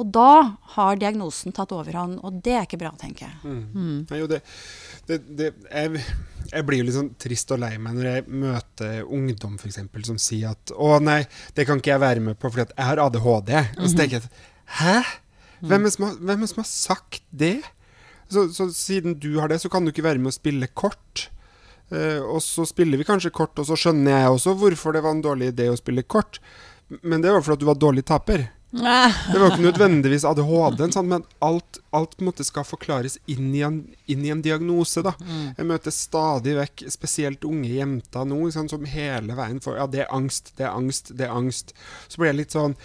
Og 0.00 0.08
da 0.14 0.56
har 0.76 0.98
diagnosen 1.00 1.52
tatt 1.52 1.72
overhånd, 1.76 2.20
og 2.24 2.38
det 2.44 2.54
er 2.56 2.64
ikke 2.64 2.78
bra, 2.80 2.92
tenker 2.96 3.26
jeg. 3.26 3.40
Mm. 3.44 3.96
Nei, 4.08 4.20
jo, 4.20 4.28
det, 4.30 4.38
det, 5.08 5.18
det, 5.36 5.48
jeg, 5.66 6.04
jeg 6.52 6.66
blir 6.68 6.80
jo 6.80 6.86
litt 6.86 6.96
sånn 6.96 7.10
trist 7.20 7.52
og 7.52 7.60
lei 7.60 7.74
meg 7.82 7.98
når 7.98 8.08
jeg 8.08 8.38
møter 8.44 9.02
ungdom 9.04 9.58
for 9.60 9.68
eksempel, 9.68 10.06
som 10.06 10.20
sier 10.22 10.54
at 10.54 10.72
'Å 10.72 11.00
nei, 11.04 11.24
det 11.58 11.66
kan 11.68 11.82
ikke 11.82 11.92
jeg 11.92 12.04
være 12.06 12.22
med 12.30 12.38
på 12.40 12.52
fordi 12.52 12.68
at 12.68 12.76
jeg 12.76 12.88
har 12.92 13.02
ADHD'. 13.04 13.52
Og 13.80 13.90
så 13.90 13.98
tenker 13.98 14.16
jeg 14.16 14.24
at 14.24 14.46
'Hæ? 14.78 14.96
Hvem 15.60 15.84
er 15.84 15.92
som 15.92 16.06
har, 16.06 16.16
hvem 16.16 16.38
er 16.38 16.46
det 16.46 16.52
som 16.54 16.62
har 16.62 16.70
sagt 16.70 17.22
det?' 17.30 17.68
Så, 18.30 18.46
så 18.54 18.70
siden 18.70 19.18
du 19.18 19.40
har 19.40 19.50
det, 19.50 19.58
så 19.58 19.68
kan 19.68 19.82
du 19.82 19.90
ikke 19.90 20.06
være 20.06 20.22
med 20.22 20.30
å 20.30 20.38
spille 20.38 20.70
kort. 20.70 21.26
Uh, 21.90 22.22
og 22.22 22.38
så 22.46 22.62
spiller 22.62 23.00
vi 23.00 23.04
kanskje 23.04 23.32
kort, 23.34 23.58
og 23.58 23.66
så 23.66 23.74
skjønner 23.74 24.14
jeg 24.14 24.34
også 24.36 24.54
hvorfor 24.54 24.94
det 24.94 25.02
var 25.02 25.16
en 25.16 25.24
dårlig 25.24 25.50
idé 25.50 25.66
å 25.66 25.78
spille 25.78 26.06
kort. 26.06 26.38
Men 27.02 27.22
det 27.22 27.32
var 27.32 27.44
fordi 27.46 27.62
du 27.64 27.68
var 27.70 27.78
dårlig 27.78 28.04
taper. 28.08 28.48
Det 29.32 29.38
var 29.40 29.50
ikke 29.50 29.64
nødvendigvis 29.64 30.24
ADHD-en, 30.24 30.92
men 31.08 31.24
alt, 31.42 31.80
alt 31.90 32.20
måte 32.22 32.44
skal 32.46 32.62
forklares 32.66 33.16
inn 33.30 33.48
i 33.58 33.64
en, 33.66 33.80
inn 34.06 34.22
i 34.24 34.30
en 34.30 34.42
diagnose. 34.44 35.02
da. 35.02 35.12
Jeg 35.58 35.66
møter 35.66 35.94
stadig 35.94 36.54
vekk 36.60 36.84
spesielt 36.94 37.44
unge 37.48 37.72
jenter 37.80 38.28
nå 38.30 38.38
sant, 38.54 38.70
som 38.70 38.86
hele 38.86 39.34
veien 39.38 39.58
får 39.64 39.80
Ja, 39.80 39.86
det 39.90 40.04
er 40.04 40.14
angst, 40.14 40.52
det 40.58 40.68
er 40.68 40.74
angst, 40.76 41.10
det 41.18 41.26
er 41.26 41.34
angst. 41.34 41.74
Så 42.06 42.20
blir 42.22 42.30
jeg 42.30 42.42
litt 42.44 42.56
sånn 42.58 42.76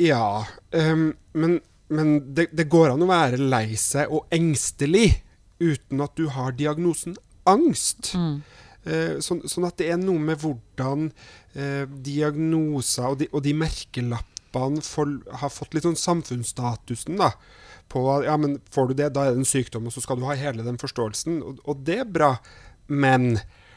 Ja, 0.00 0.46
Um, 0.76 1.14
men, 1.32 1.60
men 1.88 2.34
det, 2.34 2.50
det 2.52 2.66
går 2.68 2.90
an 2.92 3.04
å 3.04 3.08
være 3.08 3.38
lei 3.40 3.76
seg 3.80 4.10
og 4.12 4.26
engstelig 4.34 5.22
uten 5.60 6.02
at 6.04 6.12
du 6.18 6.26
har 6.28 6.52
diagnosen 6.52 7.14
angst. 7.48 8.10
Eh, 8.14 8.55
sånn, 9.24 9.42
sånn 9.50 9.66
at 9.68 9.78
det 9.80 9.90
er 9.92 10.00
noe 10.00 10.22
med 10.22 10.40
hvordan 10.42 11.10
eh, 11.58 11.84
diagnoser 12.06 13.10
og 13.10 13.20
de, 13.22 13.30
og 13.32 13.44
de 13.46 13.54
merkelappene 13.58 14.82
for, 14.86 15.18
har 15.42 15.52
fått 15.52 15.76
litt 15.76 15.86
sånn 15.88 15.98
samfunnsstatusen 16.00 17.18
da, 17.20 17.32
på 17.92 18.02
ja, 18.26 18.38
men 18.40 18.58
får 18.72 18.90
du 18.90 18.96
det, 19.02 19.12
da 19.14 19.26
er 19.26 19.36
det 19.36 19.44
en 19.44 19.48
sykdom, 19.48 19.86
og 19.86 19.94
så 19.94 20.02
skal 20.04 20.18
du 20.18 20.26
ha 20.28 20.38
hele 20.38 20.64
den 20.66 20.78
forståelsen. 20.80 21.38
Og, 21.42 21.60
og 21.68 21.84
det 21.86 22.00
er 22.02 22.08
bra. 22.10 22.32
Men 22.86 23.36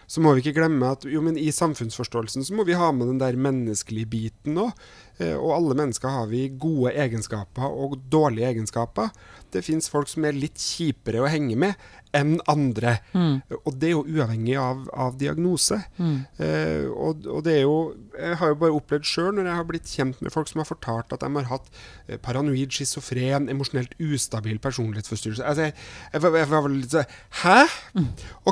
så 0.09 0.23
må 0.25 0.33
vi 0.33 0.41
ikke 0.41 0.55
glemme 0.57 0.89
at 0.95 1.05
jo, 1.05 1.21
i 1.37 1.51
samfunnsforståelsen 1.53 2.45
så 2.47 2.55
må 2.57 2.65
vi 2.65 2.77
ha 2.77 2.89
med 2.95 3.11
den 3.11 3.21
der 3.21 3.37
menneskelige 3.37 4.09
biten 4.09 4.57
òg. 4.57 4.71
Eh, 5.19 5.35
og 5.35 5.51
alle 5.57 5.75
mennesker 5.75 6.09
har 6.09 6.27
vi 6.31 6.45
gode 6.59 6.93
egenskaper 6.95 7.67
og 7.69 7.97
dårlige 8.11 8.47
egenskaper. 8.53 9.09
Det 9.51 9.63
fins 9.65 9.87
folk 9.89 10.07
som 10.11 10.25
er 10.29 10.35
litt 10.37 10.59
kjipere 10.61 11.23
å 11.25 11.29
henge 11.31 11.55
med 11.57 11.73
enn 12.13 12.39
andre. 12.49 12.95
Mm. 13.13 13.39
Og 13.59 13.75
det 13.77 13.89
er 13.89 13.93
jo 13.95 14.03
uavhengig 14.05 14.55
av, 14.61 14.83
av 14.97 15.17
diagnose. 15.21 15.77
Mm. 15.97 16.15
Eh, 16.41 16.85
og, 16.89 17.25
og 17.29 17.43
det 17.45 17.55
er 17.59 17.63
jo 17.67 17.75
Jeg 18.19 18.37
har 18.41 18.49
jo 18.51 18.57
bare 18.61 18.75
opplevd 18.77 19.05
sjøl, 19.05 19.29
når 19.37 19.49
jeg 19.49 19.57
har 19.59 19.67
blitt 19.69 19.89
kjent 19.93 20.21
med 20.25 20.33
folk 20.33 20.49
som 20.49 20.59
har 20.63 20.67
fortalt 20.69 21.13
at 21.15 21.21
de 21.23 21.29
har 21.37 21.49
hatt 21.51 21.69
eh, 22.07 22.17
paranoid, 22.21 22.73
schizofren, 22.73 23.49
emosjonelt 23.53 23.93
ustabil 24.01 24.57
personlighetsforstyrrelse. 24.63 25.45
Altså, 25.45 25.67
jeg, 25.69 25.73
jeg, 26.13 26.21
var- 26.25 26.37
jeg 26.41 26.51
var 26.53 26.69
litt 26.73 26.95
sånn 26.95 27.17
Hæ? 27.43 27.59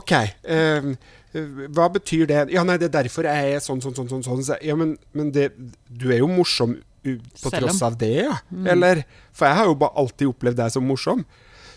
OK. 0.02 0.14
eh, 0.18 0.28
eh, 0.58 0.92
hva 1.34 1.88
betyr 1.94 2.26
det? 2.30 2.42
Ja, 2.56 2.64
nei, 2.64 2.78
det 2.82 2.88
er 2.90 3.04
derfor 3.04 3.28
jeg 3.28 3.56
er 3.56 3.60
sånn, 3.64 3.82
sånn, 3.84 3.94
sånn. 3.98 4.08
sånn, 4.10 4.24
sånn. 4.26 4.62
Ja, 4.64 4.76
men, 4.80 4.96
men 5.14 5.32
det, 5.36 5.50
du 5.90 6.08
er 6.14 6.20
jo 6.24 6.28
morsom 6.32 6.78
på 7.04 7.52
tross 7.54 7.82
av 7.86 7.98
det, 8.00 8.14
ja? 8.26 8.38
Eller? 8.68 9.04
For 9.36 9.48
jeg 9.48 9.56
har 9.60 9.66
jo 9.70 9.76
bare 9.80 9.96
alltid 10.02 10.28
opplevd 10.32 10.58
deg 10.60 10.72
som 10.74 10.84
morsom. 10.88 11.22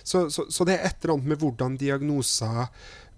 Så, 0.03 0.25
så, 0.33 0.47
så 0.51 0.65
det 0.67 0.79
er 0.79 0.89
et 0.89 1.05
eller 1.05 1.15
annet 1.19 1.29
med 1.35 1.43
hvordan 1.43 1.77
diagnoser 1.79 2.67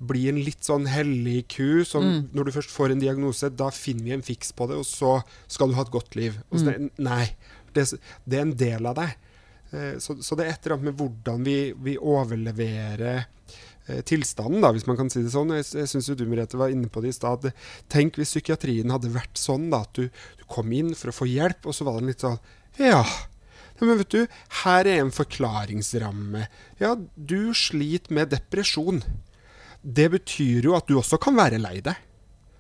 blir 0.03 0.33
en 0.33 0.41
litt 0.43 0.67
sånn 0.67 0.89
hellig 0.91 1.45
ku. 1.55 1.85
Som 1.89 2.05
Mm. 2.09 2.23
når 2.35 2.45
du 2.49 2.53
først 2.59 2.73
får 2.75 2.91
en 2.93 3.01
diagnose, 3.05 3.49
da 3.55 3.71
finner 3.71 4.05
vi 4.09 4.13
en 4.17 4.25
fiks 4.27 4.51
på 4.59 4.67
det, 4.69 4.77
og 4.83 4.85
så 4.89 5.13
skal 5.47 5.71
du 5.71 5.77
ha 5.79 5.85
et 5.87 5.93
godt 5.95 6.17
liv. 6.19 6.41
Mm. 6.51 6.91
Nei. 6.99 7.29
Det, 7.73 7.87
det 8.27 8.39
er 8.41 8.43
en 8.49 8.57
del 8.61 8.87
av 8.91 8.99
deg. 8.99 9.15
Eh, 9.73 9.95
Så, 10.03 10.19
så 10.21 10.37
det 10.37 10.45
er 10.49 10.53
et 10.57 10.67
eller 10.67 10.77
annet 10.77 10.91
med 10.91 10.99
hvordan 11.01 11.45
vi, 11.47 11.57
vi 11.81 11.95
overleverer 11.97 13.25
tilstanden, 14.07 14.63
da, 14.63 14.71
hvis 14.75 14.87
man 14.87 14.99
kan 15.01 15.11
si 15.11 15.25
det 15.25 15.33
sånn. 15.35 15.51
Jeg, 15.59 15.67
jeg 15.75 15.91
syns 15.91 16.11
du 16.19 16.25
Merete 16.31 16.61
var 16.61 16.71
inne 16.71 16.91
på 16.93 17.03
det 17.03 17.13
i 17.13 17.17
stad. 17.17 17.49
Tenk 17.93 18.21
hvis 18.21 18.35
psykiatrien 18.37 18.93
hadde 18.95 19.11
vært 19.15 19.41
sånn 19.41 19.71
da, 19.73 19.83
at 19.87 19.99
du, 19.99 20.07
du 20.39 20.47
kom 20.51 20.71
inn 20.77 20.93
for 20.99 21.11
å 21.11 21.17
få 21.17 21.29
hjelp, 21.31 21.67
og 21.67 21.75
så 21.77 21.89
var 21.89 22.01
det 22.01 22.13
litt 22.13 22.25
sånn 22.27 22.39
Ja. 22.79 23.03
Men 23.83 23.99
vet 23.99 24.15
du, 24.15 24.21
her 24.63 24.87
er 24.87 25.01
en 25.03 25.11
forklaringsramme. 25.11 26.45
Ja, 26.79 26.95
du 27.17 27.51
sliter 27.57 28.15
med 28.15 28.31
depresjon. 28.31 29.01
Det 29.83 30.07
betyr 30.13 30.69
jo 30.69 30.77
at 30.79 30.87
du 30.87 30.95
også 31.01 31.19
kan 31.19 31.35
være 31.35 31.59
lei 31.59 31.81
deg. 31.83 31.99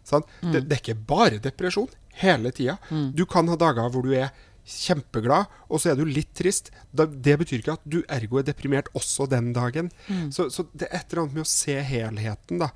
Sant? 0.02 0.26
Det, 0.42 0.64
det 0.66 0.74
er 0.74 0.80
ikke 0.82 1.04
bare 1.06 1.38
depresjon 1.38 1.86
hele 2.18 2.50
tida. 2.50 2.74
Du 3.14 3.22
kan 3.30 3.46
ha 3.48 3.54
dager 3.56 3.86
hvor 3.94 4.02
du 4.02 4.10
er 4.18 4.32
kjempeglad, 4.62 5.50
og 5.68 5.82
så 5.82 5.92
er 5.92 5.98
du 5.98 6.04
litt 6.06 6.32
trist. 6.38 6.70
Det 6.92 7.36
betyr 7.40 7.62
ikke 7.62 7.76
at 7.78 7.86
du 7.88 8.00
ergo 8.06 8.38
er 8.38 8.46
deprimert 8.46 8.90
også 8.98 9.26
den 9.30 9.52
dagen. 9.56 9.90
Så, 10.30 10.48
så 10.54 10.66
det 10.72 10.88
er 10.88 11.00
et 11.00 11.12
eller 11.12 11.24
annet 11.24 11.40
med 11.40 11.46
å 11.46 11.52
se 11.52 11.78
helheten, 11.88 12.62
da. 12.62 12.70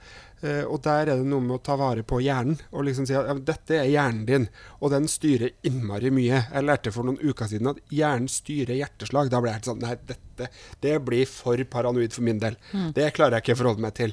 Eh, 0.45 0.65
og 0.69 0.83
der 0.85 1.09
er 1.09 1.21
det 1.23 1.29
noe 1.29 1.41
med 1.41 1.57
å 1.57 1.63
ta 1.65 1.79
vare 1.81 2.05
på 2.07 2.19
hjernen. 2.21 2.59
Og 2.75 2.87
liksom 2.89 3.07
si 3.09 3.17
at 3.17 3.29
ja, 3.31 3.37
dette 3.53 3.79
er 3.79 3.89
hjernen 3.89 4.27
din, 4.29 4.49
og 4.81 4.93
den 4.93 5.09
styrer 5.11 5.55
innmari 5.67 6.13
mye. 6.15 6.43
Jeg 6.51 6.67
lærte 6.67 6.93
for 6.95 7.09
noen 7.09 7.21
uker 7.23 7.51
siden 7.51 7.73
at 7.73 7.81
hjernen 7.93 8.29
styrer 8.33 8.77
hjerteslag. 8.77 9.31
Da 9.33 9.41
ble 9.41 9.53
jeg 9.53 9.61
helt 9.61 9.71
sånn 9.71 9.85
Nei, 9.87 9.95
dette 10.09 10.51
det 10.85 10.99
blir 11.07 11.25
for 11.31 11.61
paranoid 11.73 12.13
for 12.13 12.27
min 12.27 12.41
del. 12.43 12.59
Det 12.97 13.09
klarer 13.17 13.39
jeg 13.39 13.47
ikke 13.47 13.57
å 13.57 13.61
forholde 13.63 13.87
meg 13.87 13.97
til. 13.97 14.13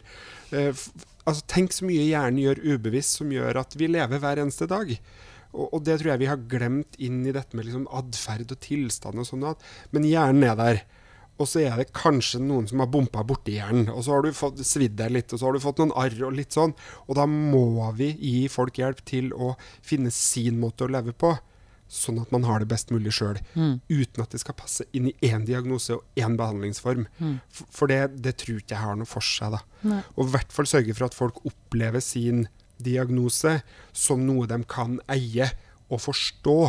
Eh, 0.55 0.85
altså, 1.25 1.43
tenk 1.51 1.75
så 1.75 1.89
mye 1.89 2.07
hjernen 2.07 2.39
gjør 2.45 2.63
ubevisst 2.75 3.19
som 3.19 3.33
gjør 3.33 3.59
at 3.65 3.75
vi 3.79 3.91
lever 3.91 4.23
hver 4.23 4.43
eneste 4.45 4.69
dag. 4.71 4.95
Og, 5.53 5.69
og 5.69 5.85
det 5.85 5.99
tror 6.01 6.13
jeg 6.13 6.23
vi 6.23 6.31
har 6.31 6.43
glemt 6.49 6.97
inn 6.97 7.21
i 7.29 7.33
dette 7.35 7.55
med 7.57 7.67
liksom 7.67 7.87
atferd 7.93 8.51
og 8.51 8.59
tilstand 8.63 9.21
og 9.21 9.29
sånn. 9.29 9.47
Men 9.93 10.09
hjernen 10.09 10.49
er 10.49 10.59
der. 10.59 10.83
Og 11.41 11.47
så 11.49 11.63
er 11.65 11.79
det 11.81 11.87
kanskje 11.97 12.41
noen 12.43 12.67
som 12.69 12.81
har 12.83 12.91
bompa 12.93 13.23
borti 13.25 13.55
hjernen. 13.55 13.87
Og 13.93 14.03
så 14.05 14.13
har 14.13 14.25
du 14.25 14.35
fått 14.37 14.61
svidd 14.67 14.93
deg 14.99 15.15
litt, 15.15 15.33
og 15.33 15.41
så 15.41 15.47
har 15.47 15.55
du 15.57 15.63
fått 15.63 15.79
noen 15.81 15.95
arr 15.97 16.13
og 16.27 16.35
litt 16.37 16.53
sånn. 16.53 16.75
Og 17.07 17.17
da 17.17 17.25
må 17.29 17.89
vi 17.97 18.11
gi 18.13 18.43
folk 18.53 18.77
hjelp 18.77 19.01
til 19.09 19.31
å 19.33 19.55
finne 19.81 20.13
sin 20.13 20.59
måte 20.61 20.85
å 20.85 20.91
leve 20.93 21.15
på. 21.17 21.33
Sånn 21.93 22.21
at 22.21 22.31
man 22.33 22.45
har 22.47 22.61
det 22.61 22.69
best 22.71 22.89
mulig 22.93 23.11
sjøl. 23.17 23.37
Uten 23.89 24.23
at 24.23 24.31
det 24.33 24.39
skal 24.41 24.55
passe 24.57 24.85
inn 24.97 25.09
i 25.11 25.15
én 25.25 25.43
diagnose 25.45 25.97
og 25.97 26.21
én 26.21 26.37
behandlingsform. 26.39 27.05
For, 27.53 27.69
for 27.81 27.91
det, 27.91 27.99
det 28.25 28.37
tror 28.41 28.61
ikke 28.61 28.73
jeg 28.77 28.81
har 28.85 28.97
noe 28.97 29.09
for 29.09 29.25
seg. 29.25 29.57
da. 29.57 29.61
Nei. 29.89 29.99
Og 30.15 30.25
i 30.29 30.33
hvert 30.37 30.53
fall 30.55 30.69
sørge 30.69 30.95
for 30.97 31.09
at 31.09 31.17
folk 31.17 31.41
opplever 31.49 32.01
sin 32.01 32.45
diagnose 32.83 33.59
som 33.95 34.23
noe 34.27 34.47
de 34.49 34.59
kan 34.69 34.99
eie 35.11 35.49
og 35.89 36.01
forstå 36.03 36.59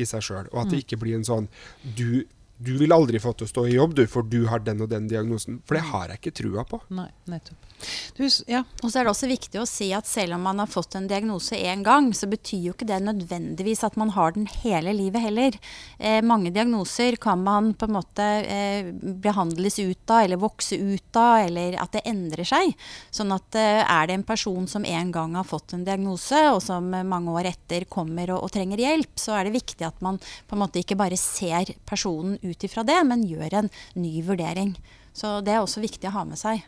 i 0.00 0.06
seg 0.08 0.24
sjøl. 0.24 0.50
Og 0.52 0.62
at 0.64 0.72
det 0.72 0.84
ikke 0.84 1.00
blir 1.02 1.18
en 1.18 1.26
sånn 1.26 1.48
du, 1.82 2.24
du 2.58 2.72
vil 2.80 2.94
aldri 2.96 3.20
få 3.22 3.34
til 3.36 3.48
å 3.48 3.52
stå 3.52 3.66
i 3.68 3.76
jobb, 3.76 3.96
du, 3.98 4.04
for 4.10 4.26
du 4.26 4.44
har 4.50 4.64
den 4.64 4.82
og 4.84 4.90
den 4.92 5.08
diagnosen. 5.10 5.60
For 5.68 5.78
det 5.78 5.86
har 5.90 6.12
jeg 6.12 6.22
ikke 6.22 6.36
trua 6.42 6.66
på. 6.68 6.82
Nei, 6.96 7.10
nettopp. 7.30 7.69
Du, 8.16 8.24
ja. 8.50 8.62
Og 8.82 8.90
så 8.90 9.00
er 9.00 9.06
det 9.06 9.12
også 9.12 9.30
viktig 9.30 9.60
å 9.60 9.68
si 9.68 9.90
at 9.96 10.08
selv 10.08 10.36
om 10.36 10.44
man 10.46 10.62
har 10.62 10.70
fått 10.70 10.96
en 10.98 11.08
diagnose 11.10 11.58
én 11.58 11.84
gang, 11.86 12.10
så 12.16 12.28
betyr 12.30 12.68
jo 12.68 12.74
ikke 12.74 12.88
det 12.88 13.00
nødvendigvis 13.04 13.84
at 13.86 13.98
man 14.00 14.12
har 14.16 14.34
den 14.36 14.48
hele 14.62 14.94
livet 14.96 15.24
heller. 15.24 15.58
Eh, 15.98 16.20
mange 16.26 16.52
diagnoser 16.54 17.16
kan 17.20 17.42
man 17.44 17.72
på 17.78 17.88
en 17.88 17.96
måte 17.96 18.26
eh, 18.44 18.90
behandles 19.22 19.78
ut 19.80 20.10
av, 20.10 20.24
eller 20.24 20.40
vokse 20.40 20.76
ut 20.76 21.20
av, 21.20 21.46
eller 21.46 21.78
at 21.82 21.96
det 21.96 22.04
endrer 22.10 22.46
seg. 22.48 22.74
Sånn 23.14 23.34
at 23.36 23.58
eh, 23.58 23.82
er 23.84 24.08
det 24.08 24.18
en 24.18 24.26
person 24.26 24.68
som 24.70 24.86
en 24.86 25.12
gang 25.14 25.36
har 25.38 25.48
fått 25.48 25.74
en 25.76 25.84
diagnose, 25.86 26.42
og 26.54 26.62
som 26.64 26.92
eh, 26.94 27.06
mange 27.06 27.34
år 27.34 27.52
etter 27.52 27.88
kommer 27.90 28.34
og, 28.34 28.44
og 28.46 28.54
trenger 28.54 28.82
hjelp, 28.82 29.14
så 29.20 29.38
er 29.38 29.48
det 29.48 29.58
viktig 29.58 29.86
at 29.88 30.00
man 30.04 30.20
på 30.20 30.56
en 30.56 30.64
måte 30.64 30.82
ikke 30.82 30.98
bare 31.00 31.18
ser 31.20 31.72
personen 31.88 32.38
ut 32.42 32.66
ifra 32.66 32.84
det, 32.86 33.00
men 33.06 33.26
gjør 33.28 33.62
en 33.62 33.72
ny 34.00 34.20
vurdering. 34.26 34.74
Så 35.16 35.40
det 35.44 35.54
er 35.54 35.62
også 35.62 35.82
viktig 35.82 36.08
å 36.08 36.14
ha 36.20 36.26
med 36.28 36.38
seg. 36.40 36.62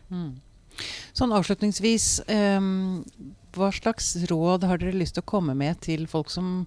Sånn 1.16 1.34
avslutningsvis, 1.36 2.22
ehm, 2.32 3.02
hva 3.52 3.68
slags 3.74 4.14
råd 4.30 4.64
har 4.64 4.80
dere 4.80 4.96
lyst 4.96 5.18
til 5.18 5.24
å 5.24 5.30
komme 5.34 5.54
med 5.58 5.80
til 5.84 6.06
folk 6.08 6.30
som 6.32 6.66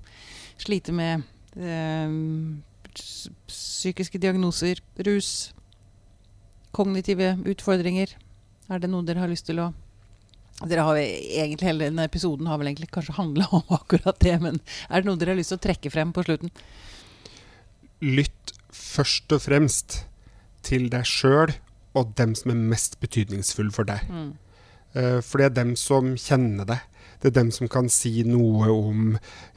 sliter 0.61 0.93
med 0.95 1.25
ehm, 1.57 2.61
psykiske 3.47 4.21
diagnoser, 4.21 4.79
rus, 5.07 5.31
kognitive 6.75 7.33
utfordringer? 7.47 8.13
Er 8.69 8.81
det 8.81 8.89
noe 8.91 9.05
dere 9.05 9.23
har 9.23 9.31
lyst 9.31 9.49
til 9.49 9.61
å 9.63 9.71
dere 10.63 10.85
har 10.87 10.97
egentlig 11.01 11.67
Hele 11.67 11.89
denne 11.89 12.05
episoden 12.07 12.47
har 12.47 12.59
vel 12.61 12.69
egentlig 12.69 12.87
kanskje 12.95 13.17
handla 13.17 13.47
om 13.51 13.73
akkurat 13.79 14.19
det, 14.23 14.37
men 14.43 14.61
er 14.87 15.01
det 15.01 15.09
noe 15.09 15.19
dere 15.19 15.33
har 15.33 15.41
lyst 15.41 15.51
til 15.51 15.59
å 15.59 15.65
trekke 15.67 15.91
frem 15.91 16.13
på 16.15 16.23
slutten? 16.27 16.53
Lytt 18.05 18.53
først 18.75 19.31
og 19.35 19.43
fremst 19.43 20.03
til 20.65 20.87
deg 20.91 21.07
sjøl 21.07 21.53
og 21.95 22.15
dem 22.19 22.35
som 22.35 22.51
er 22.51 22.59
mest 22.73 22.99
betydningsfulle 23.01 23.71
for 23.75 23.87
deg. 23.89 24.03
Eh, 24.95 25.21
for 25.23 25.39
det 25.41 25.45
er 25.49 25.55
dem 25.63 25.75
som 25.79 26.13
kjenner 26.19 26.67
deg. 26.69 26.83
Det 27.23 27.29
er 27.31 27.35
dem 27.39 27.49
som 27.55 27.69
kan 27.71 27.87
si 27.89 28.11
noe 28.27 28.67
om 28.69 29.05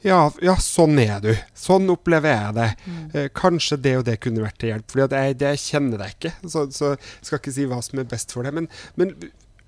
ja, 0.05 0.21
ja, 0.41 0.55
sånn 0.63 0.97
er 1.03 1.19
du. 1.21 1.33
Sånn 1.59 1.89
opplever 1.91 2.31
jeg 2.31 2.55
det. 2.57 2.69
Eh, 3.13 3.27
kanskje 3.35 3.77
det 3.83 3.93
og 3.99 4.05
det 4.07 4.15
kunne 4.23 4.41
vært 4.45 4.57
til 4.63 4.71
hjelp. 4.71 4.87
For 4.89 5.03
jeg, 5.05 5.35
jeg 5.43 5.61
kjenner 5.65 6.01
deg 6.01 6.15
ikke, 6.15 6.31
så, 6.49 6.65
så 6.73 6.93
jeg 6.95 7.27
skal 7.27 7.41
ikke 7.43 7.53
si 7.59 7.67
hva 7.69 7.81
som 7.85 8.01
er 8.01 8.09
best 8.09 8.33
for 8.33 8.47
deg. 8.47 8.55
Men, 8.57 8.69
men 8.97 9.13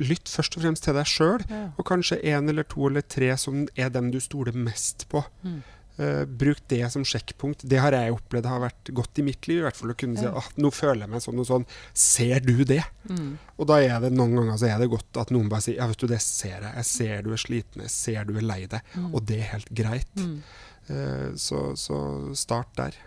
lytt 0.01 0.31
først 0.33 0.55
og 0.57 0.63
fremst 0.63 0.87
til 0.87 0.97
deg 0.97 1.05
sjøl, 1.11 1.43
Ja. 1.51 1.61
og 1.77 1.85
kanskje 1.91 2.17
én 2.31 2.49
eller 2.49 2.65
to 2.71 2.87
eller 2.89 3.03
tre 3.05 3.35
som 3.37 3.67
er 3.75 3.91
dem 3.93 4.09
du 4.15 4.17
stoler 4.23 4.55
mest 4.57 5.05
på. 5.11 5.21
Mm. 5.45 5.59
Eh, 6.01 6.23
bruk 6.25 6.57
det 6.71 6.81
som 6.93 7.03
sjekkpunkt. 7.05 7.61
Det 7.69 7.77
har 7.77 7.93
jeg 7.93 8.13
opplevd 8.15 8.47
har 8.49 8.63
vært 8.63 8.89
godt 8.97 9.19
i 9.21 9.25
mitt 9.27 9.47
liv. 9.49 9.59
i 9.59 9.65
hvert 9.67 9.77
fall 9.77 9.91
Å 9.93 9.97
kunne 9.97 10.17
si 10.17 10.25
Ja. 10.25 10.31
at 10.37 10.57
nå 10.57 10.71
føler 10.73 11.01
jeg 11.05 11.09
meg 11.09 11.21
sånn 11.21 11.39
og 11.39 11.45
sånn. 11.45 11.65
Ser 11.93 12.39
du 12.39 12.63
det? 12.65 12.83
Mm. 13.09 13.37
Og 13.59 13.67
da 13.67 13.77
er 13.81 13.99
det 14.01 14.11
noen 14.13 14.33
ganger 14.35 14.57
så 14.57 14.69
er 14.71 14.79
det 14.79 14.89
godt 14.89 15.17
at 15.21 15.29
noen 15.29 15.49
bare 15.49 15.61
sier 15.61 15.77
ja, 15.77 15.87
vet 15.87 15.97
du, 15.99 16.07
det 16.07 16.21
ser 16.21 16.61
jeg. 16.61 16.73
Jeg 16.75 16.85
ser 16.85 17.21
du 17.21 17.31
er 17.33 17.37
sliten, 17.37 17.81
jeg 17.85 17.89
ser 17.93 18.25
du 18.25 18.35
er 18.37 18.41
lei 18.41 18.65
deg. 18.65 18.81
Og 19.13 19.25
det 19.25 19.39
er 19.39 19.53
helt 19.53 19.69
greit. 19.69 20.15
Mm. 20.15 20.41
Uh, 20.89 21.35
så, 21.37 21.75
så 21.77 22.33
start 22.35 22.73
der. 22.75 22.97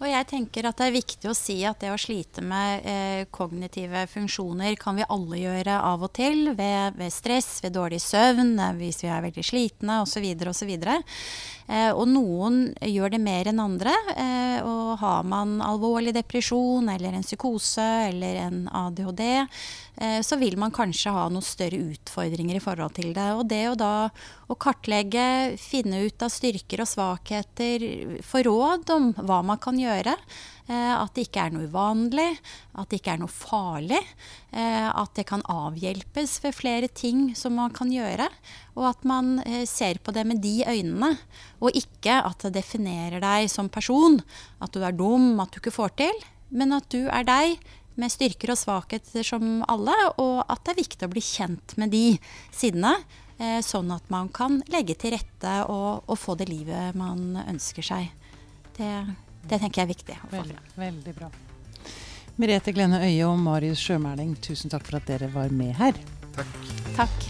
Og 0.00 0.08
jeg 0.08 0.26
tenker 0.30 0.64
at 0.64 0.78
det 0.80 0.86
er 0.88 0.94
viktig 0.94 1.28
å 1.28 1.36
si 1.36 1.58
at 1.68 1.82
det 1.82 1.90
å 1.92 1.98
slite 2.00 2.40
med 2.40 2.86
eh, 2.88 3.26
kognitive 3.28 4.06
funksjoner 4.08 4.78
kan 4.80 4.96
vi 4.96 5.04
alle 5.04 5.40
gjøre 5.42 5.74
av 5.76 6.06
og 6.06 6.14
til 6.16 6.54
ved, 6.56 6.96
ved 6.96 7.12
stress, 7.12 7.58
ved 7.60 7.74
dårlig 7.76 7.98
søvn, 8.00 8.54
eh, 8.56 8.78
hvis 8.78 9.02
vi 9.04 9.10
er 9.12 9.26
veldig 9.26 9.44
slitne 9.44 9.98
osv. 10.00 10.24
osv. 10.48 10.72
Eh, 10.80 11.90
og 11.92 12.08
noen 12.08 12.62
gjør 12.80 13.12
det 13.12 13.20
mer 13.20 13.52
enn 13.52 13.60
andre. 13.60 13.92
Eh, 14.16 14.58
og 14.64 14.96
har 15.04 15.28
man 15.28 15.58
alvorlig 15.64 16.16
depresjon 16.16 16.88
eller 16.88 17.20
en 17.20 17.26
psykose 17.26 17.86
eller 18.08 18.40
en 18.46 18.64
ADHD, 18.72 19.22
eh, 19.36 20.18
så 20.24 20.40
vil 20.40 20.56
man 20.56 20.72
kanskje 20.72 21.12
ha 21.12 21.28
noen 21.28 21.44
større 21.44 21.78
utfordringer 21.92 22.56
i 22.56 22.64
forhold 22.64 22.96
til 22.96 23.12
det. 23.12 23.30
Og 23.36 23.44
det 23.52 23.66
å 23.68 23.76
da 23.76 23.94
å 24.50 24.56
kartlegge, 24.58 25.54
finne 25.62 26.02
ut 26.02 26.22
av 26.26 26.32
styrker 26.32 26.82
og 26.82 26.88
svakheter, 26.90 27.84
få 28.26 28.42
råd 28.48 28.90
om 28.96 29.10
hva 29.22 29.40
man 29.46 29.60
kan 29.62 29.78
gjøre. 29.78 30.16
eh, 30.66 30.94
At 30.96 31.14
det 31.14 31.28
ikke 31.28 31.44
er 31.46 31.54
noe 31.54 31.68
uvanlig, 31.70 32.38
at 32.74 32.90
det 32.90 32.98
ikke 33.00 33.14
er 33.14 33.22
noe 33.22 33.30
farlig. 33.30 34.02
eh, 34.52 34.88
At 34.90 35.14
det 35.14 35.26
kan 35.26 35.42
avhjelpes 35.46 36.42
ved 36.42 36.54
flere 36.54 36.88
ting 36.88 37.34
som 37.36 37.54
man 37.54 37.70
kan 37.70 37.92
gjøre. 37.94 38.28
Og 38.76 38.90
at 38.90 39.04
man 39.04 39.38
eh, 39.46 39.64
ser 39.66 40.02
på 40.02 40.12
det 40.12 40.26
med 40.26 40.42
de 40.42 40.64
øynene, 40.66 41.16
og 41.60 41.70
ikke 41.70 42.18
at 42.24 42.42
det 42.42 42.54
definerer 42.58 43.20
deg 43.20 43.48
som 43.50 43.68
person. 43.68 44.20
At 44.60 44.72
du 44.72 44.82
er 44.82 44.92
dum, 44.92 45.38
at 45.40 45.52
du 45.52 45.60
ikke 45.60 45.74
får 45.78 45.94
til. 45.96 46.24
Men 46.50 46.72
at 46.72 46.88
du 46.90 47.06
er 47.06 47.22
deg 47.22 47.60
med 48.00 48.10
styrker 48.10 48.50
og 48.50 48.58
svakheter 48.58 49.22
som 49.26 49.62
alle, 49.68 49.94
og 50.18 50.42
at 50.48 50.64
det 50.64 50.72
er 50.72 50.82
viktig 50.82 51.06
å 51.06 51.12
bli 51.12 51.22
kjent 51.22 51.76
med 51.78 51.90
de 51.94 52.18
sidene. 52.50 52.96
Eh, 53.40 53.58
sånn 53.64 53.90
at 53.94 54.06
man 54.12 54.28
kan 54.32 54.60
legge 54.72 54.94
til 55.00 55.16
rette 55.16 55.54
og, 55.72 56.04
og 56.06 56.18
få 56.20 56.36
det 56.40 56.48
livet 56.50 56.94
man 56.98 57.34
ønsker 57.48 57.82
seg. 57.86 58.10
Det, 58.76 58.90
det 59.48 59.58
tenker 59.60 59.82
jeg 59.82 59.88
er 59.88 59.94
viktig. 59.94 60.18
å 60.20 60.28
få 60.28 60.36
Veldig, 60.38 60.58
fram. 60.60 60.82
veldig 60.84 61.16
bra. 61.18 61.30
Merete 62.40 62.72
Glenne 62.72 63.02
Øye 63.04 63.26
og 63.28 63.36
Marius 63.42 63.82
Sjømæling, 63.84 64.36
tusen 64.40 64.72
takk 64.72 64.86
for 64.88 65.00
at 65.00 65.08
dere 65.10 65.28
var 65.34 65.52
med 65.52 65.74
her. 65.76 65.98
Takk. 66.96 67.28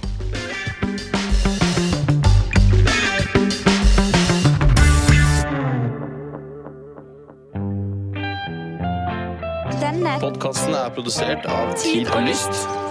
Denne 9.81 10.15
Podkasten 10.23 10.75
er 10.77 10.93
produsert 10.95 11.47
av 11.51 11.73
Tid 11.81 12.09
og 12.15 12.25
Lyst. 12.29 12.90